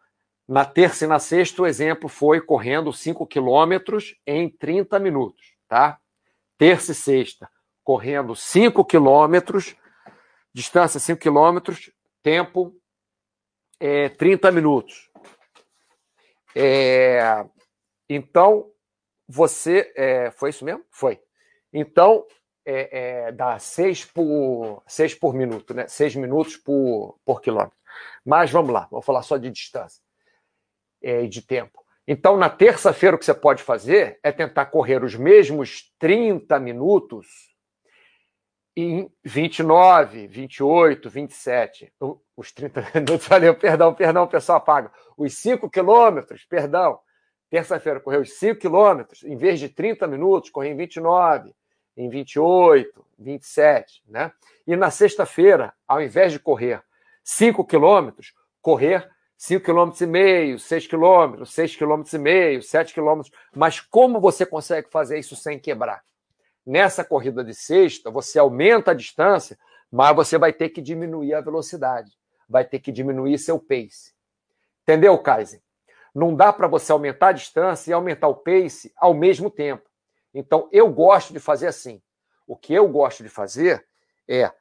na 0.47 0.63
terça 0.63 1.05
e 1.05 1.07
na 1.07 1.19
sexta, 1.19 1.61
o 1.61 1.67
exemplo 1.67 2.07
foi 2.07 2.39
correndo 2.39 2.93
5 2.93 3.25
quilômetros 3.27 4.15
em 4.25 4.49
30 4.49 4.99
minutos, 4.99 5.55
tá? 5.67 5.99
Terça 6.57 6.91
e 6.91 6.95
sexta, 6.95 7.49
correndo 7.83 8.35
5 8.35 8.85
quilômetros, 8.85 9.75
distância 10.53 10.99
5 10.99 11.19
quilômetros, 11.19 11.91
tempo 12.21 12.75
é, 13.79 14.09
30 14.09 14.51
minutos. 14.51 15.09
É, 16.55 17.45
então, 18.09 18.71
você. 19.27 19.93
É, 19.95 20.31
foi 20.31 20.49
isso 20.49 20.65
mesmo? 20.65 20.83
Foi. 20.89 21.21
Então, 21.71 22.25
é, 22.69 22.89
é, 22.91 23.31
dá 23.31 23.57
seis 23.57 24.05
por, 24.05 24.83
seis 24.85 25.15
por 25.15 25.33
minuto, 25.33 25.73
né? 25.73 25.87
Seis 25.87 26.15
minutos 26.15 26.55
por, 26.55 27.17
por 27.25 27.41
quilômetro. 27.41 27.75
Mas 28.23 28.51
vamos 28.51 28.71
lá, 28.71 28.87
vou 28.91 29.01
falar 29.01 29.23
só 29.23 29.37
de 29.37 29.49
distância 29.49 30.03
é, 31.01 31.23
e 31.23 31.27
de 31.27 31.41
tempo. 31.41 31.83
Então, 32.07 32.37
na 32.37 32.49
terça-feira, 32.49 33.15
o 33.15 33.19
que 33.19 33.25
você 33.25 33.33
pode 33.33 33.63
fazer 33.63 34.19
é 34.21 34.31
tentar 34.31 34.67
correr 34.67 35.03
os 35.03 35.15
mesmos 35.15 35.91
30 35.97 36.59
minutos 36.59 37.27
em 38.75 39.11
29, 39.23 40.27
28, 40.27 41.09
27. 41.09 41.93
Os 42.37 42.51
30 42.51 42.87
minutos, 42.93 43.27
valeu, 43.27 43.55
perdão, 43.55 43.95
perdão, 43.95 44.27
pessoal 44.27 44.59
apaga. 44.59 44.91
Os 45.17 45.33
5 45.37 45.69
quilômetros, 45.71 46.45
perdão. 46.45 46.99
Terça-feira 47.49 47.99
correu 47.99 48.21
os 48.21 48.37
5 48.37 48.59
quilômetros, 48.59 49.23
em 49.23 49.35
vez 49.35 49.59
de 49.59 49.69
30 49.69 50.05
minutos, 50.05 50.51
corri 50.51 50.69
em 50.69 50.77
29 50.77 51.51
em 51.99 52.07
28, 52.07 53.05
27, 53.19 54.01
né? 54.07 54.31
E 54.65 54.73
na 54.77 54.89
sexta-feira, 54.89 55.73
ao 55.85 56.01
invés 56.01 56.31
de 56.31 56.39
correr 56.39 56.81
5 57.21 57.65
quilômetros, 57.65 58.33
correr 58.61 59.09
5 59.37 59.65
quilômetros 59.65 59.99
e 59.99 60.07
meio, 60.07 60.57
6 60.57 60.87
quilômetros, 60.87 61.53
6 61.53 61.75
quilômetros 61.75 62.13
e 62.13 62.17
meio, 62.17 62.63
7 62.63 62.93
quilômetros. 62.93 63.35
Mas 63.53 63.81
como 63.81 64.21
você 64.21 64.45
consegue 64.45 64.89
fazer 64.89 65.19
isso 65.19 65.35
sem 65.35 65.59
quebrar? 65.59 66.01
Nessa 66.65 67.03
corrida 67.03 67.43
de 67.43 67.53
sexta, 67.53 68.09
você 68.09 68.39
aumenta 68.39 68.91
a 68.91 68.93
distância, 68.93 69.59
mas 69.91 70.15
você 70.15 70.37
vai 70.37 70.53
ter 70.53 70.69
que 70.69 70.81
diminuir 70.81 71.33
a 71.33 71.41
velocidade, 71.41 72.11
vai 72.47 72.63
ter 72.63 72.79
que 72.79 72.93
diminuir 72.93 73.37
seu 73.37 73.59
pace. 73.59 74.13
Entendeu, 74.83 75.17
Kaiser? 75.17 75.61
Não 76.15 76.33
dá 76.33 76.53
para 76.53 76.67
você 76.67 76.93
aumentar 76.93 77.29
a 77.29 77.33
distância 77.33 77.91
e 77.91 77.93
aumentar 77.93 78.29
o 78.29 78.35
pace 78.35 78.93
ao 78.95 79.13
mesmo 79.13 79.49
tempo. 79.49 79.88
Então, 80.33 80.69
eu 80.71 80.89
gosto 80.91 81.33
de 81.33 81.39
fazer 81.39 81.67
assim. 81.67 82.01
O 82.47 82.55
que 82.55 82.73
eu 82.73 82.87
gosto 82.87 83.23
de 83.23 83.29
fazer 83.29 83.85
é 84.27 84.51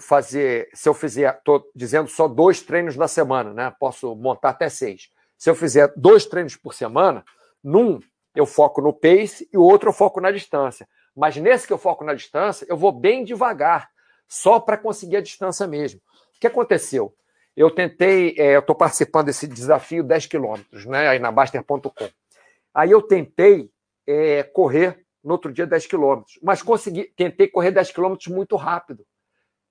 fazer, 0.00 0.68
se 0.72 0.88
eu 0.88 0.94
fizer, 0.94 1.36
estou 1.36 1.70
dizendo 1.74 2.08
só 2.08 2.28
dois 2.28 2.62
treinos 2.62 2.96
na 2.96 3.08
semana, 3.08 3.52
né? 3.52 3.74
Posso 3.78 4.14
montar 4.14 4.50
até 4.50 4.68
seis. 4.68 5.10
Se 5.36 5.50
eu 5.50 5.54
fizer 5.54 5.92
dois 5.96 6.24
treinos 6.24 6.56
por 6.56 6.74
semana, 6.74 7.24
num 7.62 8.00
eu 8.34 8.46
foco 8.46 8.80
no 8.80 8.92
pace 8.92 9.48
e 9.52 9.56
o 9.56 9.62
outro 9.62 9.90
eu 9.90 9.92
foco 9.92 10.20
na 10.20 10.30
distância. 10.30 10.88
Mas 11.14 11.36
nesse 11.36 11.66
que 11.66 11.72
eu 11.72 11.78
foco 11.78 12.04
na 12.04 12.14
distância, 12.14 12.66
eu 12.68 12.76
vou 12.76 12.90
bem 12.90 13.24
devagar, 13.24 13.88
só 14.26 14.58
para 14.58 14.76
conseguir 14.76 15.16
a 15.16 15.20
distância 15.20 15.66
mesmo. 15.66 16.00
O 16.36 16.40
que 16.40 16.46
aconteceu? 16.46 17.14
Eu 17.56 17.70
tentei, 17.70 18.34
é, 18.36 18.56
eu 18.56 18.60
estou 18.60 18.74
participando 18.74 19.26
desse 19.26 19.46
desafio 19.46 20.02
10 20.02 20.26
quilômetros, 20.26 20.84
né? 20.86 21.08
Aí 21.08 21.18
na 21.18 21.30
Baster.com. 21.30 22.08
Aí 22.74 22.90
eu 22.90 23.00
tentei 23.00 23.70
é, 24.06 24.42
correr 24.42 25.04
no 25.22 25.32
outro 25.32 25.52
dia 25.52 25.66
10 25.66 25.86
quilômetros. 25.86 26.38
Mas 26.42 26.62
consegui, 26.62 27.04
tentei 27.16 27.48
correr 27.48 27.70
10 27.70 27.92
quilômetros 27.92 28.28
muito 28.28 28.56
rápido. 28.56 29.06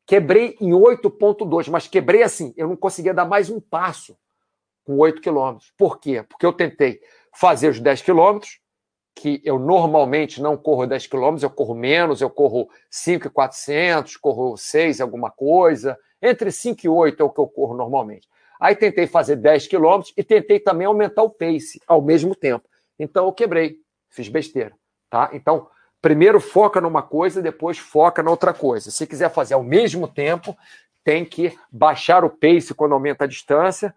Quebrei 0.05 0.57
em 0.59 0.71
8,2, 0.71 1.69
mas 1.69 1.87
quebrei 1.87 2.23
assim, 2.23 2.53
eu 2.57 2.67
não 2.67 2.75
conseguia 2.75 3.13
dar 3.13 3.25
mais 3.25 3.49
um 3.49 3.61
passo 3.61 4.17
com 4.83 4.97
8 4.97 5.21
quilômetros. 5.21 5.71
Por 5.77 5.99
quê? 5.99 6.23
Porque 6.23 6.45
eu 6.45 6.51
tentei 6.51 6.99
fazer 7.33 7.69
os 7.69 7.79
10 7.79 8.01
quilômetros, 8.01 8.59
que 9.15 9.41
eu 9.45 9.59
normalmente 9.59 10.41
não 10.41 10.57
corro 10.57 10.87
10 10.87 11.07
quilômetros, 11.07 11.43
eu 11.43 11.49
corro 11.49 11.75
menos, 11.75 12.19
eu 12.19 12.29
corro 12.29 12.67
5,400, 12.89 14.17
corro 14.17 14.57
6 14.57 14.99
alguma 14.99 15.29
coisa, 15.29 15.97
entre 16.21 16.51
5 16.51 16.81
e 16.83 16.89
8 16.89 17.21
é 17.21 17.25
o 17.25 17.29
que 17.29 17.39
eu 17.39 17.47
corro 17.47 17.75
normalmente. 17.75 18.27
Aí 18.59 18.75
tentei 18.75 19.07
fazer 19.07 19.35
10 19.35 19.67
quilômetros 19.67 20.13
e 20.17 20.23
tentei 20.23 20.59
também 20.59 20.87
aumentar 20.87 21.21
o 21.21 21.29
pace 21.29 21.79
ao 21.87 22.01
mesmo 22.01 22.35
tempo. 22.35 22.67
Então 22.97 23.25
eu 23.25 23.33
quebrei 23.33 23.77
fiz 24.13 24.29
besteira, 24.29 24.73
tá? 25.09 25.29
Então, 25.33 25.67
primeiro 26.01 26.39
foca 26.39 26.79
numa 26.79 27.01
coisa, 27.01 27.41
depois 27.41 27.77
foca 27.77 28.21
na 28.21 28.29
outra 28.29 28.53
coisa. 28.53 28.91
Se 28.91 29.07
quiser 29.07 29.29
fazer 29.29 29.55
ao 29.55 29.63
mesmo 29.63 30.07
tempo, 30.07 30.55
tem 31.03 31.25
que 31.25 31.57
baixar 31.71 32.23
o 32.23 32.29
pace 32.29 32.73
quando 32.73 32.93
aumenta 32.93 33.25
a 33.25 33.27
distância, 33.27 33.93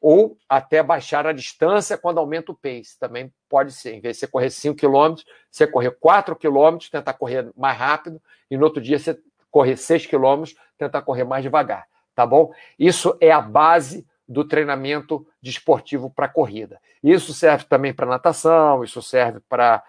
ou 0.00 0.36
até 0.48 0.82
baixar 0.82 1.26
a 1.26 1.32
distância 1.32 1.96
quando 1.96 2.18
aumenta 2.18 2.52
o 2.52 2.54
pace. 2.54 2.98
Também 2.98 3.32
pode 3.48 3.72
ser. 3.72 3.94
Em 3.94 4.00
vez 4.00 4.16
de 4.16 4.20
você 4.20 4.26
correr 4.26 4.50
5 4.50 4.78
km, 4.78 5.20
você 5.50 5.66
correr 5.66 5.90
4 5.90 6.36
km, 6.36 6.76
tentar 6.90 7.14
correr 7.14 7.50
mais 7.56 7.76
rápido, 7.76 8.20
e 8.50 8.56
no 8.56 8.64
outro 8.64 8.80
dia 8.80 8.98
você 8.98 9.18
correr 9.50 9.76
6 9.76 10.06
km, 10.06 10.44
tentar 10.78 11.02
correr 11.02 11.24
mais 11.24 11.42
devagar. 11.42 11.86
Tá 12.14 12.26
bom? 12.26 12.52
Isso 12.78 13.16
é 13.20 13.30
a 13.30 13.40
base 13.40 14.06
do 14.28 14.44
treinamento 14.44 15.26
desportivo 15.40 16.10
para 16.10 16.28
corrida. 16.28 16.80
Isso 17.02 17.32
serve 17.32 17.64
também 17.64 17.94
para 17.94 18.06
natação, 18.06 18.82
isso 18.82 19.00
serve 19.00 19.40
para 19.48 19.82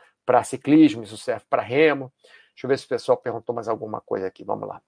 ciclismo, 0.44 1.04
isso 1.04 1.18
serve 1.18 1.46
para 1.50 1.62
remo. 1.62 2.12
Deixa 2.54 2.66
eu 2.66 2.70
ver 2.70 2.78
se 2.78 2.86
o 2.86 2.90
pessoal 2.90 3.18
perguntou 3.18 3.54
mais 3.56 3.68
alguma 3.68 4.02
coisa 4.02 4.28
aqui. 4.28 4.44
Vamos 4.44 4.68
lá. 4.68 4.82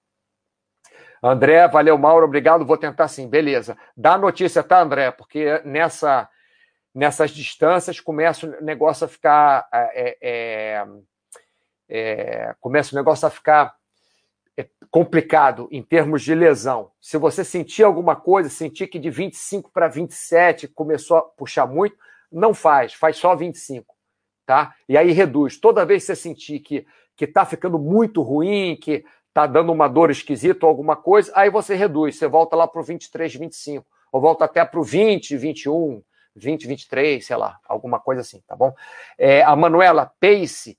André, 1.21 1.67
valeu, 1.67 1.97
Mauro, 1.97 2.25
obrigado. 2.25 2.65
Vou 2.65 2.77
tentar 2.77 3.07
sim, 3.07 3.27
beleza. 3.27 3.77
Dá 3.95 4.17
notícia, 4.17 4.63
tá, 4.63 4.81
André? 4.81 5.11
Porque 5.11 5.61
nessa, 5.65 6.29
nessas 6.93 7.31
distâncias 7.31 7.99
começa 7.99 8.47
o 8.47 8.63
negócio 8.63 9.05
a 9.05 9.07
ficar. 9.07 9.67
É, 9.71 10.17
é, 10.21 10.85
é, 11.91 12.55
começa 12.59 12.95
o 12.95 12.95
negócio 12.95 13.27
a 13.27 13.31
ficar 13.31 13.78
é 13.78 13.78
complicado 14.91 15.67
em 15.71 15.83
termos 15.83 16.23
de 16.23 16.33
lesão. 16.33 16.91
Se 16.99 17.17
você 17.17 17.43
sentir 17.43 17.83
alguma 17.83 18.15
coisa, 18.15 18.49
sentir 18.49 18.87
que 18.87 18.99
de 18.99 19.09
25 19.09 19.71
para 19.71 19.87
27 19.87 20.67
começou 20.67 21.17
a 21.17 21.21
puxar 21.21 21.67
muito, 21.67 21.95
não 22.31 22.53
faz, 22.53 22.93
faz 22.93 23.17
só 23.17 23.35
25, 23.35 23.95
tá? 24.45 24.73
E 24.87 24.97
aí 24.97 25.11
reduz. 25.11 25.57
Toda 25.57 25.85
vez 25.85 26.03
que 26.03 26.07
você 26.07 26.15
sentir 26.15 26.59
que, 26.59 26.85
que 27.15 27.25
está 27.25 27.45
ficando 27.45 27.77
muito 27.77 28.21
ruim, 28.21 28.75
que 28.75 29.05
está 29.27 29.45
dando 29.45 29.71
uma 29.71 29.87
dor 29.87 30.09
esquisita 30.09 30.65
ou 30.65 30.69
alguma 30.69 30.95
coisa, 30.95 31.31
aí 31.35 31.49
você 31.49 31.75
reduz, 31.75 32.17
você 32.17 32.27
volta 32.27 32.55
lá 32.55 32.67
para 32.67 32.81
o 32.81 32.83
23, 32.83 33.33
25, 33.35 33.85
ou 34.11 34.21
volta 34.21 34.45
até 34.45 34.65
para 34.65 34.79
o 34.79 34.83
20, 34.83 35.37
21, 35.37 36.01
20, 36.35 36.67
23, 36.67 37.25
sei 37.25 37.35
lá, 37.35 37.59
alguma 37.67 37.99
coisa 37.99 38.21
assim, 38.21 38.41
tá 38.47 38.55
bom? 38.55 38.73
É, 39.17 39.43
a 39.43 39.55
Manuela 39.55 40.11
Pace 40.19 40.77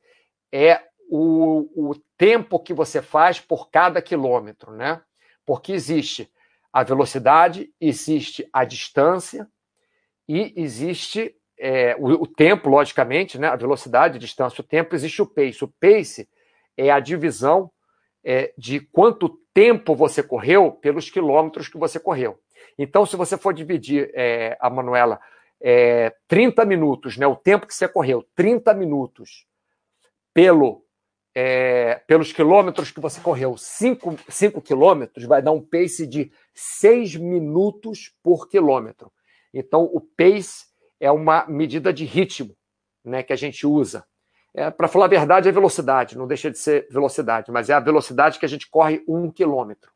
é 0.53 0.81
o, 1.11 1.91
o 1.91 1.95
tempo 2.17 2.61
que 2.61 2.73
você 2.73 3.03
faz 3.03 3.41
por 3.41 3.69
cada 3.69 4.01
quilômetro, 4.01 4.73
né? 4.73 5.03
Porque 5.45 5.73
existe 5.73 6.31
a 6.73 6.85
velocidade, 6.85 7.69
existe 7.81 8.49
a 8.53 8.65
distância 8.65 9.49
e 10.29 10.53
existe 10.57 11.35
é, 11.59 11.97
o, 11.99 12.07
o, 12.23 12.27
tempo, 12.29 12.71
logicamente, 12.71 13.39
né? 13.39 13.49
A 13.49 13.57
velocidade, 13.57 14.17
a 14.17 14.21
distância, 14.21 14.61
o 14.61 14.65
tempo, 14.65 14.95
existe 14.95 15.21
o 15.21 15.27
pace. 15.27 15.65
O 15.65 15.69
pace 15.69 16.29
é 16.77 16.93
a 16.93 17.01
divisão 17.01 17.73
é, 18.23 18.55
de 18.57 18.79
quanto 18.79 19.41
tempo 19.53 19.97
você 19.97 20.23
correu 20.23 20.71
pelos 20.71 21.11
quilômetros 21.11 21.69
que 21.69 21.77
você 21.77 21.99
correu. 21.99 22.39
Então, 22.79 23.05
se 23.05 23.17
você 23.17 23.37
for 23.37 23.53
dividir 23.53 24.13
é, 24.15 24.57
a 24.61 24.71
Manuela 24.71 25.21
é, 25.61 26.15
30 26.29 26.65
minutos, 26.65 27.17
né, 27.17 27.27
o 27.27 27.35
tempo 27.35 27.67
que 27.67 27.75
você 27.75 27.89
correu, 27.89 28.25
30 28.37 28.73
minutos 28.75 29.45
pelo, 30.33 30.85
é, 31.43 32.03
pelos 32.07 32.35
quilômetros 32.35 32.91
que 32.91 33.01
você 33.01 33.19
correu, 33.19 33.57
5, 33.57 34.19
5 34.29 34.61
quilômetros, 34.61 35.25
vai 35.25 35.41
dar 35.41 35.53
um 35.53 35.63
pace 35.63 36.07
de 36.07 36.31
6 36.53 37.17
minutos 37.17 38.15
por 38.23 38.47
quilômetro. 38.47 39.11
Então, 39.55 39.85
o 39.85 40.03
pace 40.03 40.67
é 41.01 41.11
uma 41.11 41.47
medida 41.49 41.95
de 41.95 42.05
ritmo 42.05 42.55
né, 43.03 43.23
que 43.23 43.33
a 43.33 43.37
gente 43.37 43.67
usa. 43.67 44.05
É, 44.53 44.71
Para 44.71 44.87
falar 44.87 45.07
a 45.07 45.09
verdade, 45.09 45.49
é 45.49 45.53
velocidade, 45.53 46.19
não 46.19 46.27
deixa 46.27 46.51
de 46.51 46.59
ser 46.59 46.87
velocidade, 46.91 47.51
mas 47.51 47.71
é 47.71 47.73
a 47.73 47.81
velocidade 47.81 48.39
que 48.39 48.45
a 48.45 48.49
gente 48.49 48.69
corre 48.69 49.03
um 49.09 49.31
quilômetro. 49.31 49.91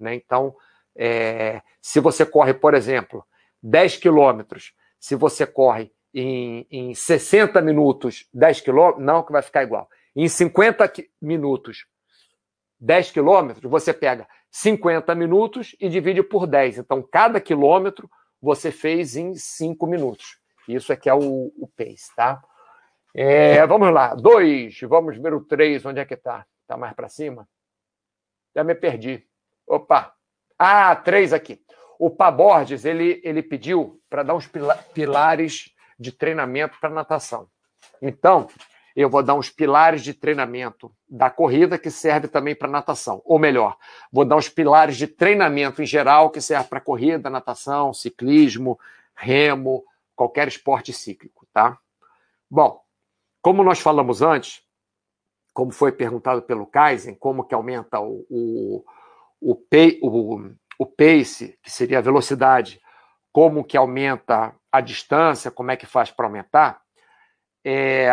Né? 0.00 0.16
Então, 0.16 0.52
é, 0.96 1.62
se 1.80 2.00
você 2.00 2.26
corre, 2.26 2.54
por 2.54 2.74
exemplo, 2.74 3.24
10 3.62 3.98
quilômetros, 3.98 4.72
se 4.98 5.14
você 5.14 5.46
corre 5.46 5.92
em, 6.12 6.66
em 6.68 6.92
60 6.92 7.62
minutos 7.62 8.26
10 8.34 8.62
quilômetros, 8.62 9.04
não 9.04 9.22
que 9.22 9.30
vai 9.30 9.42
ficar 9.42 9.62
igual. 9.62 9.88
Em 10.20 10.26
50 10.26 10.92
minutos 11.22 11.86
10 12.80 13.12
quilômetros, 13.12 13.70
você 13.70 13.94
pega 13.94 14.26
50 14.50 15.14
minutos 15.14 15.76
e 15.78 15.88
divide 15.88 16.24
por 16.24 16.44
10. 16.44 16.78
Então, 16.78 17.00
cada 17.00 17.40
quilômetro 17.40 18.10
você 18.42 18.72
fez 18.72 19.14
em 19.14 19.36
5 19.36 19.86
minutos. 19.86 20.40
Isso 20.66 20.92
é 20.92 20.96
que 20.96 21.08
é 21.08 21.14
o, 21.14 21.52
o 21.56 21.68
pace, 21.68 22.12
tá? 22.16 22.42
É, 23.14 23.64
vamos 23.64 23.94
lá, 23.94 24.16
dois, 24.16 24.80
vamos 24.80 25.16
ver 25.18 25.34
o 25.34 25.40
três, 25.40 25.86
onde 25.86 26.00
é 26.00 26.04
que 26.04 26.16
tá? 26.16 26.44
Tá 26.66 26.76
mais 26.76 26.94
para 26.94 27.08
cima? 27.08 27.48
Já 28.56 28.64
me 28.64 28.74
perdi. 28.74 29.24
Opa! 29.68 30.12
Ah, 30.58 30.96
três 30.96 31.32
aqui. 31.32 31.62
O 31.96 32.10
Pá 32.10 32.32
Borges, 32.32 32.84
ele, 32.84 33.20
ele 33.22 33.40
pediu 33.40 34.02
para 34.10 34.24
dar 34.24 34.34
uns 34.34 34.50
pilares 34.92 35.72
de 35.96 36.10
treinamento 36.10 36.76
para 36.80 36.90
natação. 36.90 37.48
Então, 38.02 38.48
eu 39.00 39.08
vou 39.08 39.22
dar 39.22 39.36
uns 39.36 39.48
pilares 39.48 40.02
de 40.02 40.12
treinamento 40.12 40.92
da 41.08 41.30
corrida 41.30 41.78
que 41.78 41.88
serve 41.88 42.26
também 42.26 42.52
para 42.52 42.66
natação. 42.66 43.22
Ou 43.24 43.38
melhor, 43.38 43.76
vou 44.10 44.24
dar 44.24 44.34
uns 44.34 44.48
pilares 44.48 44.96
de 44.96 45.06
treinamento 45.06 45.80
em 45.80 45.86
geral 45.86 46.30
que 46.30 46.40
serve 46.40 46.68
para 46.68 46.80
corrida, 46.80 47.30
natação, 47.30 47.94
ciclismo, 47.94 48.76
remo, 49.14 49.84
qualquer 50.16 50.48
esporte 50.48 50.92
cíclico, 50.92 51.46
tá? 51.52 51.78
Bom, 52.50 52.82
como 53.40 53.62
nós 53.62 53.78
falamos 53.78 54.20
antes, 54.20 54.64
como 55.54 55.70
foi 55.70 55.92
perguntado 55.92 56.42
pelo 56.42 56.66
Kaizen, 56.66 57.14
como 57.14 57.44
que 57.44 57.54
aumenta 57.54 58.00
o, 58.00 58.26
o, 58.28 58.84
o, 59.40 59.56
o, 60.02 60.50
o 60.76 60.86
pace, 60.86 61.56
que 61.62 61.70
seria 61.70 61.98
a 61.98 62.02
velocidade, 62.02 62.80
como 63.30 63.62
que 63.62 63.76
aumenta 63.76 64.52
a 64.72 64.80
distância, 64.80 65.52
como 65.52 65.70
é 65.70 65.76
que 65.76 65.86
faz 65.86 66.10
para 66.10 66.26
aumentar, 66.26 66.82
é, 67.64 68.10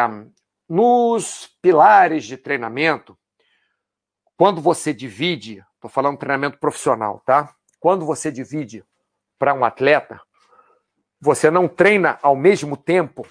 nos 0.68 1.47
pilares 1.61 2.26
de 2.26 2.38
treinamento, 2.38 3.18
quando 4.38 4.61
você 4.61 4.93
divide, 4.93 5.63
estou 5.76 5.89
falando 5.89 6.18
treinamento 6.18 6.57
profissional, 6.57 7.22
tá? 7.26 7.53
Quando 7.80 8.05
você 8.05 8.32
divide 8.32 8.84
para 9.38 9.53
um 9.53 9.63
atleta, 9.63 10.20
você 11.22 11.49
não 11.49 11.68
treina 11.68 12.20
ao 12.22 12.36
mesmo 12.36 12.76
tempo 12.76 13.26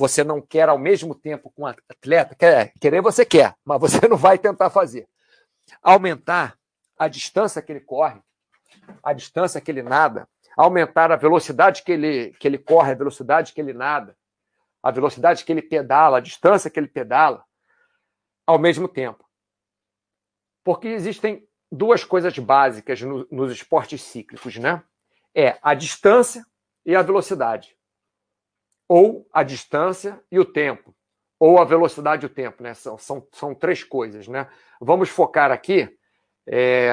você 0.00 0.24
não 0.24 0.40
quer 0.40 0.68
ao 0.68 0.78
mesmo 0.78 1.14
tempo 1.14 1.50
com 1.50 1.62
o 1.62 1.66
atleta, 1.66 2.34
quer, 2.34 2.72
querer 2.80 3.02
você 3.02 3.24
quer, 3.24 3.54
mas 3.64 3.78
você 3.80 4.08
não 4.08 4.16
vai 4.16 4.38
tentar 4.38 4.70
fazer. 4.70 5.06
Aumentar 5.82 6.56
a 6.98 7.06
distância 7.06 7.62
que 7.62 7.70
ele 7.70 7.80
corre, 7.80 8.20
a 9.02 9.12
distância 9.12 9.60
que 9.60 9.70
ele 9.70 9.82
nada, 9.82 10.28
aumentar 10.56 11.12
a 11.12 11.16
velocidade 11.16 11.82
que 11.82 11.92
ele, 11.92 12.34
que 12.40 12.48
ele 12.48 12.58
corre, 12.58 12.92
a 12.92 12.96
velocidade 12.96 13.52
que 13.52 13.60
ele 13.60 13.72
nada, 13.72 14.16
a 14.82 14.90
velocidade 14.90 15.44
que 15.44 15.52
ele 15.52 15.62
pedala, 15.62 16.18
a 16.18 16.20
distância 16.20 16.70
que 16.70 16.78
ele 16.78 16.88
pedala, 16.88 17.44
ao 18.46 18.58
mesmo 18.58 18.88
tempo. 18.88 19.24
Porque 20.64 20.88
existem 20.88 21.46
duas 21.70 22.04
coisas 22.04 22.38
básicas 22.38 23.00
no, 23.00 23.26
nos 23.30 23.52
esportes 23.52 24.02
cíclicos, 24.02 24.56
né? 24.56 24.82
É 25.34 25.58
a 25.62 25.74
distância 25.74 26.44
e 26.84 26.96
a 26.96 27.02
velocidade 27.02 27.76
ou 28.90 29.24
a 29.32 29.44
distância 29.44 30.20
e 30.32 30.40
o 30.40 30.44
tempo, 30.44 30.92
ou 31.38 31.60
a 31.60 31.64
velocidade 31.64 32.24
e 32.24 32.26
o 32.26 32.28
tempo, 32.28 32.60
né? 32.60 32.74
São, 32.74 32.98
são, 32.98 33.24
são 33.30 33.54
três 33.54 33.84
coisas, 33.84 34.26
né? 34.26 34.48
Vamos 34.80 35.08
focar 35.08 35.52
aqui. 35.52 35.96
É, 36.44 36.90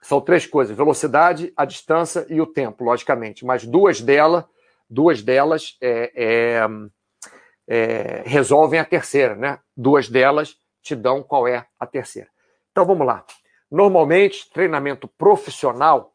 são 0.00 0.20
três 0.20 0.46
coisas: 0.46 0.76
velocidade, 0.76 1.52
a 1.56 1.64
distância 1.64 2.26
e 2.28 2.40
o 2.40 2.46
tempo, 2.46 2.82
logicamente. 2.82 3.44
Mas 3.44 3.64
duas 3.64 4.00
delas, 4.00 4.44
duas 4.88 5.22
delas 5.22 5.76
é, 5.80 6.12
é, 6.14 6.68
é, 7.68 8.22
resolvem 8.26 8.80
a 8.80 8.84
terceira, 8.84 9.34
né? 9.34 9.58
Duas 9.76 10.08
delas 10.08 10.56
te 10.82 10.94
dão 10.94 11.22
qual 11.22 11.46
é 11.46 11.66
a 11.78 11.86
terceira. 11.86 12.28
Então 12.70 12.86
vamos 12.86 13.06
lá. 13.06 13.24
Normalmente, 13.70 14.50
treinamento 14.50 15.06
profissional 15.06 16.14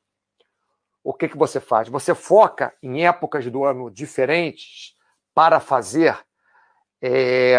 o 1.03 1.13
que, 1.13 1.27
que 1.27 1.37
você 1.37 1.59
faz? 1.59 1.89
Você 1.89 2.15
foca 2.15 2.73
em 2.81 3.05
épocas 3.05 3.45
do 3.51 3.65
ano 3.65 3.91
diferentes 3.91 4.95
para 5.35 5.59
fazer, 5.59 6.17
é, 7.01 7.55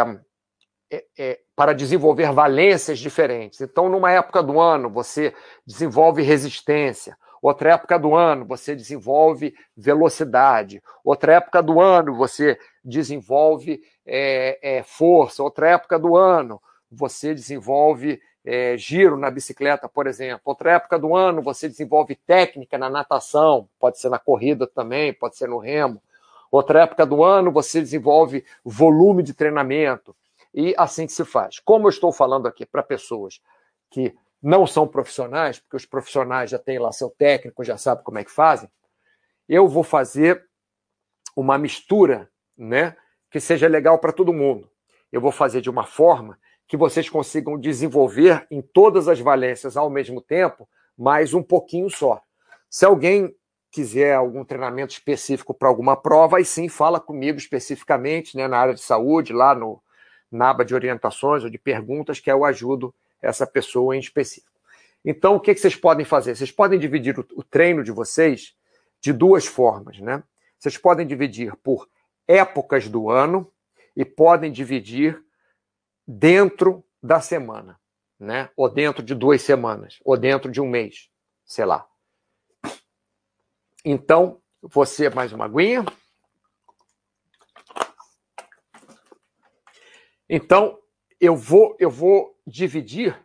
é, 0.90 1.04
é, 1.18 1.40
para 1.54 1.74
desenvolver 1.74 2.32
valências 2.32 2.98
diferentes. 2.98 3.60
Então, 3.60 3.88
numa 3.88 4.10
época 4.10 4.42
do 4.42 4.58
ano, 4.58 4.88
você 4.88 5.34
desenvolve 5.66 6.22
resistência. 6.22 7.18
Outra 7.44 7.74
época 7.74 7.98
do 7.98 8.14
ano, 8.14 8.46
você 8.46 8.74
desenvolve 8.74 9.54
velocidade. 9.76 10.82
Outra 11.04 11.34
época 11.34 11.62
do 11.62 11.78
ano, 11.78 12.14
você 12.14 12.58
desenvolve 12.82 13.82
é, 14.06 14.58
é, 14.62 14.82
força. 14.82 15.42
Outra 15.42 15.68
época 15.68 15.98
do 15.98 16.16
ano, 16.16 16.58
você 16.90 17.34
desenvolve 17.34 18.18
é, 18.46 18.78
giro 18.78 19.18
na 19.18 19.30
bicicleta, 19.30 19.86
por 19.86 20.06
exemplo. 20.06 20.40
Outra 20.46 20.72
época 20.72 20.98
do 20.98 21.14
ano 21.14 21.42
você 21.42 21.68
desenvolve 21.68 22.14
técnica 22.14 22.78
na 22.78 22.88
natação, 22.88 23.68
pode 23.78 24.00
ser 24.00 24.08
na 24.08 24.18
corrida 24.18 24.66
também, 24.66 25.12
pode 25.12 25.36
ser 25.36 25.46
no 25.46 25.58
remo. 25.58 26.02
Outra 26.50 26.84
época 26.84 27.04
do 27.04 27.22
ano 27.22 27.52
você 27.52 27.78
desenvolve 27.78 28.42
volume 28.64 29.22
de 29.22 29.34
treinamento. 29.34 30.16
E 30.54 30.74
assim 30.78 31.04
que 31.06 31.12
se 31.12 31.26
faz. 31.26 31.58
Como 31.58 31.84
eu 31.84 31.90
estou 31.90 32.10
falando 32.10 32.48
aqui 32.48 32.64
para 32.64 32.82
pessoas 32.82 33.38
que 33.90 34.14
não 34.44 34.66
são 34.66 34.86
profissionais, 34.86 35.58
porque 35.58 35.76
os 35.76 35.86
profissionais 35.86 36.50
já 36.50 36.58
têm 36.58 36.78
lá 36.78 36.92
seu 36.92 37.08
técnico, 37.08 37.64
já 37.64 37.78
sabem 37.78 38.04
como 38.04 38.18
é 38.18 38.24
que 38.24 38.30
fazem, 38.30 38.68
eu 39.48 39.66
vou 39.66 39.82
fazer 39.82 40.44
uma 41.34 41.56
mistura, 41.56 42.30
né, 42.54 42.94
que 43.30 43.40
seja 43.40 43.66
legal 43.66 43.98
para 43.98 44.12
todo 44.12 44.34
mundo. 44.34 44.70
Eu 45.10 45.18
vou 45.18 45.32
fazer 45.32 45.62
de 45.62 45.70
uma 45.70 45.86
forma 45.86 46.38
que 46.68 46.76
vocês 46.76 47.08
consigam 47.08 47.58
desenvolver 47.58 48.46
em 48.50 48.60
todas 48.60 49.08
as 49.08 49.18
valências 49.18 49.78
ao 49.78 49.88
mesmo 49.88 50.20
tempo, 50.20 50.68
mas 50.96 51.32
um 51.32 51.42
pouquinho 51.42 51.88
só. 51.88 52.20
Se 52.68 52.84
alguém 52.84 53.34
quiser 53.70 54.14
algum 54.14 54.44
treinamento 54.44 54.92
específico 54.92 55.54
para 55.54 55.68
alguma 55.68 55.96
prova, 55.96 56.36
aí 56.36 56.44
sim 56.44 56.68
fala 56.68 57.00
comigo 57.00 57.38
especificamente, 57.38 58.36
né, 58.36 58.46
na 58.46 58.58
área 58.58 58.74
de 58.74 58.82
saúde, 58.82 59.32
lá 59.32 59.54
no, 59.54 59.82
na 60.30 60.50
aba 60.50 60.66
de 60.66 60.74
orientações 60.74 61.42
ou 61.44 61.48
de 61.48 61.58
perguntas, 61.58 62.20
que 62.20 62.30
eu 62.30 62.44
ajudo 62.44 62.94
essa 63.24 63.46
pessoa 63.46 63.96
em 63.96 64.00
específico. 64.00 64.54
Então, 65.04 65.36
o 65.36 65.40
que, 65.40 65.54
que 65.54 65.60
vocês 65.60 65.76
podem 65.76 66.04
fazer? 66.04 66.34
Vocês 66.34 66.50
podem 66.50 66.78
dividir 66.78 67.18
o, 67.18 67.26
o 67.34 67.42
treino 67.42 67.82
de 67.82 67.92
vocês 67.92 68.56
de 69.00 69.12
duas 69.12 69.46
formas, 69.46 69.98
né? 69.98 70.22
Vocês 70.58 70.78
podem 70.78 71.06
dividir 71.06 71.54
por 71.56 71.88
épocas 72.26 72.88
do 72.88 73.10
ano 73.10 73.52
e 73.94 74.04
podem 74.04 74.50
dividir 74.50 75.22
dentro 76.06 76.82
da 77.02 77.20
semana, 77.20 77.78
né? 78.18 78.48
Ou 78.56 78.68
dentro 78.68 79.02
de 79.02 79.14
duas 79.14 79.42
semanas, 79.42 80.00
ou 80.04 80.16
dentro 80.16 80.50
de 80.50 80.60
um 80.60 80.68
mês, 80.68 81.10
sei 81.44 81.66
lá. 81.66 81.86
Então, 83.84 84.40
você 84.62 85.10
mais 85.10 85.32
uma 85.34 85.44
aguinha. 85.44 85.84
Então, 90.26 90.78
eu 91.20 91.36
vou, 91.36 91.76
eu 91.78 91.90
vou 91.90 92.33
dividir 92.46 93.18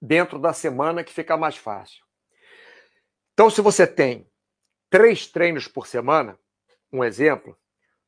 dentro 0.00 0.38
da 0.38 0.52
semana 0.52 1.04
que 1.04 1.12
fica 1.12 1.36
mais 1.36 1.56
fácil. 1.56 2.04
Então, 3.32 3.50
se 3.50 3.60
você 3.60 3.86
tem 3.86 4.28
três 4.90 5.26
treinos 5.26 5.66
por 5.66 5.86
semana, 5.86 6.38
um 6.92 7.02
exemplo, 7.02 7.56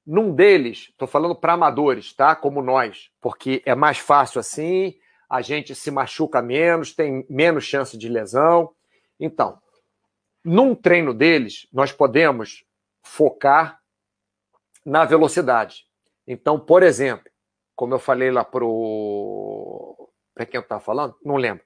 num 0.07 0.33
deles, 0.33 0.89
estou 0.91 1.09
falando 1.09 1.35
para 1.35 1.55
amadores, 1.55 2.13
tá? 2.13 2.37
Como 2.37 2.63
nós, 2.63 3.11
porque 3.21 3.61
é 3.67 3.75
mais 3.75 3.99
fácil 3.99 4.39
assim, 4.39 4.95
a 5.29 5.43
gente 5.43 5.75
se 5.75 5.91
machuca 5.91 6.41
menos, 6.41 6.95
tem 6.95 7.27
menos 7.29 7.65
chance 7.65 7.99
de 7.99 8.09
lesão. 8.09 8.73
Então, 9.19 9.61
num 10.45 10.75
treino 10.77 11.13
deles, 11.13 11.67
nós 11.73 11.91
podemos 11.91 12.65
focar 13.03 13.81
na 14.85 15.05
velocidade. 15.05 15.85
Então, 16.25 16.61
por 16.61 16.85
exemplo, 16.85 17.29
como 17.75 17.95
eu 17.95 17.99
falei 17.99 18.31
lá 18.31 18.45
para 18.45 18.65
o. 18.65 20.06
Para 20.37 20.45
quem 20.45 20.59
eu 20.59 20.63
estava 20.63 20.81
falando? 20.83 21.17
Não 21.25 21.37
lembro. 21.37 21.65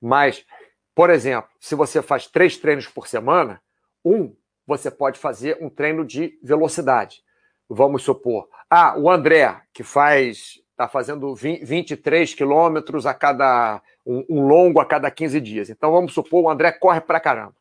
Mas, 0.00 0.46
por 0.94 1.10
exemplo, 1.10 1.50
se 1.58 1.74
você 1.74 2.00
faz 2.00 2.28
três 2.28 2.56
treinos 2.56 2.86
por 2.86 3.08
semana, 3.08 3.60
um, 4.04 4.32
você 4.64 4.92
pode 4.92 5.18
fazer 5.18 5.58
um 5.60 5.68
treino 5.68 6.04
de 6.04 6.38
velocidade. 6.40 7.20
Vamos 7.68 8.04
supor. 8.04 8.48
Ah, 8.70 8.96
o 8.96 9.10
André, 9.10 9.60
que 9.74 9.82
faz. 9.82 10.62
Está 10.70 10.88
fazendo 10.88 11.34
20, 11.34 11.64
23 11.64 12.32
quilômetros 12.32 13.06
a 13.06 13.12
cada. 13.12 13.82
Um, 14.06 14.24
um 14.30 14.46
longo 14.46 14.80
a 14.80 14.86
cada 14.86 15.10
15 15.10 15.40
dias. 15.40 15.68
Então, 15.68 15.90
vamos 15.90 16.14
supor, 16.14 16.44
o 16.44 16.50
André 16.50 16.70
corre 16.72 17.00
para 17.00 17.20
caramba. 17.20 17.56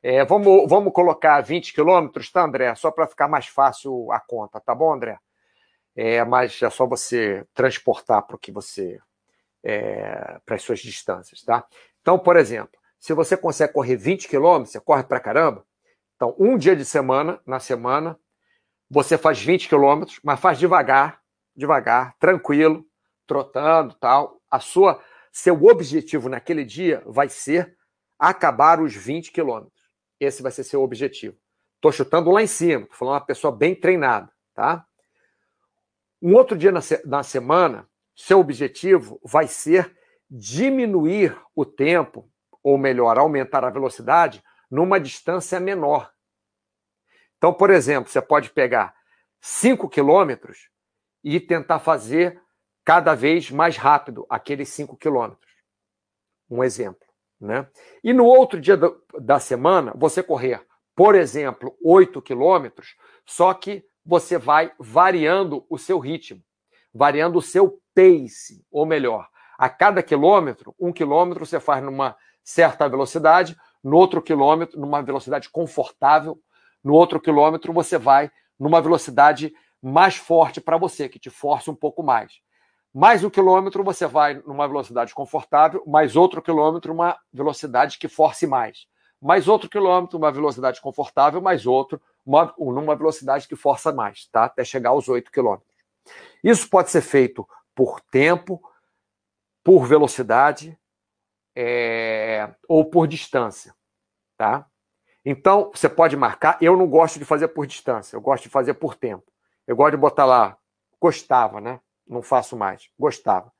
É, 0.00 0.24
vamos, 0.24 0.68
vamos 0.68 0.92
colocar 0.92 1.40
20 1.40 1.72
quilômetros, 1.74 2.30
tá, 2.30 2.44
André? 2.44 2.72
Só 2.76 2.90
para 2.90 3.06
ficar 3.06 3.26
mais 3.26 3.46
fácil 3.46 4.12
a 4.12 4.20
conta, 4.20 4.60
tá 4.60 4.74
bom, 4.74 4.92
André? 4.92 5.18
É, 5.96 6.24
mas 6.24 6.60
é 6.62 6.70
só 6.70 6.86
você 6.86 7.46
transportar 7.54 8.22
para 8.22 8.36
o 8.36 8.38
que 8.38 8.52
você. 8.52 9.00
É, 9.66 10.38
para 10.44 10.56
as 10.56 10.62
suas 10.62 10.80
distâncias, 10.80 11.40
tá? 11.42 11.66
Então, 12.02 12.18
por 12.18 12.36
exemplo, 12.36 12.78
se 13.00 13.14
você 13.14 13.34
consegue 13.36 13.72
correr 13.72 13.96
20 13.96 14.28
quilômetros, 14.28 14.72
você 14.72 14.80
corre 14.80 15.02
para 15.04 15.18
caramba. 15.18 15.64
Então, 16.16 16.34
um 16.38 16.56
dia 16.56 16.76
de 16.76 16.84
semana, 16.84 17.40
na 17.46 17.58
semana, 17.58 18.18
você 18.90 19.18
faz 19.18 19.42
20 19.42 19.68
quilômetros, 19.68 20.20
mas 20.22 20.38
faz 20.38 20.58
devagar, 20.58 21.20
devagar, 21.56 22.14
tranquilo, 22.18 22.86
trotando, 23.26 23.94
tal. 23.94 24.40
A 24.50 24.60
sua, 24.60 25.02
seu 25.32 25.64
objetivo 25.64 26.28
naquele 26.28 26.64
dia 26.64 27.02
vai 27.06 27.28
ser 27.28 27.76
acabar 28.18 28.80
os 28.80 28.94
20 28.94 29.32
quilômetros. 29.32 29.82
Esse 30.20 30.42
vai 30.42 30.52
ser 30.52 30.64
seu 30.64 30.82
objetivo. 30.82 31.36
Estou 31.76 31.92
chutando 31.92 32.30
lá 32.30 32.42
em 32.42 32.46
cima, 32.46 32.84
estou 32.84 32.96
falando 32.96 33.14
uma 33.14 33.26
pessoa 33.26 33.54
bem 33.54 33.74
treinada, 33.74 34.32
tá? 34.54 34.86
Um 36.22 36.34
outro 36.34 36.56
dia 36.56 36.72
na, 36.72 36.80
na 37.04 37.22
semana, 37.22 37.86
seu 38.14 38.40
objetivo 38.40 39.20
vai 39.24 39.46
ser 39.46 39.96
diminuir 40.30 41.36
o 41.54 41.64
tempo, 41.64 42.30
ou 42.62 42.78
melhor, 42.78 43.18
aumentar 43.18 43.64
a 43.64 43.70
velocidade 43.70 44.42
numa 44.70 44.98
distância 44.98 45.60
menor. 45.60 46.12
Então, 47.36 47.52
por 47.52 47.70
exemplo, 47.70 48.10
você 48.10 48.22
pode 48.22 48.50
pegar 48.50 48.94
5 49.40 49.88
quilômetros 49.88 50.70
e 51.22 51.38
tentar 51.38 51.78
fazer 51.78 52.40
cada 52.84 53.14
vez 53.14 53.50
mais 53.50 53.76
rápido 53.76 54.26
aqueles 54.28 54.68
5 54.70 54.96
quilômetros. 54.96 55.52
Um 56.50 56.64
exemplo. 56.64 57.06
Né? 57.40 57.68
E 58.02 58.12
no 58.12 58.24
outro 58.24 58.60
dia 58.60 58.78
da 59.20 59.38
semana, 59.38 59.92
você 59.94 60.22
correr, 60.22 60.66
por 60.94 61.14
exemplo, 61.14 61.76
8 61.84 62.22
quilômetros, 62.22 62.96
só 63.26 63.52
que 63.52 63.84
você 64.04 64.38
vai 64.38 64.72
variando 64.78 65.66
o 65.68 65.78
seu 65.78 65.98
ritmo, 65.98 66.42
variando 66.94 67.36
o 67.36 67.42
seu 67.42 67.80
pace, 67.94 68.64
ou 68.70 68.86
melhor, 68.86 69.28
a 69.58 69.68
cada 69.68 70.02
quilômetro, 70.02 70.74
um 70.78 70.92
quilômetro 70.92 71.44
você 71.44 71.58
faz 71.58 71.82
numa 71.82 72.16
certa 72.42 72.88
velocidade, 72.88 73.56
no 73.82 73.96
outro 73.96 74.22
quilômetro, 74.22 74.78
numa 74.80 75.02
velocidade 75.02 75.50
confortável, 75.50 76.38
no 76.82 76.94
outro 76.94 77.20
quilômetro 77.20 77.72
você 77.72 77.98
vai 77.98 78.30
numa 78.58 78.80
velocidade 78.80 79.52
mais 79.82 80.16
forte 80.16 80.60
para 80.60 80.78
você, 80.78 81.08
que 81.08 81.18
te 81.18 81.30
force 81.30 81.70
um 81.70 81.74
pouco 81.74 82.02
mais. 82.02 82.32
Mais 82.92 83.24
um 83.24 83.30
quilômetro 83.30 83.82
você 83.82 84.06
vai 84.06 84.34
numa 84.46 84.68
velocidade 84.68 85.12
confortável, 85.12 85.82
mais 85.86 86.14
outro 86.14 86.40
quilômetro 86.40 86.92
uma 86.92 87.18
velocidade 87.32 87.98
que 87.98 88.06
force 88.06 88.46
mais. 88.46 88.86
Mais 89.20 89.48
outro 89.48 89.68
quilômetro, 89.68 90.18
uma 90.18 90.30
velocidade 90.30 90.80
confortável, 90.80 91.40
mais 91.40 91.66
outro, 91.66 92.00
uma, 92.24 92.54
numa 92.58 92.94
velocidade 92.94 93.48
que 93.48 93.56
força 93.56 93.92
mais, 93.92 94.26
tá? 94.26 94.44
Até 94.44 94.64
chegar 94.64 94.90
aos 94.90 95.08
8 95.08 95.32
quilômetros. 95.32 95.73
Isso 96.42 96.68
pode 96.68 96.90
ser 96.90 97.00
feito 97.00 97.46
por 97.74 98.00
tempo, 98.00 98.60
por 99.62 99.86
velocidade 99.86 100.78
é, 101.56 102.54
ou 102.68 102.84
por 102.84 103.06
distância, 103.06 103.74
tá? 104.36 104.66
Então, 105.24 105.70
você 105.74 105.88
pode 105.88 106.16
marcar. 106.16 106.58
Eu 106.60 106.76
não 106.76 106.86
gosto 106.86 107.18
de 107.18 107.24
fazer 107.24 107.48
por 107.48 107.66
distância, 107.66 108.16
eu 108.16 108.20
gosto 108.20 108.44
de 108.44 108.50
fazer 108.50 108.74
por 108.74 108.94
tempo. 108.94 109.24
Eu 109.66 109.74
gosto 109.74 109.92
de 109.92 109.96
botar 109.96 110.26
lá, 110.26 110.58
gostava, 111.00 111.60
né? 111.60 111.80
não 112.06 112.22
faço 112.22 112.56
mais. 112.56 112.88
Gostava. 112.98 113.52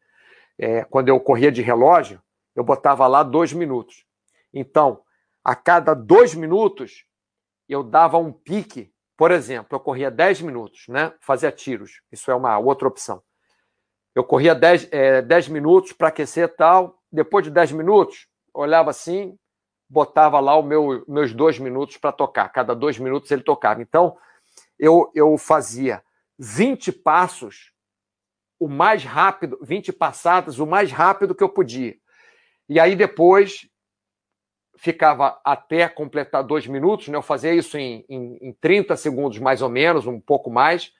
É, 0.58 0.84
quando 0.84 1.08
eu 1.08 1.18
corria 1.18 1.50
de 1.50 1.62
relógio, 1.62 2.22
eu 2.54 2.62
botava 2.62 3.06
lá 3.06 3.22
dois 3.22 3.52
minutos. 3.52 4.06
Então, 4.52 5.02
a 5.42 5.54
cada 5.54 5.94
dois 5.94 6.34
minutos, 6.34 7.04
eu 7.68 7.82
dava 7.82 8.18
um 8.18 8.32
pique. 8.32 8.93
Por 9.16 9.30
exemplo, 9.30 9.76
eu 9.76 9.80
corria 9.80 10.10
10 10.10 10.40
minutos, 10.42 10.86
né? 10.88 11.12
Fazia 11.20 11.52
tiros. 11.52 12.00
Isso 12.10 12.30
é 12.30 12.34
uma 12.34 12.58
outra 12.58 12.88
opção. 12.88 13.22
Eu 14.14 14.24
corria 14.24 14.54
10, 14.54 14.88
é, 14.92 15.22
10 15.22 15.48
minutos 15.48 15.92
para 15.92 16.08
aquecer 16.08 16.54
tal. 16.56 17.00
Depois 17.12 17.44
de 17.44 17.50
10 17.50 17.72
minutos, 17.72 18.26
olhava 18.52 18.90
assim, 18.90 19.38
botava 19.88 20.40
lá 20.40 20.58
os 20.58 20.64
meu, 20.64 21.04
meus 21.06 21.32
dois 21.32 21.58
minutos 21.58 21.96
para 21.96 22.12
tocar. 22.12 22.48
Cada 22.48 22.74
dois 22.74 22.98
minutos 22.98 23.30
ele 23.30 23.42
tocava. 23.42 23.80
Então, 23.80 24.16
eu, 24.78 25.10
eu 25.14 25.36
fazia 25.38 26.02
20 26.38 26.90
passos 26.90 27.72
o 28.58 28.68
mais 28.68 29.04
rápido, 29.04 29.58
20 29.62 29.92
passadas, 29.92 30.58
o 30.58 30.66
mais 30.66 30.90
rápido 30.90 31.34
que 31.34 31.42
eu 31.42 31.48
podia. 31.48 31.96
E 32.68 32.80
aí 32.80 32.96
depois 32.96 33.68
ficava 34.76 35.40
até 35.44 35.88
completar 35.88 36.42
dois 36.42 36.66
minutos, 36.66 37.08
né? 37.08 37.16
eu 37.16 37.22
fazia 37.22 37.54
isso 37.54 37.78
em, 37.78 38.04
em, 38.08 38.38
em 38.40 38.52
30 38.52 38.96
segundos 38.96 39.38
mais 39.38 39.62
ou 39.62 39.68
menos, 39.68 40.06
um 40.06 40.20
pouco 40.20 40.50
mais. 40.50 40.92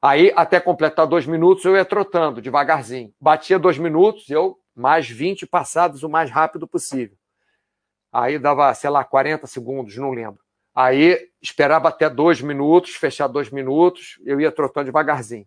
Aí, 0.00 0.32
até 0.36 0.60
completar 0.60 1.06
dois 1.06 1.26
minutos, 1.26 1.64
eu 1.64 1.76
ia 1.76 1.84
trotando 1.84 2.42
devagarzinho. 2.42 3.12
Batia 3.18 3.58
dois 3.58 3.78
minutos, 3.78 4.28
eu 4.28 4.58
mais 4.74 5.08
20 5.08 5.46
passadas 5.46 6.02
o 6.02 6.08
mais 6.08 6.30
rápido 6.30 6.66
possível. 6.66 7.16
Aí 8.12 8.38
dava, 8.38 8.72
sei 8.74 8.90
lá, 8.90 9.02
40 9.02 9.46
segundos, 9.46 9.96
não 9.96 10.10
lembro. 10.10 10.40
Aí 10.74 11.30
esperava 11.40 11.88
até 11.88 12.10
dois 12.10 12.40
minutos, 12.40 12.94
fechar 12.96 13.28
dois 13.28 13.50
minutos, 13.50 14.20
eu 14.24 14.40
ia 14.40 14.52
trotando 14.52 14.86
devagarzinho. 14.86 15.46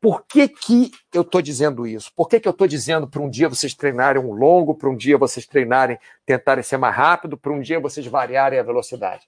Por 0.00 0.24
que, 0.26 0.48
que 0.48 0.90
eu 1.12 1.22
estou 1.22 1.40
dizendo 1.40 1.86
isso? 1.86 2.12
Por 2.14 2.28
que, 2.28 2.38
que 2.38 2.48
eu 2.48 2.52
estou 2.52 2.66
dizendo 2.66 3.08
para 3.08 3.22
um 3.22 3.30
dia 3.30 3.48
vocês 3.48 3.74
treinarem 3.74 4.22
um 4.22 4.32
longo, 4.32 4.74
para 4.74 4.88
um 4.88 4.96
dia 4.96 5.16
vocês 5.16 5.46
treinarem, 5.46 5.98
tentarem 6.24 6.62
ser 6.62 6.76
mais 6.76 6.94
rápido, 6.94 7.36
para 7.36 7.52
um 7.52 7.60
dia 7.60 7.80
vocês 7.80 8.06
variarem 8.06 8.58
a 8.58 8.62
velocidade? 8.62 9.26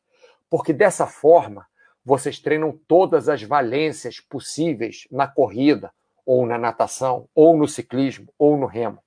Porque 0.51 0.73
dessa 0.73 1.07
forma, 1.07 1.67
vocês 2.05 2.39
treinam 2.39 2.79
todas 2.87 3.29
as 3.29 3.43
valências 3.43 4.21
possíveis 4.21 5.07
na 5.11 5.27
corrida, 5.27 5.93
ou 6.25 6.47
na 6.47 6.59
natação, 6.59 7.29
ou 7.35 7.57
no 7.57 7.67
ciclismo, 7.67 8.29
ou 8.39 8.57
no 8.57 8.67
remo. 8.67 8.99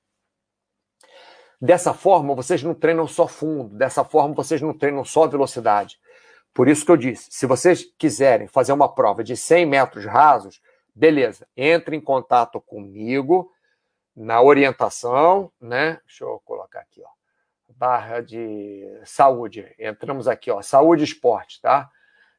Dessa 1.59 1.93
forma, 1.93 2.33
vocês 2.33 2.63
não 2.63 2.73
treinam 2.73 3.07
só 3.07 3.27
fundo, 3.27 3.75
dessa 3.75 4.03
forma, 4.03 4.33
vocês 4.33 4.61
não 4.61 4.73
treinam 4.73 5.05
só 5.05 5.27
velocidade. 5.27 5.99
Por 6.53 6.67
isso 6.67 6.85
que 6.85 6.91
eu 6.91 6.97
disse: 6.97 7.27
se 7.29 7.45
vocês 7.45 7.85
quiserem 7.97 8.47
fazer 8.47 8.73
uma 8.73 8.93
prova 8.93 9.23
de 9.23 9.37
100 9.37 9.65
metros 9.65 10.05
rasos, 10.05 10.61
Beleza, 11.01 11.47
entre 11.57 11.95
em 11.95 11.99
contato 11.99 12.61
comigo 12.61 13.51
na 14.15 14.39
orientação, 14.39 15.51
né? 15.59 15.99
Deixa 16.05 16.23
eu 16.23 16.39
colocar 16.45 16.81
aqui, 16.81 17.01
ó. 17.03 17.09
Barra 17.69 18.21
de 18.21 18.85
saúde. 19.03 19.65
Entramos 19.79 20.27
aqui, 20.27 20.51
ó, 20.51 20.61
saúde 20.61 21.03
esporte, 21.03 21.59
tá? 21.59 21.89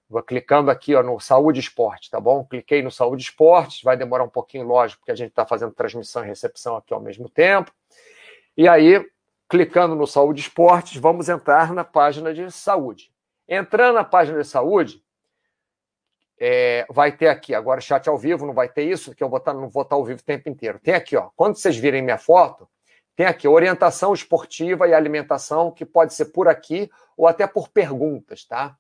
Vou 0.08 0.22
clicando 0.22 0.70
aqui 0.70 0.94
ó, 0.94 1.02
no 1.02 1.18
Saúde 1.18 1.58
Esporte, 1.58 2.08
tá 2.08 2.20
bom? 2.20 2.44
Cliquei 2.44 2.82
no 2.82 2.90
Saúde 2.90 3.24
Esporte, 3.24 3.82
vai 3.82 3.96
demorar 3.96 4.22
um 4.22 4.28
pouquinho, 4.28 4.64
lógico, 4.64 5.00
porque 5.00 5.10
a 5.10 5.16
gente 5.16 5.30
está 5.30 5.44
fazendo 5.44 5.72
transmissão 5.72 6.22
e 6.22 6.28
recepção 6.28 6.76
aqui 6.76 6.94
ao 6.94 7.00
mesmo 7.00 7.28
tempo. 7.28 7.72
E 8.56 8.68
aí, 8.68 9.04
clicando 9.48 9.96
no 9.96 10.06
Saúde 10.06 10.40
Esportes, 10.40 11.00
vamos 11.00 11.28
entrar 11.28 11.74
na 11.74 11.82
página 11.82 12.32
de 12.32 12.48
saúde. 12.52 13.12
Entrando 13.48 13.94
na 13.96 14.04
página 14.04 14.38
de 14.38 14.46
saúde, 14.46 15.01
é, 16.45 16.84
vai 16.90 17.12
ter 17.12 17.28
aqui, 17.28 17.55
agora 17.55 17.80
chat 17.80 18.09
ao 18.09 18.18
vivo, 18.18 18.45
não 18.45 18.53
vai 18.53 18.68
ter 18.68 18.82
isso, 18.82 19.14
que 19.14 19.22
eu 19.22 19.28
vou 19.28 19.38
estar, 19.38 19.55
não 19.55 19.68
vou 19.68 19.84
estar 19.84 19.95
ao 19.95 20.05
vivo 20.05 20.18
o 20.20 20.24
tempo 20.24 20.49
inteiro. 20.49 20.80
Tem 20.82 20.93
aqui, 20.93 21.16
ó, 21.16 21.30
quando 21.36 21.55
vocês 21.55 21.76
virem 21.76 22.03
minha 22.03 22.18
foto, 22.18 22.68
tem 23.14 23.26
aqui 23.26 23.47
orientação 23.47 24.12
esportiva 24.12 24.88
e 24.88 24.95
alimentação, 24.95 25.70
que 25.70 25.84
pode 25.84 26.14
ser 26.14 26.26
por 26.26 26.49
aqui 26.49 26.90
ou 27.16 27.28
até 27.28 27.47
por 27.47 27.68
perguntas, 27.68 28.45
tá? 28.45 28.76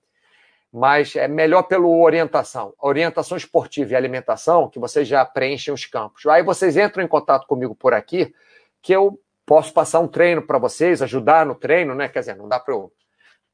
mas 0.72 1.14
é 1.14 1.28
melhor 1.28 1.64
pela 1.64 1.86
orientação. 1.86 2.72
Orientação 2.80 3.36
esportiva 3.36 3.92
e 3.92 3.94
alimentação, 3.94 4.70
que 4.70 4.78
vocês 4.78 5.06
já 5.06 5.24
preenchem 5.24 5.72
os 5.72 5.84
campos. 5.84 6.24
Aí 6.26 6.42
vocês 6.42 6.76
entram 6.76 7.04
em 7.04 7.08
contato 7.08 7.46
comigo 7.46 7.74
por 7.74 7.92
aqui, 7.92 8.34
que 8.80 8.92
eu 8.92 9.20
posso 9.44 9.72
passar 9.72 10.00
um 10.00 10.08
treino 10.08 10.40
para 10.40 10.58
vocês, 10.58 11.02
ajudar 11.02 11.44
no 11.44 11.54
treino, 11.54 11.94
né? 11.94 12.08
Quer 12.08 12.20
dizer, 12.20 12.36
não 12.36 12.48
dá 12.48 12.58
para 12.58 12.74
eu, 12.74 12.90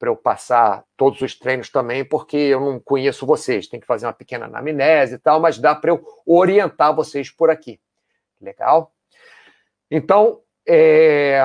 eu 0.03 0.17
passar 0.17 0.85
todos 0.97 1.21
os 1.21 1.35
treinos 1.35 1.69
também, 1.69 2.05
porque 2.05 2.37
eu 2.37 2.61
não 2.61 2.79
conheço 2.79 3.27
vocês. 3.27 3.67
Tem 3.67 3.81
que 3.81 3.87
fazer 3.87 4.07
uma 4.07 4.13
pequena 4.13 4.47
anamnese 4.47 5.15
e 5.15 5.19
tal, 5.19 5.41
mas 5.41 5.59
dá 5.59 5.75
para 5.75 5.91
eu 5.91 6.05
orientar 6.25 6.95
vocês 6.95 7.31
por 7.31 7.51
aqui. 7.51 7.81
Legal? 8.41 8.93
Então, 9.91 10.41
é... 10.67 11.41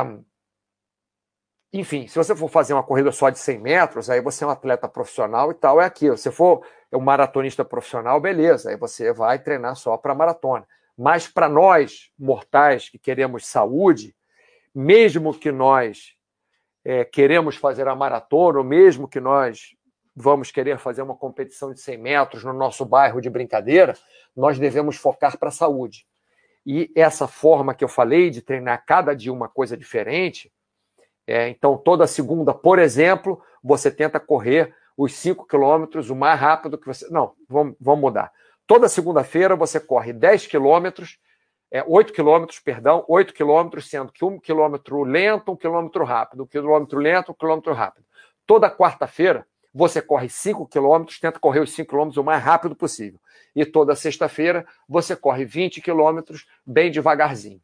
Enfim, 1.71 2.05
se 2.07 2.15
você 2.15 2.35
for 2.35 2.49
fazer 2.49 2.73
uma 2.73 2.83
corrida 2.83 3.11
só 3.11 3.31
de 3.31 3.39
100 3.39 3.59
metros, 3.59 4.07
aí 4.07 4.21
você 4.21 4.43
é 4.43 4.47
um 4.47 4.51
atleta 4.51 4.87
profissional 4.87 5.49
e 5.49 5.55
tal, 5.55 5.81
é 5.81 5.85
aquilo. 5.85 6.15
Se 6.15 6.31
for 6.31 6.63
um 6.91 6.99
maratonista 6.99 7.65
profissional, 7.65 8.21
beleza, 8.21 8.69
aí 8.69 8.77
você 8.77 9.11
vai 9.11 9.39
treinar 9.39 9.75
só 9.75 9.97
para 9.97 10.13
maratona. 10.13 10.67
Mas 10.95 11.27
para 11.27 11.49
nós, 11.49 12.11
mortais, 12.19 12.89
que 12.89 12.99
queremos 12.99 13.47
saúde, 13.47 14.15
mesmo 14.75 15.33
que 15.33 15.51
nós 15.51 16.15
é, 16.85 17.05
queremos 17.05 17.55
fazer 17.55 17.87
a 17.87 17.95
maratona, 17.95 18.59
ou 18.59 18.63
mesmo 18.63 19.07
que 19.07 19.19
nós 19.19 19.75
vamos 20.15 20.51
querer 20.51 20.77
fazer 20.77 21.01
uma 21.01 21.15
competição 21.15 21.73
de 21.73 21.79
100 21.79 21.97
metros 21.97 22.43
no 22.43 22.53
nosso 22.53 22.85
bairro 22.85 23.21
de 23.21 23.29
brincadeira, 23.29 23.93
nós 24.35 24.59
devemos 24.59 24.95
focar 24.95 25.37
para 25.37 25.49
a 25.49 25.51
saúde. 25.51 26.05
E 26.65 26.91
essa 26.95 27.27
forma 27.27 27.73
que 27.73 27.83
eu 27.83 27.89
falei 27.89 28.29
de 28.29 28.41
treinar 28.41 28.85
cada 28.85 29.13
dia 29.13 29.33
uma 29.33 29.49
coisa 29.49 29.75
diferente, 29.75 30.51
é, 31.25 31.49
então, 31.49 31.77
toda 31.77 32.05
segunda, 32.05 32.53
por 32.53 32.79
exemplo, 32.79 33.41
você 33.63 33.89
tenta 33.89 34.19
correr 34.19 34.75
os 34.95 35.15
5 35.15 35.47
quilômetros 35.47 36.09
o 36.09 36.15
mais 36.15 36.39
rápido 36.39 36.77
que 36.77 36.85
você. 36.85 37.07
Não, 37.09 37.33
vamos, 37.49 37.75
vamos 37.79 38.01
mudar. 38.01 38.31
Toda 38.67 38.89
segunda-feira 38.89 39.55
você 39.55 39.79
corre 39.79 40.13
10 40.13 40.47
quilômetros, 40.47 41.17
é, 41.73 41.83
8 41.87 42.13
quilômetros, 42.13 42.59
perdão, 42.59 43.03
8 43.07 43.33
quilômetros, 43.33 43.89
sendo 43.89 44.11
que 44.11 44.23
um 44.23 44.39
quilômetro 44.39 45.01
lento, 45.01 45.51
um 45.51 45.55
quilômetro 45.55 46.03
rápido, 46.03 46.43
um 46.43 46.45
quilômetro 46.45 46.99
lento, 46.99 47.31
um 47.31 47.35
quilômetro 47.35 47.73
rápido. 47.73 48.05
Toda 48.45 48.69
quarta-feira 48.69 49.47
você 49.73 49.99
corre 49.99 50.29
5 50.29 50.67
quilômetros, 50.67 51.19
tenta 51.19 51.39
correr 51.39 51.61
os 51.61 51.71
5 51.71 51.89
quilômetros 51.89 52.17
o 52.17 52.23
mais 52.23 52.43
rápido 52.43 52.75
possível. 52.75 53.19
E 53.55 53.65
toda 53.65 53.95
sexta-feira 53.95 54.67
você 54.87 55.15
corre 55.15 55.45
20 55.45 55.81
quilômetros 55.81 56.45
bem 56.63 56.91
devagarzinho. 56.91 57.59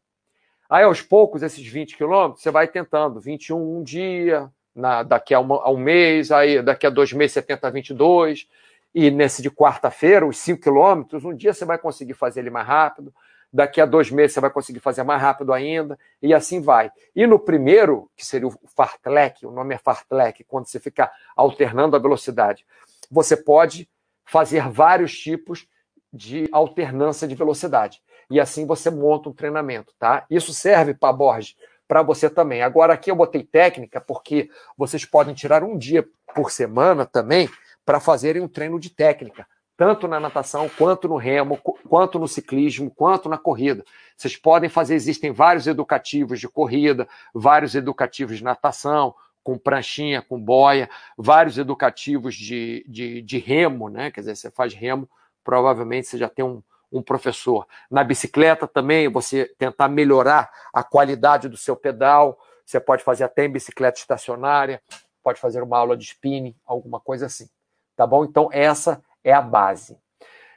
Aí, 0.68 0.84
aos 0.84 1.04
poucos, 1.04 1.44
esses 1.44 1.66
20 1.66 1.96
quilômetros, 1.96 2.42
você 2.42 2.50
vai 2.50 2.68
tentando. 2.68 3.20
21 3.20 3.78
um 3.78 3.84
dia, 3.84 4.50
na, 4.76 5.04
daqui 5.04 5.36
a, 5.36 5.40
uma, 5.40 5.62
a, 5.64 5.70
um 5.70 5.78
mês, 5.78 6.32
aí 6.32 6.64
daqui 6.64 6.88
a 6.88 6.90
dois 6.90 7.14
meses 7.14 7.34
você 7.34 7.44
tenta 7.44 7.70
22. 7.70 8.48
E 8.96 9.12
nesse 9.12 9.44
de 9.44 9.52
quarta-feira, 9.52 10.26
os 10.26 10.40
5 10.40 10.64
quilômetros, 10.64 11.24
um 11.24 11.36
dia 11.36 11.54
você 11.54 11.64
vai 11.64 11.78
conseguir 11.78 12.16
fazer 12.16 12.40
ele 12.40 12.50
mais 12.50 12.66
rápido. 12.66 13.14
Daqui 13.52 13.82
a 13.82 13.86
dois 13.86 14.12
meses 14.12 14.34
você 14.34 14.40
vai 14.40 14.50
conseguir 14.50 14.80
fazer 14.80 15.04
mais 15.04 15.22
rápido 15.22 15.52
ainda. 15.54 15.98
E 16.22 16.34
assim 16.34 16.62
vai. 16.62 16.92
E 17.16 17.26
no 17.26 17.40
primeiro, 17.40 18.10
que 18.16 18.26
seria 18.26 18.48
o 18.48 18.54
fartlek, 18.76 19.46
o 19.46 19.52
nome 19.52 19.76
é 19.76 19.78
fartlek, 19.78 20.44
quando 20.44 20.68
você 20.68 20.80
fica 20.80 21.12
alternando 21.36 21.96
a 21.96 22.00
velocidade, 22.00 22.66
você 23.10 23.36
pode 23.36 23.90
fazer 24.26 24.70
vários 24.70 25.18
tipos 25.18 25.68
de 26.14 26.48
alternância 26.52 27.28
de 27.28 27.36
velocidade 27.36 28.02
e 28.30 28.40
assim 28.40 28.66
você 28.66 28.90
monta 28.90 29.30
um 29.30 29.34
treinamento, 29.34 29.94
tá? 29.98 30.26
Isso 30.30 30.54
serve 30.54 30.94
para 30.94 31.12
Borges, 31.12 31.56
para 31.88 32.04
você 32.04 32.30
também. 32.30 32.62
Agora 32.62 32.94
aqui 32.94 33.10
eu 33.10 33.16
botei 33.16 33.44
técnica 33.44 34.00
porque 34.00 34.50
vocês 34.78 35.04
podem 35.04 35.34
tirar 35.34 35.64
um 35.64 35.78
dia 35.78 36.08
por 36.36 36.52
semana 36.52 37.06
também 37.06 37.50
para 37.84 38.00
fazerem 38.00 38.42
um 38.42 38.48
treino 38.48 38.80
de 38.80 38.92
técnica, 38.92 39.48
tanto 39.80 40.10
na 40.10 40.20
natação, 40.20 40.68
quanto 40.68 41.08
no 41.08 41.16
remo, 41.16 41.56
quanto 41.88 42.20
no 42.20 42.28
ciclismo, 42.28 42.92
quanto 42.92 43.30
na 43.30 43.38
corrida. 43.38 43.86
Vocês 44.18 44.36
podem 44.36 44.70
fazer, 44.70 44.94
existem 44.94 45.32
vários 45.32 45.68
educativos 45.68 46.38
de 46.38 46.50
corrida, 46.50 47.08
vários 47.34 47.76
educativos 47.76 48.40
de 48.40 48.44
natação, 48.44 49.16
com 49.42 49.58
pranchinha, 49.58 50.22
com 50.22 50.38
boia, 50.38 50.90
vários 51.18 51.58
educativos 51.58 52.36
de, 52.36 52.86
de, 52.90 53.22
de 53.22 53.38
remo, 53.38 53.88
né? 53.88 54.12
Quer 54.12 54.20
dizer, 54.20 54.36
você 54.36 54.52
faz 54.52 54.74
remo, 54.74 55.10
provavelmente 55.46 56.08
você 56.08 56.18
já 56.18 56.28
tem 56.28 56.44
um, 56.44 56.62
um 56.92 57.02
professor. 57.02 57.66
Na 57.90 58.04
bicicleta 58.04 58.68
também, 58.68 59.08
você 59.08 59.46
tentar 59.58 59.88
melhorar 59.88 60.52
a 60.74 60.84
qualidade 60.84 61.48
do 61.48 61.56
seu 61.56 61.78
pedal. 61.78 62.38
Você 62.66 62.82
pode 62.82 63.02
fazer 63.02 63.24
até 63.24 63.46
em 63.46 63.50
bicicleta 63.50 63.98
estacionária, 63.98 64.82
pode 65.24 65.40
fazer 65.40 65.64
uma 65.64 65.78
aula 65.78 65.96
de 65.96 66.04
spinning, 66.04 66.54
alguma 66.66 67.00
coisa 67.00 67.28
assim. 67.28 67.50
Tá 67.96 68.06
bom? 68.06 68.26
Então, 68.26 68.50
essa 68.52 69.02
é 69.24 69.34
a 69.34 69.42
base. 69.42 69.98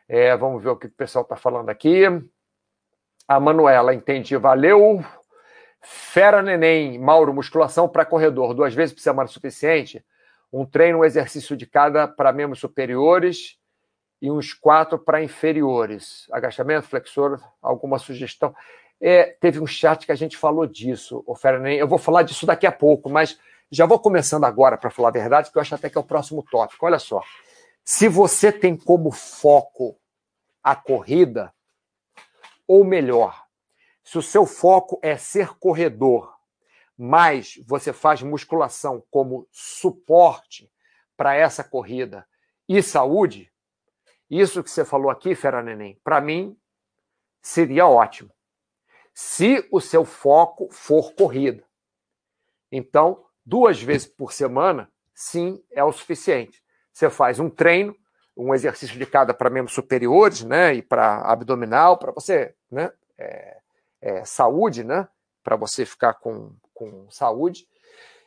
É, 0.08 0.36
vamos 0.36 0.62
ver 0.62 0.70
o 0.70 0.76
que 0.76 0.86
o 0.86 0.90
pessoal 0.90 1.22
está 1.22 1.36
falando 1.36 1.68
aqui. 1.68 2.02
A 3.26 3.40
Manuela, 3.40 3.94
entendi, 3.94 4.36
valeu. 4.36 5.04
Fera 5.80 6.42
Neném, 6.42 6.98
Mauro, 6.98 7.34
musculação 7.34 7.88
para 7.88 8.04
corredor, 8.04 8.54
duas 8.54 8.74
vezes 8.74 8.94
por 8.94 9.00
semana 9.00 9.28
é 9.28 9.32
suficiente? 9.32 10.04
Um 10.52 10.64
treino, 10.64 10.98
um 10.98 11.04
exercício 11.04 11.56
de 11.56 11.66
cada 11.66 12.06
para 12.06 12.32
membros 12.32 12.60
superiores 12.60 13.58
e 14.20 14.30
uns 14.30 14.52
quatro 14.52 14.98
para 14.98 15.22
inferiores. 15.22 16.28
Agachamento, 16.30 16.86
flexor, 16.86 17.40
alguma 17.60 17.98
sugestão? 17.98 18.54
É, 19.00 19.24
teve 19.40 19.58
um 19.58 19.66
chat 19.66 20.06
que 20.06 20.12
a 20.12 20.16
gente 20.16 20.36
falou 20.36 20.64
disso, 20.66 21.24
o 21.26 21.34
Fernando. 21.34 21.72
Eu 21.72 21.88
vou 21.88 21.98
falar 21.98 22.22
disso 22.22 22.46
daqui 22.46 22.66
a 22.66 22.70
pouco, 22.70 23.10
mas 23.10 23.36
já 23.68 23.84
vou 23.84 23.98
começando 23.98 24.44
agora 24.44 24.76
para 24.76 24.90
falar 24.90 25.08
a 25.08 25.12
verdade, 25.12 25.50
que 25.50 25.58
eu 25.58 25.62
acho 25.62 25.74
até 25.74 25.90
que 25.90 25.98
é 25.98 26.00
o 26.00 26.04
próximo 26.04 26.44
tópico. 26.48 26.86
Olha 26.86 27.00
só. 27.00 27.20
Se 27.84 28.08
você 28.08 28.52
tem 28.52 28.76
como 28.76 29.10
foco 29.10 30.00
a 30.62 30.76
corrida, 30.76 31.52
ou 32.66 32.84
melhor, 32.84 33.44
se 34.04 34.18
o 34.18 34.22
seu 34.22 34.46
foco 34.46 34.98
é 35.02 35.16
ser 35.16 35.56
corredor, 35.58 36.32
mas 36.96 37.54
você 37.66 37.92
faz 37.92 38.22
musculação 38.22 39.04
como 39.10 39.48
suporte 39.50 40.72
para 41.16 41.34
essa 41.34 41.64
corrida 41.64 42.26
e 42.68 42.82
saúde, 42.82 43.52
isso 44.30 44.62
que 44.62 44.70
você 44.70 44.84
falou 44.84 45.10
aqui, 45.10 45.34
Fera 45.34 45.62
Neném, 45.62 46.00
para 46.04 46.20
mim 46.20 46.56
seria 47.42 47.86
ótimo. 47.86 48.32
Se 49.12 49.68
o 49.70 49.80
seu 49.80 50.04
foco 50.04 50.70
for 50.70 51.12
corrida. 51.14 51.66
Então, 52.70 53.26
duas 53.44 53.82
vezes 53.82 54.06
por 54.06 54.32
semana, 54.32 54.90
sim, 55.12 55.62
é 55.70 55.84
o 55.84 55.92
suficiente. 55.92 56.61
Você 56.92 57.08
faz 57.10 57.38
um 57.38 57.48
treino, 57.48 57.96
um 58.36 58.54
exercício 58.54 58.98
de 58.98 59.06
cada 59.06 59.34
para 59.34 59.50
membros 59.50 59.74
superiores, 59.74 60.42
né, 60.42 60.74
e 60.74 60.82
para 60.82 61.22
abdominal, 61.22 61.98
para 61.98 62.12
você, 62.12 62.54
né, 62.70 62.90
é, 63.18 63.56
é, 64.00 64.24
saúde, 64.24 64.84
né, 64.84 65.08
para 65.42 65.56
você 65.56 65.84
ficar 65.84 66.14
com, 66.14 66.52
com 66.74 67.06
saúde, 67.10 67.66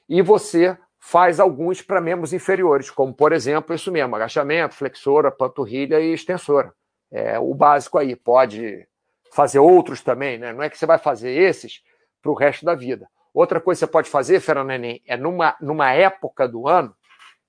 e 0.07 0.21
você 0.21 0.77
faz 0.99 1.39
alguns 1.39 1.83
para 1.83 2.01
membros 2.01 2.33
inferiores, 2.33 2.89
como, 2.89 3.13
por 3.13 3.31
exemplo, 3.31 3.75
isso 3.75 3.91
mesmo, 3.91 4.15
agachamento, 4.15 4.73
flexora, 4.73 5.31
panturrilha 5.31 5.99
e 5.99 6.13
extensora. 6.13 6.73
É 7.11 7.37
o 7.37 7.53
básico 7.53 7.99
aí. 7.99 8.15
Pode 8.15 8.87
fazer 9.31 9.59
outros 9.59 10.01
também, 10.01 10.39
né? 10.39 10.51
Não 10.51 10.63
é 10.63 10.69
que 10.69 10.77
você 10.77 10.85
vai 10.87 10.97
fazer 10.97 11.29
esses 11.29 11.83
para 12.21 12.31
o 12.31 12.35
resto 12.35 12.65
da 12.65 12.73
vida. 12.73 13.07
Outra 13.31 13.61
coisa 13.61 13.79
que 13.79 13.85
você 13.85 13.91
pode 13.91 14.09
fazer, 14.09 14.39
Fernandinho, 14.39 14.99
é 15.05 15.15
numa, 15.15 15.55
numa 15.61 15.91
época 15.91 16.47
do 16.47 16.67
ano, 16.67 16.95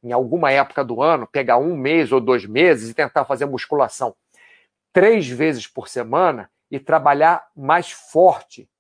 em 0.07 0.13
alguma 0.13 0.53
época 0.53 0.85
do 0.85 1.03
ano, 1.03 1.27
pegar 1.27 1.59
um 1.59 1.77
mês 1.77 2.13
ou 2.13 2.21
dois 2.21 2.47
meses 2.47 2.91
e 2.91 2.95
tentar 2.95 3.25
fazer 3.25 3.45
musculação 3.45 4.15
três 4.93 5.29
vezes 5.29 5.67
por 5.67 5.89
semana 5.89 6.49
e 6.71 6.79
trabalhar 6.79 7.45
mais 7.57 7.91
forte 7.91 8.71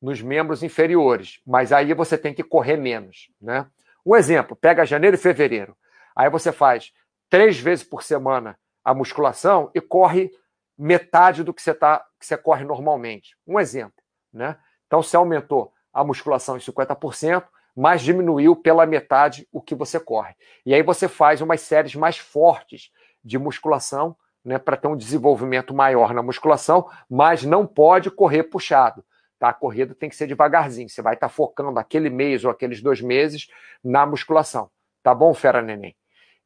nos 0.00 0.20
membros 0.20 0.60
inferiores. 0.60 1.40
Mas 1.46 1.72
aí 1.72 1.94
você 1.94 2.18
tem 2.18 2.34
que 2.34 2.42
correr 2.42 2.76
menos, 2.76 3.30
né? 3.40 3.66
Um 4.04 4.16
exemplo, 4.16 4.56
pega 4.56 4.84
janeiro 4.84 5.14
e 5.14 5.18
fevereiro. 5.20 5.76
Aí 6.16 6.28
você 6.28 6.50
faz 6.50 6.92
três 7.30 7.60
vezes 7.60 7.84
por 7.84 8.02
semana 8.02 8.58
a 8.84 8.92
musculação 8.92 9.70
e 9.72 9.80
corre 9.80 10.32
metade 10.76 11.44
do 11.44 11.54
que 11.54 11.62
você, 11.62 11.72
tá, 11.72 12.04
que 12.18 12.26
você 12.26 12.36
corre 12.36 12.64
normalmente. 12.64 13.36
Um 13.46 13.60
exemplo. 13.60 14.02
Né? 14.32 14.58
Então, 14.88 15.00
você 15.00 15.16
aumentou 15.16 15.72
a 15.92 16.02
musculação 16.02 16.56
em 16.56 16.60
50%, 16.60 17.44
mas 17.76 18.02
diminuiu 18.02 18.54
pela 18.54 18.86
metade 18.86 19.48
o 19.50 19.60
que 19.60 19.74
você 19.74 19.98
corre. 19.98 20.34
E 20.64 20.74
aí 20.74 20.82
você 20.82 21.08
faz 21.08 21.40
umas 21.40 21.60
séries 21.60 21.94
mais 21.94 22.18
fortes 22.18 22.90
de 23.24 23.38
musculação 23.38 24.16
né, 24.44 24.58
para 24.58 24.76
ter 24.76 24.88
um 24.88 24.96
desenvolvimento 24.96 25.72
maior 25.72 26.12
na 26.12 26.22
musculação, 26.22 26.88
mas 27.08 27.44
não 27.44 27.66
pode 27.66 28.10
correr 28.10 28.44
puxado. 28.44 29.04
Tá? 29.38 29.48
A 29.48 29.54
corrida 29.54 29.94
tem 29.94 30.08
que 30.08 30.16
ser 30.16 30.26
devagarzinho. 30.26 30.88
Você 30.88 31.02
vai 31.02 31.14
estar 31.14 31.28
tá 31.28 31.32
focando 31.32 31.78
aquele 31.78 32.10
mês 32.10 32.44
ou 32.44 32.50
aqueles 32.50 32.82
dois 32.82 33.00
meses 33.00 33.48
na 33.82 34.04
musculação. 34.04 34.70
Tá 35.02 35.14
bom, 35.14 35.32
Fera 35.34 35.62
Neném? 35.62 35.96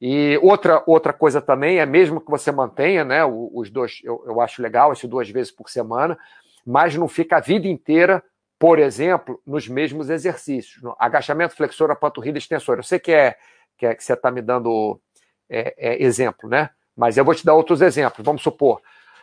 E 0.00 0.38
outra, 0.42 0.82
outra 0.86 1.12
coisa 1.12 1.40
também 1.40 1.78
é 1.78 1.86
mesmo 1.86 2.20
que 2.20 2.30
você 2.30 2.52
mantenha, 2.52 3.04
né? 3.04 3.24
Os 3.24 3.70
dois, 3.70 4.00
eu, 4.04 4.22
eu 4.26 4.40
acho 4.40 4.60
legal, 4.60 4.92
esse 4.92 5.06
duas 5.06 5.28
vezes 5.30 5.50
por 5.50 5.70
semana, 5.70 6.18
mas 6.66 6.94
não 6.94 7.08
fica 7.08 7.38
a 7.38 7.40
vida 7.40 7.66
inteira, 7.66 8.22
por 8.58 8.78
exemplo, 8.78 9.40
nos 9.46 9.68
mesmos 9.68 10.08
exercícios. 10.08 10.82
Agachamento, 10.98 11.54
flexora, 11.54 11.94
panturrilha, 11.94 12.38
extensora. 12.38 12.80
Eu 12.80 12.84
sei 12.84 12.98
que 12.98 13.12
é 13.12 13.36
que, 13.76 13.86
é, 13.86 13.94
que 13.94 14.02
você 14.02 14.14
está 14.14 14.30
me 14.30 14.40
dando 14.40 15.00
é, 15.48 15.74
é, 15.76 16.02
exemplo, 16.02 16.48
né? 16.48 16.70
Mas 16.96 17.16
eu 17.16 17.24
vou 17.24 17.34
te 17.34 17.44
dar 17.44 17.54
outros 17.54 17.82
exemplos. 17.82 18.24
Vamos 18.24 18.42
supor, 18.42 18.80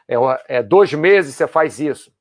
é, 0.08 0.16
é, 0.48 0.64
dois 0.64 0.94
meses 0.94 1.36
você 1.36 1.48
faz 1.48 1.80
isso. 1.80 2.14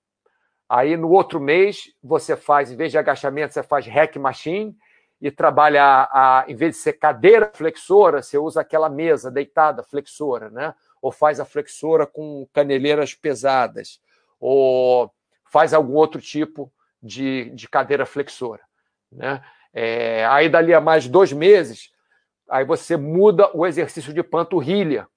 Aí 0.68 0.96
no 0.96 1.10
outro 1.10 1.38
mês 1.38 1.92
você 2.02 2.34
faz, 2.36 2.72
em 2.72 2.76
vez 2.76 2.90
de 2.90 2.98
agachamento, 2.98 3.52
você 3.52 3.62
faz 3.62 3.86
hack 3.86 4.16
machine 4.16 4.74
e 5.20 5.30
trabalha, 5.30 5.84
a, 5.84 6.40
a, 6.40 6.44
em 6.48 6.54
vez 6.54 6.76
de 6.76 6.80
ser 6.80 6.94
cadeira 6.94 7.50
flexora, 7.54 8.22
você 8.22 8.38
usa 8.38 8.62
aquela 8.62 8.88
mesa 8.88 9.30
deitada 9.30 9.82
flexora, 9.82 10.50
né? 10.50 10.74
Ou 11.00 11.12
faz 11.12 11.38
a 11.38 11.44
flexora 11.44 12.06
com 12.06 12.48
caneleiras 12.52 13.14
pesadas, 13.14 14.00
ou 14.40 15.12
faz 15.44 15.74
algum 15.74 15.94
outro 15.94 16.20
tipo 16.20 16.72
de, 17.02 17.50
de 17.50 17.68
cadeira 17.68 18.06
flexora, 18.06 18.62
né? 19.10 19.42
É, 19.74 20.26
aí 20.26 20.48
dali 20.48 20.74
a 20.74 20.80
mais 20.80 21.08
dois 21.08 21.32
meses, 21.32 21.90
aí 22.48 22.64
você 22.64 22.96
muda 22.96 23.50
o 23.54 23.66
exercício 23.66 24.12
de 24.12 24.22
panturrilha 24.22 25.08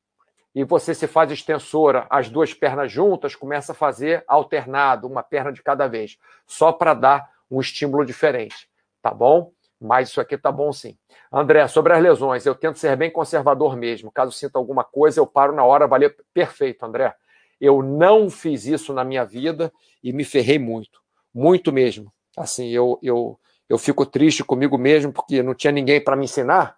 e 0.54 0.64
você 0.64 0.96
se 0.96 1.06
faz 1.06 1.30
extensora, 1.30 2.08
as 2.10 2.30
duas 2.30 2.54
pernas 2.54 2.90
juntas, 2.90 3.36
começa 3.36 3.74
a 3.74 3.76
fazer 3.76 4.24
alternado, 4.26 5.08
uma 5.08 5.22
perna 5.22 5.52
de 5.52 5.62
cada 5.62 5.88
vez, 5.88 6.18
só 6.48 6.72
para 6.72 6.94
dar 6.94 7.30
um 7.52 7.60
estímulo 7.60 8.06
diferente, 8.06 8.70
tá 9.02 9.12
bom? 9.12 9.52
Mas 9.80 10.10
isso 10.10 10.22
aqui 10.22 10.38
tá 10.38 10.52
bom 10.52 10.72
sim. 10.72 10.98
André, 11.32 11.68
sobre 11.68 11.94
as 11.94 12.02
lesões, 12.02 12.46
eu 12.46 12.56
tento 12.56 12.80
ser 12.80 12.96
bem 12.96 13.12
conservador 13.12 13.76
mesmo. 13.76 14.10
Caso 14.10 14.32
sinta 14.32 14.58
alguma 14.58 14.86
coisa, 14.86 15.20
eu 15.20 15.28
paro 15.28 15.54
na 15.54 15.66
hora, 15.66 15.86
valeu. 15.86 16.10
Perfeito, 16.34 16.86
André. 16.86 17.14
Eu 17.60 17.84
não 17.84 18.30
fiz 18.30 18.66
isso 18.66 18.94
na 18.94 19.04
minha 19.04 19.26
vida 19.26 19.72
e 20.02 20.14
me 20.14 20.24
ferrei 20.24 20.58
muito, 20.58 21.02
muito 21.36 21.74
mesmo. 21.74 22.14
Assim, 22.38 22.70
eu, 22.70 22.98
eu, 23.04 23.38
eu 23.68 23.78
fico 23.78 24.06
triste 24.06 24.42
comigo 24.42 24.78
mesmo 24.78 25.12
porque 25.12 25.44
não 25.44 25.54
tinha 25.54 25.72
ninguém 25.72 26.02
para 26.02 26.16
me 26.16 26.24
ensinar 26.24 26.78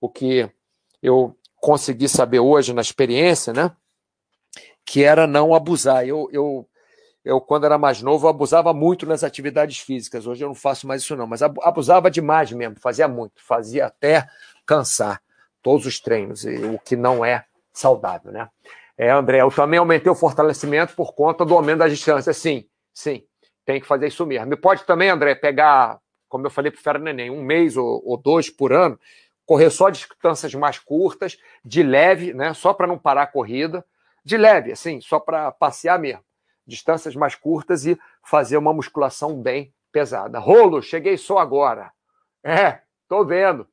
o 0.00 0.08
que 0.08 0.50
eu 1.00 1.36
consegui 1.56 2.08
saber 2.08 2.40
hoje 2.40 2.72
na 2.72 2.82
experiência, 2.82 3.52
né? 3.52 3.70
Que 4.84 5.04
era 5.04 5.28
não 5.28 5.54
abusar. 5.54 6.06
Eu, 6.06 6.28
eu, 6.32 6.68
eu 7.24 7.40
quando 7.40 7.64
era 7.64 7.78
mais 7.78 8.02
novo, 8.02 8.26
abusava 8.26 8.74
muito 8.74 9.06
nas 9.06 9.22
atividades 9.22 9.78
físicas. 9.78 10.26
Hoje 10.26 10.42
eu 10.42 10.48
não 10.48 10.54
faço 10.54 10.86
mais 10.88 11.02
isso 11.02 11.14
não, 11.14 11.28
mas 11.28 11.40
abusava 11.40 12.10
demais 12.10 12.50
mesmo, 12.50 12.80
fazia 12.80 13.06
muito, 13.06 13.40
fazia 13.40 13.86
até 13.86 14.26
cansar 14.66 15.22
todos 15.62 15.86
os 15.86 16.00
treinos, 16.00 16.44
o 16.44 16.78
que 16.84 16.96
não 16.96 17.24
é 17.24 17.44
saudável, 17.72 18.32
né? 18.32 18.48
É, 18.98 19.10
André, 19.10 19.40
eu 19.40 19.50
também 19.50 19.78
aumentei 19.78 20.10
o 20.10 20.14
fortalecimento 20.14 20.94
por 20.94 21.14
conta 21.14 21.44
do 21.44 21.54
aumento 21.54 21.78
da 21.78 21.88
distância. 21.88 22.32
Sim, 22.32 22.66
sim, 22.92 23.24
tem 23.72 23.80
que 23.80 23.86
fazer 23.86 24.08
isso 24.08 24.26
mesmo. 24.26 24.52
E 24.52 24.56
pode 24.56 24.84
também, 24.84 25.08
André, 25.08 25.34
pegar, 25.34 25.98
como 26.28 26.46
eu 26.46 26.50
falei 26.50 26.70
para 26.70 26.78
o 26.78 26.82
Fera 26.82 26.98
Neném, 26.98 27.30
um 27.30 27.42
mês 27.42 27.74
ou, 27.76 28.02
ou 28.04 28.18
dois 28.18 28.50
por 28.50 28.70
ano 28.72 28.98
correr 29.46 29.70
só 29.70 29.90
distâncias 29.90 30.54
mais 30.54 30.78
curtas, 30.78 31.38
de 31.64 31.82
leve, 31.82 32.32
né? 32.32 32.54
Só 32.54 32.72
para 32.72 32.86
não 32.86 32.96
parar 32.98 33.22
a 33.22 33.26
corrida, 33.26 33.84
de 34.24 34.36
leve, 34.36 34.72
assim, 34.72 35.00
só 35.00 35.18
para 35.18 35.50
passear 35.50 35.98
mesmo. 35.98 36.22
Distâncias 36.66 37.16
mais 37.16 37.34
curtas 37.34 37.84
e 37.86 37.98
fazer 38.22 38.56
uma 38.56 38.72
musculação 38.72 39.42
bem 39.42 39.74
pesada. 39.90 40.38
Rolo, 40.38 40.80
cheguei 40.80 41.16
só 41.16 41.38
agora. 41.38 41.90
É, 42.44 42.80
tô 43.08 43.24
vendo. 43.24 43.66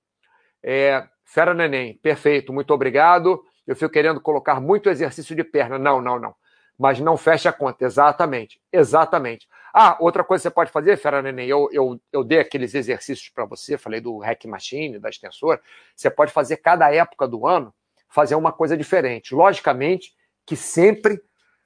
É, 0.64 1.08
Fera 1.24 1.54
Neném, 1.54 1.94
perfeito, 1.98 2.52
muito 2.52 2.74
obrigado. 2.74 3.44
Eu 3.68 3.76
fico 3.76 3.94
querendo 3.94 4.20
colocar 4.20 4.60
muito 4.60 4.90
exercício 4.90 5.36
de 5.36 5.44
perna. 5.44 5.78
Não, 5.78 6.02
não, 6.02 6.20
não. 6.20 6.36
Mas 6.80 7.00
não 7.02 7.18
fecha 7.18 7.50
a 7.50 7.54
conta, 7.54 7.84
exatamente. 7.84 8.62
Exatamente. 8.72 9.50
Ah, 9.74 9.98
outra 10.00 10.24
coisa 10.24 10.42
que 10.42 10.44
você 10.44 10.54
pode 10.54 10.72
fazer, 10.72 10.96
Fera 10.96 11.22
Neném, 11.22 11.48
eu, 11.48 11.70
eu, 11.74 12.00
eu 12.12 12.24
dei 12.24 12.40
aqueles 12.40 12.74
exercícios 12.74 13.30
para 13.30 13.44
você, 13.44 13.78
falei 13.78 14.00
do 14.00 14.18
Hack 14.20 14.46
Machine, 14.46 14.98
da 14.98 15.10
extensora. 15.10 15.62
Você 15.94 16.10
pode 16.10 16.32
fazer 16.32 16.58
cada 16.58 16.90
época 16.92 17.28
do 17.28 17.46
ano, 17.46 17.74
fazer 18.08 18.36
uma 18.36 18.54
coisa 18.54 18.78
diferente. 18.78 19.36
Logicamente 19.36 20.14
que 20.46 20.56
sempre 20.56 21.22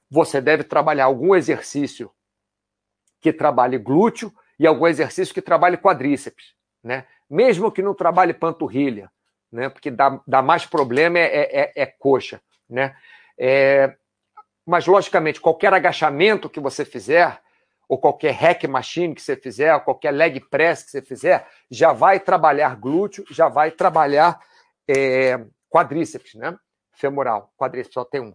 você 0.10 0.42
deve 0.42 0.64
trabalhar 0.64 1.06
algum 1.06 1.36
exercício 1.36 2.12
que 3.22 3.32
trabalhe 3.32 3.78
glúteo 3.78 4.34
e 4.60 4.68
algum 4.68 4.88
exercício 4.88 5.34
que 5.34 5.42
trabalhe 5.42 5.78
quadríceps, 5.78 6.54
né? 6.84 7.06
Mesmo 7.30 7.72
que 7.72 7.82
não 7.82 7.94
trabalhe 7.94 8.34
panturrilha, 8.34 9.10
né? 9.52 9.70
Porque 9.70 9.90
dá, 9.90 10.20
dá 10.28 10.42
mais 10.42 10.66
problema 10.66 11.20
é, 11.20 11.24
é, 11.24 11.62
é, 11.62 11.74
é 11.76 11.86
coxa, 11.86 12.42
né? 12.70 12.96
É, 13.38 13.96
mas, 14.66 14.88
logicamente, 14.88 15.42
qualquer 15.42 15.74
agachamento 15.74 16.50
que 16.50 16.60
você 16.60 16.86
fizer, 16.86 17.42
ou 17.88 17.98
qualquer 17.98 18.32
hack 18.32 18.64
machine 18.66 19.14
que 19.14 19.22
você 19.22 19.36
fizer, 19.36 19.74
ou 19.74 19.82
qualquer 19.82 20.12
leg 20.12 20.40
press 20.50 20.84
que 20.84 20.92
você 20.92 21.02
fizer, 21.02 21.48
já 21.70 21.92
vai 21.92 22.20
trabalhar 22.20 22.76
glúteo, 22.76 23.26
já 23.30 23.50
vai 23.50 23.72
trabalhar 23.72 24.40
é, 24.88 25.40
quadríceps, 25.70 26.36
né? 26.36 26.58
Femoral. 26.94 27.52
Quadríceps 27.58 27.94
só 27.94 28.06
tem 28.06 28.22
um. 28.22 28.34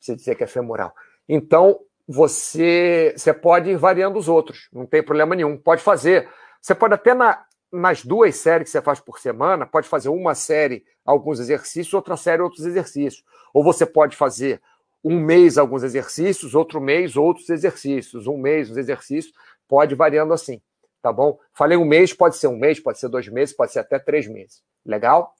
Você 0.00 0.14
dizer 0.14 0.36
que 0.36 0.44
é 0.44 0.46
femoral. 0.46 0.94
Então, 1.28 1.80
você, 2.06 3.12
você 3.16 3.34
pode 3.34 3.70
ir 3.70 3.76
variando 3.76 4.18
os 4.18 4.28
outros, 4.28 4.68
não 4.72 4.86
tem 4.86 5.02
problema 5.02 5.34
nenhum. 5.34 5.56
Pode 5.56 5.82
fazer. 5.82 6.28
Você 6.60 6.74
pode 6.74 6.94
até 6.94 7.12
na, 7.12 7.44
nas 7.70 8.04
duas 8.04 8.36
séries 8.36 8.66
que 8.66 8.70
você 8.70 8.80
faz 8.80 9.00
por 9.00 9.18
semana, 9.18 9.66
pode 9.66 9.88
fazer 9.88 10.08
uma 10.08 10.34
série 10.34 10.84
alguns 11.04 11.40
exercícios, 11.40 11.92
outra 11.92 12.16
série 12.16 12.42
outros 12.42 12.64
exercícios. 12.64 13.24
Ou 13.52 13.62
você 13.62 13.84
pode 13.84 14.16
fazer 14.16 14.60
um 15.02 15.18
mês 15.18 15.58
alguns 15.58 15.82
exercícios, 15.82 16.54
outro 16.54 16.80
mês 16.80 17.16
outros 17.16 17.48
exercícios, 17.48 18.26
um 18.26 18.36
mês 18.36 18.70
os 18.70 18.76
exercícios, 18.76 19.32
pode 19.66 19.94
variando 19.94 20.32
assim, 20.32 20.60
tá 21.00 21.12
bom? 21.12 21.38
Falei 21.52 21.76
um 21.76 21.84
mês, 21.84 22.12
pode 22.12 22.36
ser 22.36 22.48
um 22.48 22.58
mês, 22.58 22.80
pode 22.80 22.98
ser 22.98 23.08
dois 23.08 23.28
meses, 23.28 23.54
pode 23.54 23.72
ser 23.72 23.80
até 23.80 23.98
três 23.98 24.26
meses. 24.26 24.62
Legal? 24.84 25.34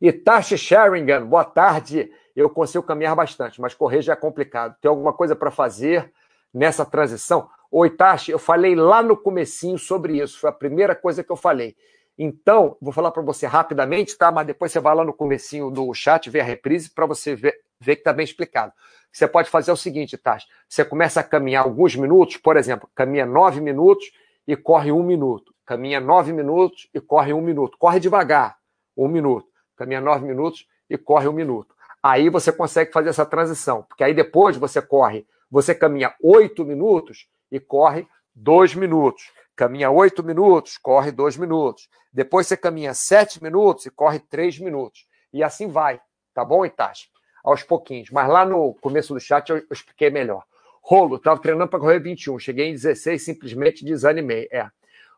Itachi 0.00 0.58
Sheringham, 0.58 1.26
boa 1.26 1.44
tarde. 1.44 2.10
Eu 2.34 2.50
consigo 2.50 2.82
caminhar 2.84 3.14
bastante, 3.14 3.60
mas 3.60 3.74
correr 3.74 4.02
já 4.02 4.14
é 4.14 4.16
complicado. 4.16 4.76
Tem 4.80 4.88
alguma 4.88 5.12
coisa 5.12 5.36
para 5.36 5.50
fazer 5.50 6.12
nessa 6.52 6.84
transição? 6.84 7.48
Oi, 7.70 7.88
Itachi, 7.88 8.32
eu 8.32 8.38
falei 8.38 8.74
lá 8.74 9.02
no 9.02 9.16
comecinho 9.16 9.78
sobre 9.78 10.20
isso, 10.20 10.38
foi 10.38 10.50
a 10.50 10.52
primeira 10.52 10.94
coisa 10.94 11.22
que 11.22 11.30
eu 11.30 11.36
falei. 11.36 11.76
Então, 12.18 12.76
vou 12.80 12.92
falar 12.92 13.10
para 13.10 13.22
você 13.22 13.46
rapidamente, 13.46 14.16
tá? 14.18 14.30
Mas 14.30 14.46
depois 14.46 14.70
você 14.70 14.80
vai 14.80 14.94
lá 14.94 15.04
no 15.04 15.14
comecinho 15.14 15.70
do 15.70 15.92
chat, 15.94 16.28
ver 16.28 16.40
a 16.40 16.44
reprise 16.44 16.90
para 16.90 17.06
você 17.06 17.34
ver, 17.34 17.54
ver 17.82 17.96
que 17.96 18.00
está 18.00 18.12
bem 18.12 18.24
explicado. 18.24 18.72
Você 19.12 19.26
pode 19.28 19.50
fazer 19.50 19.72
o 19.72 19.76
seguinte, 19.76 20.16
Tati. 20.16 20.46
Você 20.68 20.84
começa 20.84 21.20
a 21.20 21.22
caminhar 21.22 21.64
alguns 21.64 21.94
minutos, 21.96 22.36
por 22.36 22.56
exemplo, 22.56 22.88
caminha 22.94 23.26
nove 23.26 23.60
minutos 23.60 24.10
e 24.46 24.56
corre 24.56 24.90
um 24.90 25.02
minuto. 25.02 25.52
Caminha 25.66 26.00
nove 26.00 26.32
minutos 26.32 26.88
e 26.94 27.00
corre 27.00 27.32
um 27.32 27.40
minuto. 27.40 27.76
Corre 27.78 28.00
devagar, 28.00 28.56
um 28.96 29.08
minuto. 29.08 29.46
Caminha 29.76 30.00
nove 30.00 30.26
minutos 30.26 30.66
e 30.88 30.96
corre 30.96 31.28
um 31.28 31.32
minuto. 31.32 31.74
Aí 32.02 32.28
você 32.28 32.50
consegue 32.50 32.92
fazer 32.92 33.10
essa 33.10 33.24
transição, 33.24 33.82
porque 33.82 34.02
aí 34.02 34.12
depois 34.12 34.56
você 34.56 34.82
corre, 34.82 35.26
você 35.50 35.74
caminha 35.74 36.12
oito 36.20 36.64
minutos 36.64 37.28
e 37.50 37.60
corre 37.60 38.08
dois 38.34 38.74
minutos 38.74 39.30
caminha 39.56 39.90
oito 39.90 40.22
minutos, 40.22 40.76
corre 40.78 41.12
dois 41.12 41.36
minutos. 41.36 41.88
Depois 42.12 42.46
você 42.46 42.56
caminha 42.56 42.94
sete 42.94 43.42
minutos 43.42 43.86
e 43.86 43.90
corre 43.90 44.18
três 44.18 44.58
minutos. 44.58 45.06
E 45.32 45.42
assim 45.42 45.68
vai, 45.68 46.00
tá 46.34 46.44
bom, 46.44 46.64
Itachi? 46.64 47.11
Aos 47.42 47.62
pouquinhos. 47.62 48.10
Mas 48.10 48.28
lá 48.28 48.44
no 48.44 48.74
começo 48.74 49.14
do 49.14 49.20
chat 49.20 49.50
eu, 49.50 49.58
eu 49.58 49.66
expliquei 49.70 50.10
melhor. 50.10 50.44
Rolo, 50.80 51.16
estava 51.16 51.40
treinando 51.40 51.70
para 51.70 51.78
correr 51.78 52.00
21, 52.00 52.38
cheguei 52.38 52.68
em 52.68 52.72
16, 52.72 53.22
simplesmente 53.24 53.84
desanimei. 53.84 54.48
É. 54.50 54.68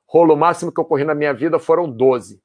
Rolo, 0.07 0.35
o 0.35 0.37
máximo 0.37 0.70
que 0.70 0.81
eu 0.81 0.85
corri 0.85 1.05
na 1.05 1.14
minha 1.14 1.33
vida 1.33 1.59
foram 1.59 1.91
12. 1.91 2.43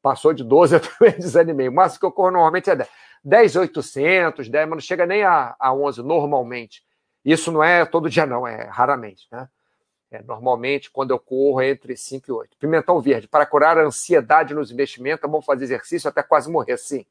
Passou 0.00 0.32
de 0.32 0.42
12, 0.42 0.74
eu 0.76 0.80
também 0.80 1.18
desanimei. 1.18 1.68
O 1.68 1.72
máximo 1.72 2.00
que 2.00 2.06
eu 2.06 2.12
corro 2.12 2.30
normalmente 2.30 2.70
é 2.70 2.76
10. 2.76 2.88
10,800, 3.24 4.48
10, 4.48 4.68
mas 4.68 4.76
não 4.76 4.80
chega 4.80 5.06
nem 5.06 5.22
a, 5.22 5.54
a 5.58 5.72
11 5.72 6.02
normalmente. 6.02 6.82
Isso 7.24 7.52
não 7.52 7.62
é 7.62 7.84
todo 7.84 8.10
dia, 8.10 8.26
não, 8.26 8.46
é 8.46 8.64
raramente, 8.64 9.28
né? 9.30 9.48
É, 10.10 10.22
normalmente, 10.22 10.90
quando 10.90 11.12
eu 11.12 11.18
corro, 11.18 11.62
é 11.62 11.70
entre 11.70 11.96
5 11.96 12.26
e 12.28 12.32
8. 12.32 12.56
Pimentão 12.58 13.00
verde. 13.00 13.26
Para 13.26 13.46
curar 13.46 13.78
a 13.78 13.84
ansiedade 13.84 14.52
nos 14.52 14.70
investimentos, 14.70 15.24
é 15.24 15.28
bom 15.28 15.40
fazer 15.40 15.64
exercício 15.64 16.08
até 16.08 16.22
quase 16.22 16.50
morrer. 16.50 16.76
Sim. 16.76 17.06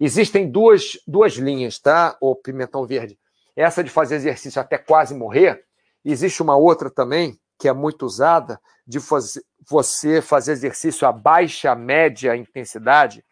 Existem 0.00 0.50
duas, 0.50 0.98
duas 1.06 1.34
linhas, 1.34 1.78
tá, 1.78 2.16
o 2.20 2.34
pimentão 2.34 2.86
verde? 2.86 3.18
Essa 3.56 3.82
de 3.82 3.90
fazer 3.90 4.16
exercício 4.16 4.60
até 4.60 4.78
quase 4.78 5.14
morrer. 5.14 5.64
Existe 6.04 6.42
uma 6.42 6.56
outra 6.56 6.88
também, 6.88 7.38
que 7.58 7.68
é 7.68 7.72
muito 7.72 8.06
usada, 8.06 8.60
de 8.86 9.00
fazer, 9.00 9.42
você 9.68 10.22
fazer 10.22 10.52
exercício 10.52 11.06
a 11.06 11.12
baixa, 11.12 11.74
média 11.74 12.36
intensidade, 12.36 13.24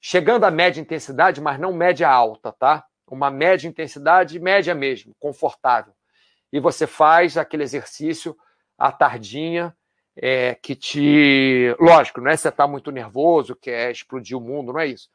chegando 0.00 0.44
à 0.44 0.50
média 0.50 0.80
intensidade, 0.80 1.40
mas 1.40 1.58
não 1.58 1.72
média 1.72 2.10
alta, 2.10 2.52
tá? 2.52 2.84
Uma 3.08 3.30
média 3.30 3.68
intensidade, 3.68 4.40
média 4.40 4.74
mesmo, 4.74 5.14
confortável 5.20 5.94
e 6.54 6.60
você 6.60 6.86
faz 6.86 7.36
aquele 7.36 7.64
exercício 7.64 8.36
à 8.78 8.92
tardinha, 8.92 9.76
é, 10.16 10.54
que 10.54 10.76
te. 10.76 11.74
Lógico, 11.80 12.20
não 12.20 12.30
é 12.30 12.36
você 12.36 12.48
estar 12.48 12.62
tá 12.62 12.70
muito 12.70 12.92
nervoso, 12.92 13.56
que 13.56 13.68
é 13.68 13.90
explodir 13.90 14.38
o 14.38 14.40
mundo, 14.40 14.72
não 14.72 14.78
é 14.78 14.86
isso. 14.86 15.08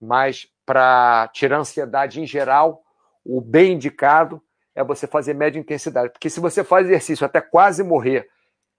Mas 0.00 0.48
para 0.64 1.28
tirar 1.32 1.56
a 1.56 1.60
ansiedade 1.60 2.20
em 2.20 2.26
geral, 2.26 2.82
o 3.24 3.40
bem 3.40 3.74
indicado 3.74 4.42
é 4.74 4.82
você 4.82 5.06
fazer 5.06 5.34
média 5.34 5.58
intensidade. 5.58 6.12
Porque 6.12 6.30
se 6.30 6.40
você 6.40 6.64
faz 6.64 6.86
exercício 6.86 7.26
até 7.26 7.40
quase 7.40 7.82
morrer, 7.82 8.28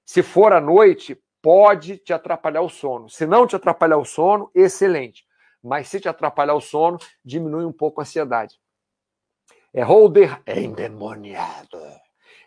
se 0.05 0.23
for 0.23 0.51
à 0.53 0.59
noite, 0.59 1.21
pode 1.41 1.97
te 1.97 2.13
atrapalhar 2.13 2.61
o 2.61 2.69
sono. 2.69 3.09
Se 3.09 3.25
não 3.25 3.47
te 3.47 3.55
atrapalhar 3.55 3.97
o 3.97 4.05
sono, 4.05 4.49
excelente. 4.53 5.25
mas 5.63 5.87
se 5.87 5.99
te 5.99 6.09
atrapalhar 6.09 6.55
o 6.55 6.61
sono, 6.61 6.97
diminui 7.23 7.65
um 7.65 7.71
pouco 7.71 8.01
a 8.01 8.03
ansiedade. 8.03 8.59
É 9.71 9.83
holder 9.83 10.41
endemoniado. 10.47 11.79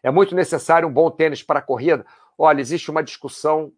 É 0.03 0.11
muito 0.11 0.35
necessário 0.35 0.89
um 0.89 0.93
bom 0.93 1.11
tênis 1.11 1.43
para 1.43 1.61
a 1.61 1.63
corrida? 1.63 2.05
Olha, 2.37 2.61
existe 2.61 2.91
uma 2.91 3.03
discussão 3.03 3.73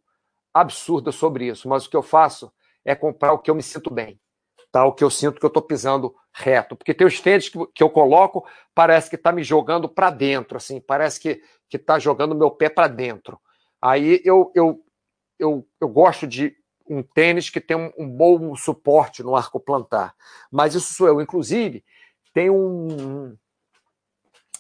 absurda 0.53 1.13
sobre 1.13 1.47
isso, 1.47 1.69
mas 1.69 1.85
o 1.85 1.91
que 1.91 1.97
eu 1.97 2.03
faço 2.03 2.51
é 2.85 2.95
comprar 2.95 3.35
o 3.35 3.39
que 3.39 3.51
eu 3.51 3.55
me 3.55 3.63
sinto 3.63 3.91
bem, 3.91 4.19
O 4.85 4.93
que 4.93 5.05
eu 5.05 5.11
sinto 5.11 5.39
que 5.39 5.45
eu 5.45 5.49
estou 5.49 5.63
pisando 5.63 6.15
reto, 6.33 6.77
porque 6.77 6.93
tem 6.93 7.07
os 7.07 7.21
tênis 7.21 7.49
que, 7.49 7.59
que 7.75 7.83
eu 7.83 7.89
coloco, 7.89 8.47
parece 8.75 9.09
que 9.09 9.17
está 9.17 9.33
me 9.33 9.43
jogando 9.43 9.89
para 9.89 10.11
dentro, 10.11 10.57
assim, 10.57 10.81
parece 10.81 11.19
que 11.19 11.43
está 11.73 11.99
jogando 11.99 12.35
meu 12.35 12.51
pé 12.51 12.69
para 12.69 12.89
dentro. 12.89 13.41
Aí 13.81 14.21
eu, 14.25 14.51
eu, 14.55 14.85
eu, 15.39 15.67
eu 15.81 15.89
gosto 15.89 16.27
de 16.27 16.57
um 16.89 17.03
tênis 17.03 17.51
que 17.51 17.61
tem 17.61 17.77
um, 17.77 17.93
um, 17.99 18.09
bom 18.09 18.55
suporte 18.55 19.23
no 19.23 19.35
arco 19.35 19.61
plantar. 19.61 20.15
Mas 20.51 20.75
isso 20.75 20.95
sou 20.95 21.09
eu. 21.09 21.21
Inclusive, 21.21 21.85
tem 22.33 22.51
um. 22.51 23.37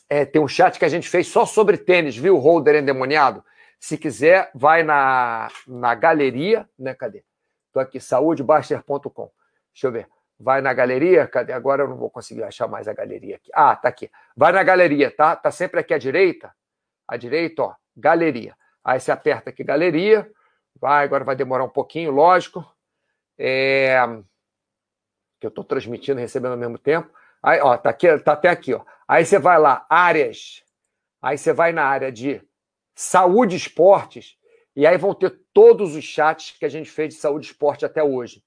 É, 0.09 0.25
tem 0.25 0.41
um 0.41 0.49
chat 0.49 0.79
que 0.79 0.85
a 0.85 0.89
gente 0.89 1.09
fez 1.09 1.27
só 1.27 1.45
sobre 1.45 1.77
tênis, 1.77 2.17
viu, 2.17 2.37
Holder 2.37 2.77
endemoniado? 2.77 3.45
Se 3.79 3.99
quiser, 3.99 4.51
vai 4.55 4.83
na, 4.83 5.49
na 5.67 5.95
galeria, 5.95 6.69
né? 6.79 6.95
Cadê? 6.95 7.25
Estou 7.67 7.83
aqui, 7.83 8.01
saudebaster.com. 8.01 9.31
Deixa 9.77 9.89
eu 9.89 9.93
ver. 9.93 10.09
Vai 10.41 10.63
na 10.63 10.73
galeria, 10.73 11.27
cadê? 11.27 11.53
Agora 11.53 11.83
eu 11.83 11.89
não 11.89 11.97
vou 11.97 12.11
conseguir 12.11 12.43
achar 12.43 12.67
mais 12.67 12.89
a 12.89 12.95
galeria 12.95 13.37
aqui. 13.37 13.51
Ah, 13.53 13.77
tá 13.77 13.91
aqui. 13.91 14.11
Vai 14.35 14.51
na 14.51 14.63
galeria, 14.63 15.11
tá? 15.11 15.37
Tá 15.37 15.51
sempre 15.51 15.81
aqui 15.81 15.93
à 15.93 15.99
direita. 15.99 16.51
À 17.07 17.19
direita, 17.19 17.63
ó, 17.63 17.75
galeria. 17.95 18.57
Aí 18.83 18.99
você 18.99 19.13
aperta 19.13 19.51
aqui 19.51 19.63
galeria. 19.63 20.31
Vai, 20.81 21.05
agora 21.05 21.25
vai 21.25 21.37
demorar 21.37 21.65
um 21.65 21.69
pouquinho, 21.69 22.11
lógico. 22.11 22.65
É... 23.39 23.99
Que 25.39 25.47
eu 25.47 25.51
estou 25.51 25.65
transmitindo 25.65 26.21
e 26.21 26.23
recebendo 26.23 26.53
ao 26.53 26.59
mesmo 26.59 26.79
tempo. 26.79 27.11
Aí, 27.43 27.61
ó, 27.61 27.77
tá, 27.77 27.91
aqui, 27.91 28.19
tá 28.19 28.33
até 28.33 28.49
aqui, 28.49 28.73
ó. 28.73 28.83
Aí 29.07 29.27
você 29.27 29.39
vai 29.39 29.59
lá, 29.59 29.85
áreas. 29.91 30.65
Aí 31.21 31.37
você 31.37 31.53
vai 31.53 31.73
na 31.73 31.85
área 31.85 32.11
de 32.11 32.43
saúde 32.95 33.57
esportes, 33.57 34.39
e 34.75 34.87
aí 34.87 34.97
vão 34.97 35.15
ter 35.15 35.39
todos 35.53 35.95
os 35.95 36.05
chats 36.05 36.57
que 36.59 36.65
a 36.65 36.69
gente 36.69 36.91
fez 36.91 37.15
de 37.15 37.21
saúde 37.21 37.47
esporte 37.47 37.85
até 37.85 38.03
hoje. 38.03 38.43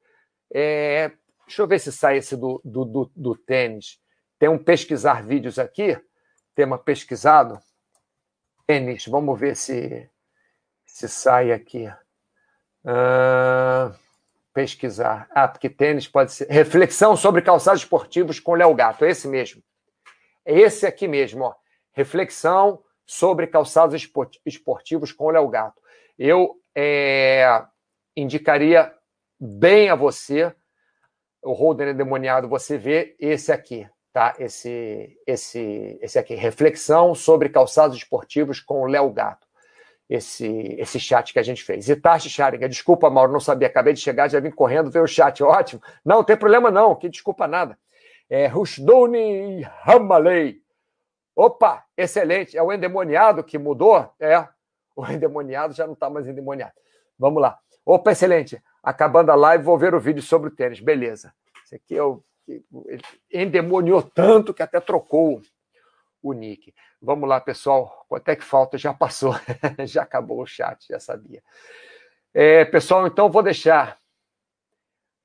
É, 0.51 1.11
deixa 1.49 1.63
eu 1.63 1.67
ver 1.67 1.79
se 1.79 1.91
sai 1.91 2.17
esse 2.17 2.37
do, 2.37 2.61
do, 2.63 2.85
do, 2.85 3.11
do, 3.15 3.35
tênis. 3.35 3.99
Tem 4.37 4.47
um 4.47 4.57
pesquisar 4.57 5.23
vídeos 5.23 5.57
aqui, 5.57 5.99
tema 6.53 6.77
pesquisado. 6.77 7.59
Tênis, 8.67 9.07
vamos 9.07 9.37
ver 9.39 9.55
se, 9.55 10.07
se 10.85 11.09
sai 11.09 11.51
aqui. 11.51 11.87
Uh, 12.85 13.93
pesquisar. 14.53 15.27
Ah, 15.31 15.47
porque 15.47 15.69
tênis 15.69 16.07
pode 16.07 16.31
ser. 16.31 16.47
Reflexão 16.49 17.17
sobre 17.17 17.41
calçados 17.41 17.81
esportivos 17.81 18.39
com 18.39 18.53
Léo 18.53 18.73
Gato, 18.75 19.03
esse 19.03 19.27
mesmo. 19.27 19.63
É 20.45 20.57
esse 20.57 20.85
aqui 20.85 21.07
mesmo, 21.07 21.45
ó. 21.45 21.55
Reflexão 21.93 22.83
sobre 23.05 23.47
calçados 23.47 23.99
esportivos 24.45 25.11
com 25.11 25.31
Léo 25.31 25.47
Gato. 25.47 25.81
Eu 26.17 26.55
é, 26.75 27.65
indicaria 28.15 28.93
bem 29.39 29.89
a 29.89 29.95
você, 29.95 30.53
o 31.43 31.53
Holden 31.53 31.89
endemoniado, 31.89 32.47
você 32.47 32.77
vê 32.77 33.15
esse 33.19 33.51
aqui, 33.51 33.87
tá? 34.11 34.35
Esse, 34.39 35.17
esse, 35.25 35.97
esse 36.01 36.19
aqui, 36.19 36.35
reflexão 36.35 37.15
sobre 37.15 37.49
calçados 37.49 37.97
esportivos 37.97 38.59
com 38.59 38.81
o 38.81 38.87
Léo 38.87 39.11
Gato. 39.11 39.47
Esse, 40.09 40.75
esse 40.79 40.99
chat 40.99 41.31
que 41.31 41.39
a 41.39 41.43
gente 41.43 41.63
fez. 41.63 41.87
Itachi 41.87 42.29
Sharinga, 42.29 42.67
desculpa, 42.67 43.09
Mauro, 43.11 43.31
não 43.31 43.39
sabia, 43.39 43.67
acabei 43.67 43.93
de 43.93 43.99
chegar, 43.99 44.27
já 44.27 44.39
vim 44.39 44.49
correndo 44.49 44.89
ver 44.89 45.01
o 45.01 45.07
chat, 45.07 45.43
ótimo. 45.43 45.81
Não, 46.03 46.23
tem 46.23 46.35
problema 46.35 46.71
não, 46.71 46.95
que 46.95 47.07
desculpa 47.07 47.47
nada. 47.47 47.77
É 48.27 48.47
Rushdoni 48.47 49.63
Hamalei. 49.83 50.61
Opa, 51.35 51.85
excelente. 51.95 52.57
É 52.57 52.61
o 52.61 52.73
endemoniado 52.73 53.43
que 53.43 53.57
mudou? 53.57 54.11
É. 54.19 54.47
O 54.95 55.05
endemoniado 55.07 55.73
já 55.73 55.85
não 55.85 55.93
está 55.93 56.09
mais 56.09 56.27
endemoniado. 56.27 56.73
Vamos 57.17 57.41
lá. 57.41 57.57
Opa, 57.85 58.11
excelente. 58.11 58.61
Acabando 58.83 59.31
a 59.31 59.35
live, 59.35 59.63
vou 59.63 59.77
ver 59.77 59.93
o 59.93 59.99
vídeo 59.99 60.21
sobre 60.21 60.49
o 60.49 60.51
tênis. 60.51 60.79
Beleza. 60.79 61.33
Esse 61.63 61.75
aqui 61.75 61.95
é 61.95 62.03
o. 62.03 62.23
Ele 62.47 63.03
endemoniou 63.31 64.01
tanto 64.01 64.53
que 64.53 64.63
até 64.63 64.79
trocou 64.79 65.41
o 66.21 66.33
nick. 66.33 66.73
Vamos 67.01 67.29
lá, 67.29 67.39
pessoal. 67.39 68.05
Quanto 68.07 68.27
é 68.29 68.35
que 68.35 68.43
falta? 68.43 68.77
Já 68.77 68.93
passou. 68.93 69.35
já 69.85 70.01
acabou 70.03 70.41
o 70.41 70.47
chat, 70.47 70.85
já 70.89 70.99
sabia. 70.99 71.43
É, 72.33 72.65
pessoal, 72.65 73.05
então 73.05 73.29
vou 73.29 73.43
deixar 73.43 73.97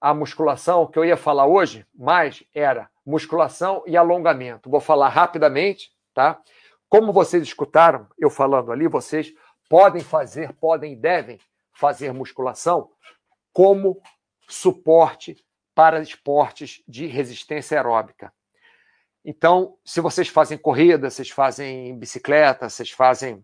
a 0.00 0.12
musculação 0.12 0.86
que 0.86 0.98
eu 0.98 1.04
ia 1.04 1.16
falar 1.16 1.46
hoje, 1.46 1.86
mas 1.94 2.44
era 2.54 2.90
musculação 3.06 3.82
e 3.86 3.96
alongamento. 3.96 4.68
Vou 4.68 4.80
falar 4.80 5.08
rapidamente 5.08 5.94
tá? 6.14 6.40
Como 6.88 7.12
vocês 7.12 7.42
escutaram 7.42 8.06
eu 8.16 8.30
falando 8.30 8.70
ali, 8.70 8.86
vocês 8.86 9.34
podem 9.68 10.02
fazer, 10.02 10.52
podem 10.54 10.92
e 10.92 10.96
devem 10.96 11.40
fazer 11.72 12.12
musculação 12.12 12.90
como 13.54 14.02
suporte 14.48 15.42
para 15.74 16.02
esportes 16.02 16.82
de 16.86 17.06
resistência 17.06 17.78
aeróbica. 17.78 18.32
Então, 19.24 19.78
se 19.84 20.00
vocês 20.00 20.28
fazem 20.28 20.58
corrida, 20.58 21.08
vocês 21.08 21.30
fazem 21.30 21.96
bicicleta, 21.96 22.68
vocês 22.68 22.90
fazem 22.90 23.42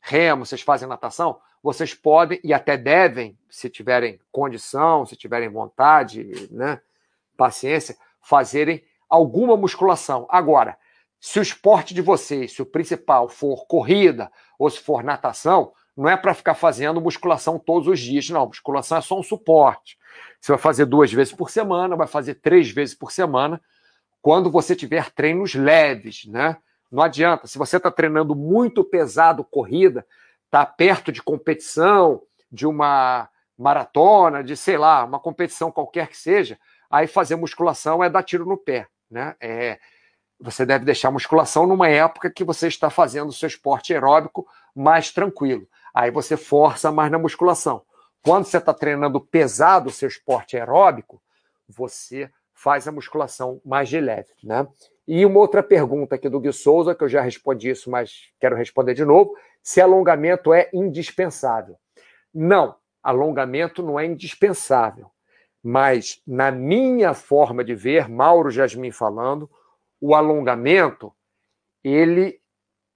remo, 0.00 0.44
vocês 0.44 0.62
fazem 0.62 0.88
natação, 0.88 1.38
vocês 1.62 1.94
podem 1.94 2.40
e 2.42 2.54
até 2.54 2.76
devem, 2.76 3.38
se 3.48 3.68
tiverem 3.68 4.18
condição, 4.32 5.04
se 5.04 5.14
tiverem 5.14 5.50
vontade, 5.50 6.48
né, 6.50 6.80
paciência, 7.36 7.96
fazerem 8.20 8.82
alguma 9.08 9.56
musculação. 9.56 10.26
Agora, 10.30 10.76
se 11.20 11.38
o 11.38 11.42
esporte 11.42 11.92
de 11.92 12.00
vocês, 12.00 12.52
se 12.52 12.62
o 12.62 12.66
principal 12.66 13.28
for 13.28 13.66
corrida 13.66 14.32
ou 14.58 14.70
se 14.70 14.80
for 14.80 15.04
natação, 15.04 15.72
não 16.00 16.08
é 16.08 16.16
para 16.16 16.32
ficar 16.32 16.54
fazendo 16.54 16.98
musculação 16.98 17.58
todos 17.58 17.86
os 17.86 18.00
dias, 18.00 18.30
não. 18.30 18.46
Musculação 18.46 18.96
é 18.96 19.02
só 19.02 19.18
um 19.18 19.22
suporte. 19.22 19.98
Você 20.40 20.50
vai 20.50 20.58
fazer 20.58 20.86
duas 20.86 21.12
vezes 21.12 21.30
por 21.30 21.50
semana, 21.50 21.94
vai 21.94 22.06
fazer 22.06 22.36
três 22.36 22.70
vezes 22.70 22.94
por 22.94 23.12
semana, 23.12 23.60
quando 24.22 24.50
você 24.50 24.74
tiver 24.74 25.10
treinos 25.10 25.54
leves, 25.54 26.24
né? 26.24 26.56
Não 26.90 27.02
adianta. 27.02 27.46
Se 27.46 27.58
você 27.58 27.76
está 27.76 27.90
treinando 27.90 28.34
muito 28.34 28.82
pesado 28.82 29.44
corrida, 29.44 30.06
está 30.46 30.64
perto 30.64 31.12
de 31.12 31.22
competição, 31.22 32.22
de 32.50 32.66
uma 32.66 33.28
maratona, 33.58 34.42
de 34.42 34.56
sei 34.56 34.78
lá, 34.78 35.04
uma 35.04 35.20
competição 35.20 35.70
qualquer 35.70 36.08
que 36.08 36.16
seja, 36.16 36.58
aí 36.90 37.06
fazer 37.06 37.36
musculação 37.36 38.02
é 38.02 38.08
dar 38.08 38.22
tiro 38.22 38.46
no 38.46 38.56
pé, 38.56 38.86
né? 39.10 39.36
É, 39.38 39.78
você 40.40 40.64
deve 40.64 40.86
deixar 40.86 41.10
musculação 41.10 41.66
numa 41.66 41.90
época 41.90 42.30
que 42.30 42.42
você 42.42 42.68
está 42.68 42.88
fazendo 42.88 43.28
o 43.28 43.34
seu 43.34 43.46
esporte 43.46 43.92
aeróbico 43.92 44.46
mais 44.74 45.12
tranquilo. 45.12 45.68
Aí 45.94 46.10
você 46.10 46.36
força 46.36 46.90
mais 46.90 47.10
na 47.10 47.18
musculação. 47.18 47.82
Quando 48.22 48.44
você 48.44 48.58
está 48.58 48.74
treinando 48.74 49.20
pesado 49.20 49.88
o 49.88 49.92
seu 49.92 50.08
esporte 50.08 50.56
aeróbico, 50.56 51.22
você 51.68 52.30
faz 52.52 52.86
a 52.86 52.92
musculação 52.92 53.60
mais 53.64 53.88
de 53.88 53.98
leve, 53.98 54.34
né? 54.44 54.66
E 55.08 55.24
uma 55.24 55.40
outra 55.40 55.62
pergunta 55.62 56.14
aqui 56.14 56.28
do 56.28 56.38
Gui 56.38 56.52
Souza, 56.52 56.94
que 56.94 57.02
eu 57.02 57.08
já 57.08 57.22
respondi 57.22 57.70
isso, 57.70 57.90
mas 57.90 58.30
quero 58.38 58.54
responder 58.54 58.94
de 58.94 59.04
novo: 59.04 59.34
se 59.62 59.80
alongamento 59.80 60.52
é 60.52 60.68
indispensável. 60.72 61.76
Não, 62.32 62.76
alongamento 63.02 63.82
não 63.82 63.98
é 63.98 64.06
indispensável. 64.06 65.10
Mas, 65.62 66.22
na 66.26 66.50
minha 66.50 67.12
forma 67.12 67.62
de 67.64 67.74
ver, 67.74 68.08
Mauro 68.08 68.50
Jasmin 68.50 68.92
falando, 68.92 69.50
o 70.00 70.14
alongamento 70.14 71.12
ele 71.84 72.39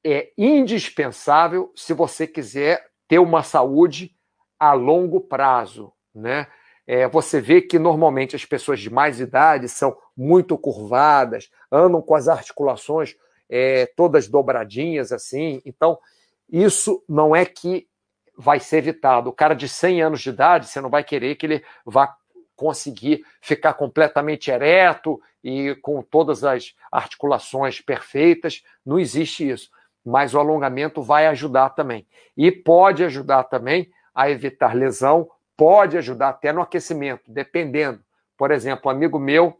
é 0.04 0.30
indispensável 0.36 1.72
se 1.74 1.94
você 1.94 2.26
quiser 2.26 2.86
ter 3.08 3.18
uma 3.18 3.42
saúde 3.42 4.14
a 4.58 4.72
longo 4.72 5.20
prazo, 5.20 5.92
né? 6.14 6.46
É, 6.86 7.08
você 7.08 7.40
vê 7.40 7.62
que 7.62 7.78
normalmente 7.78 8.36
as 8.36 8.44
pessoas 8.44 8.78
de 8.78 8.90
mais 8.90 9.18
idade 9.18 9.68
são 9.68 9.96
muito 10.14 10.58
curvadas, 10.58 11.50
andam 11.72 12.02
com 12.02 12.14
as 12.14 12.28
articulações 12.28 13.16
é, 13.48 13.86
todas 13.96 14.28
dobradinhas 14.28 15.10
assim. 15.10 15.62
Então, 15.64 15.98
isso 16.50 17.02
não 17.08 17.34
é 17.34 17.46
que 17.46 17.88
vai 18.36 18.60
ser 18.60 18.78
evitado. 18.78 19.30
O 19.30 19.32
cara 19.32 19.54
de 19.54 19.68
100 19.68 20.02
anos 20.02 20.20
de 20.20 20.28
idade, 20.28 20.68
você 20.68 20.80
não 20.80 20.90
vai 20.90 21.02
querer 21.02 21.36
que 21.36 21.46
ele 21.46 21.64
vá 21.86 22.14
conseguir 22.54 23.24
ficar 23.40 23.74
completamente 23.74 24.50
ereto 24.50 25.20
e 25.42 25.74
com 25.76 26.02
todas 26.02 26.44
as 26.44 26.74
articulações 26.90 27.80
perfeitas. 27.80 28.62
Não 28.84 28.98
existe 28.98 29.48
isso. 29.48 29.70
Mas 30.04 30.34
o 30.34 30.38
alongamento 30.38 31.02
vai 31.02 31.26
ajudar 31.26 31.70
também. 31.70 32.06
E 32.36 32.52
pode 32.52 33.04
ajudar 33.04 33.44
também 33.44 33.90
a 34.14 34.30
evitar 34.30 34.74
lesão, 34.74 35.30
pode 35.56 35.96
ajudar 35.96 36.30
até 36.30 36.52
no 36.52 36.60
aquecimento, 36.60 37.22
dependendo. 37.30 38.00
Por 38.36 38.50
exemplo, 38.50 38.82
um 38.86 38.90
amigo 38.90 39.18
meu 39.18 39.58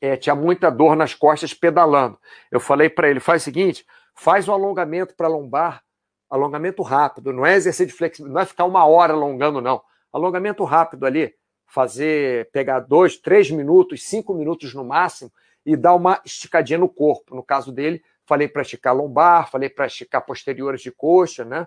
é, 0.00 0.16
tinha 0.16 0.34
muita 0.34 0.70
dor 0.70 0.96
nas 0.96 1.14
costas 1.14 1.54
pedalando. 1.54 2.18
Eu 2.50 2.58
falei 2.58 2.90
para 2.90 3.08
ele: 3.08 3.20
faz 3.20 3.42
o 3.42 3.44
seguinte, 3.44 3.86
faz 4.14 4.48
um 4.48 4.52
alongamento 4.52 5.14
para 5.14 5.28
lombar, 5.28 5.82
alongamento 6.28 6.82
rápido, 6.82 7.32
não 7.32 7.46
é 7.46 7.54
exercício 7.54 7.86
de 7.86 7.92
flexibilidade, 7.92 8.34
não 8.34 8.42
é 8.42 8.46
ficar 8.46 8.64
uma 8.64 8.84
hora 8.84 9.12
alongando, 9.12 9.60
não. 9.60 9.80
Alongamento 10.12 10.64
rápido 10.64 11.06
ali, 11.06 11.32
fazer, 11.66 12.50
pegar 12.50 12.80
dois, 12.80 13.16
três 13.16 13.50
minutos, 13.50 14.02
cinco 14.02 14.34
minutos 14.34 14.74
no 14.74 14.84
máximo 14.84 15.30
e 15.64 15.76
dar 15.76 15.94
uma 15.94 16.20
esticadinha 16.24 16.78
no 16.78 16.88
corpo. 16.88 17.34
No 17.34 17.42
caso 17.42 17.70
dele, 17.70 18.02
falei 18.26 18.48
para 18.48 18.62
esticar 18.62 18.94
lombar, 18.94 19.50
falei 19.50 19.68
para 19.68 19.86
esticar 19.86 20.24
posteriores 20.24 20.80
de 20.80 20.90
coxa, 20.90 21.44
né? 21.44 21.66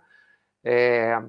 É... 0.64 1.22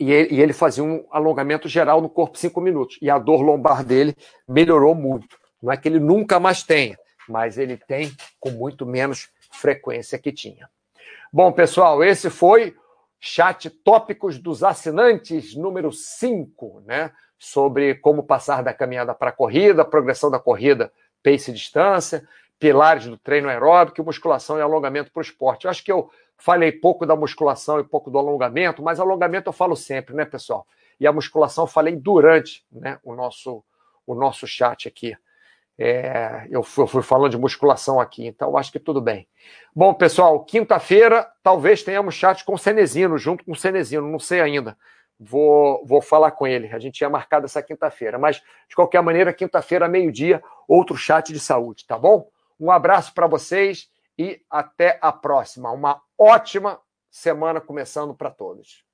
E, 0.00 0.12
ele, 0.12 0.34
e 0.36 0.40
ele 0.40 0.52
fazia 0.52 0.84
um 0.84 1.06
alongamento 1.10 1.68
geral 1.68 2.00
no 2.00 2.08
corpo 2.08 2.38
cinco 2.38 2.60
minutos. 2.60 2.98
E 3.02 3.10
a 3.10 3.18
dor 3.18 3.42
lombar 3.42 3.84
dele 3.84 4.16
melhorou 4.46 4.94
muito. 4.94 5.36
Não 5.60 5.72
é 5.72 5.76
que 5.76 5.88
ele 5.88 5.98
nunca 5.98 6.38
mais 6.38 6.62
tenha, 6.62 6.96
mas 7.28 7.58
ele 7.58 7.76
tem 7.76 8.12
com 8.38 8.50
muito 8.50 8.86
menos 8.86 9.28
frequência 9.50 10.18
que 10.18 10.32
tinha. 10.32 10.70
Bom, 11.32 11.52
pessoal, 11.52 12.02
esse 12.02 12.30
foi 12.30 12.76
chat 13.20 13.68
tópicos 13.68 14.38
dos 14.38 14.62
assinantes 14.62 15.54
número 15.54 15.92
5, 15.92 16.82
né? 16.86 17.12
Sobre 17.36 17.96
como 17.96 18.22
passar 18.22 18.62
da 18.62 18.72
caminhada 18.72 19.14
para 19.14 19.30
a 19.30 19.32
corrida, 19.32 19.84
progressão 19.84 20.30
da 20.30 20.38
corrida, 20.38 20.92
pace 21.22 21.50
e 21.50 21.54
distância, 21.54 22.26
pilares 22.58 23.06
do 23.06 23.16
treino 23.16 23.48
aeróbico, 23.48 24.02
musculação 24.02 24.58
e 24.58 24.62
alongamento 24.62 25.12
para 25.12 25.20
o 25.20 25.22
esporte. 25.22 25.64
Eu 25.64 25.70
acho 25.70 25.84
que 25.84 25.92
eu 25.92 26.10
falei 26.36 26.72
pouco 26.72 27.06
da 27.06 27.16
musculação 27.16 27.80
e 27.80 27.84
pouco 27.84 28.10
do 28.10 28.18
alongamento, 28.18 28.82
mas 28.82 29.00
alongamento 29.00 29.48
eu 29.48 29.52
falo 29.52 29.76
sempre, 29.76 30.14
né, 30.14 30.24
pessoal? 30.24 30.66
E 31.00 31.06
a 31.06 31.12
musculação 31.12 31.64
eu 31.64 31.68
falei 31.68 31.94
durante 31.96 32.64
né, 32.70 32.98
o, 33.04 33.14
nosso, 33.14 33.62
o 34.06 34.14
nosso 34.14 34.46
chat 34.46 34.88
aqui. 34.88 35.16
É, 35.80 36.48
eu, 36.50 36.64
fui, 36.64 36.82
eu, 36.82 36.88
fui, 36.88 37.02
falando 37.02 37.30
de 37.30 37.38
musculação 37.38 38.00
aqui, 38.00 38.26
então 38.26 38.56
acho 38.56 38.72
que 38.72 38.80
tudo 38.80 39.00
bem. 39.00 39.28
Bom, 39.74 39.94
pessoal, 39.94 40.44
quinta-feira 40.44 41.30
talvez 41.40 41.84
tenhamos 41.84 42.16
chat 42.16 42.44
com 42.44 42.54
o 42.54 42.58
Cenezino, 42.58 43.16
junto 43.16 43.44
com 43.44 43.52
o 43.52 43.56
Cenezino, 43.56 44.08
não 44.08 44.18
sei 44.18 44.40
ainda. 44.40 44.76
Vou, 45.20 45.84
vou 45.84 46.00
falar 46.00 46.32
com 46.32 46.46
ele. 46.46 46.68
A 46.72 46.78
gente 46.80 46.94
tinha 46.94 47.10
marcado 47.10 47.46
essa 47.46 47.62
quinta-feira, 47.62 48.18
mas 48.18 48.42
de 48.68 48.74
qualquer 48.74 49.02
maneira, 49.02 49.32
quinta-feira, 49.32 49.88
meio-dia, 49.88 50.42
outro 50.66 50.96
chat 50.96 51.32
de 51.32 51.38
saúde, 51.38 51.86
tá 51.86 51.96
bom? 51.96 52.28
Um 52.58 52.70
abraço 52.70 53.14
para 53.14 53.26
vocês 53.26 53.88
e 54.18 54.40
até 54.50 54.98
a 55.00 55.12
próxima. 55.12 55.70
Uma 55.70 56.02
ótima 56.18 56.80
semana 57.10 57.60
começando 57.60 58.14
para 58.14 58.30
todos. 58.30 58.87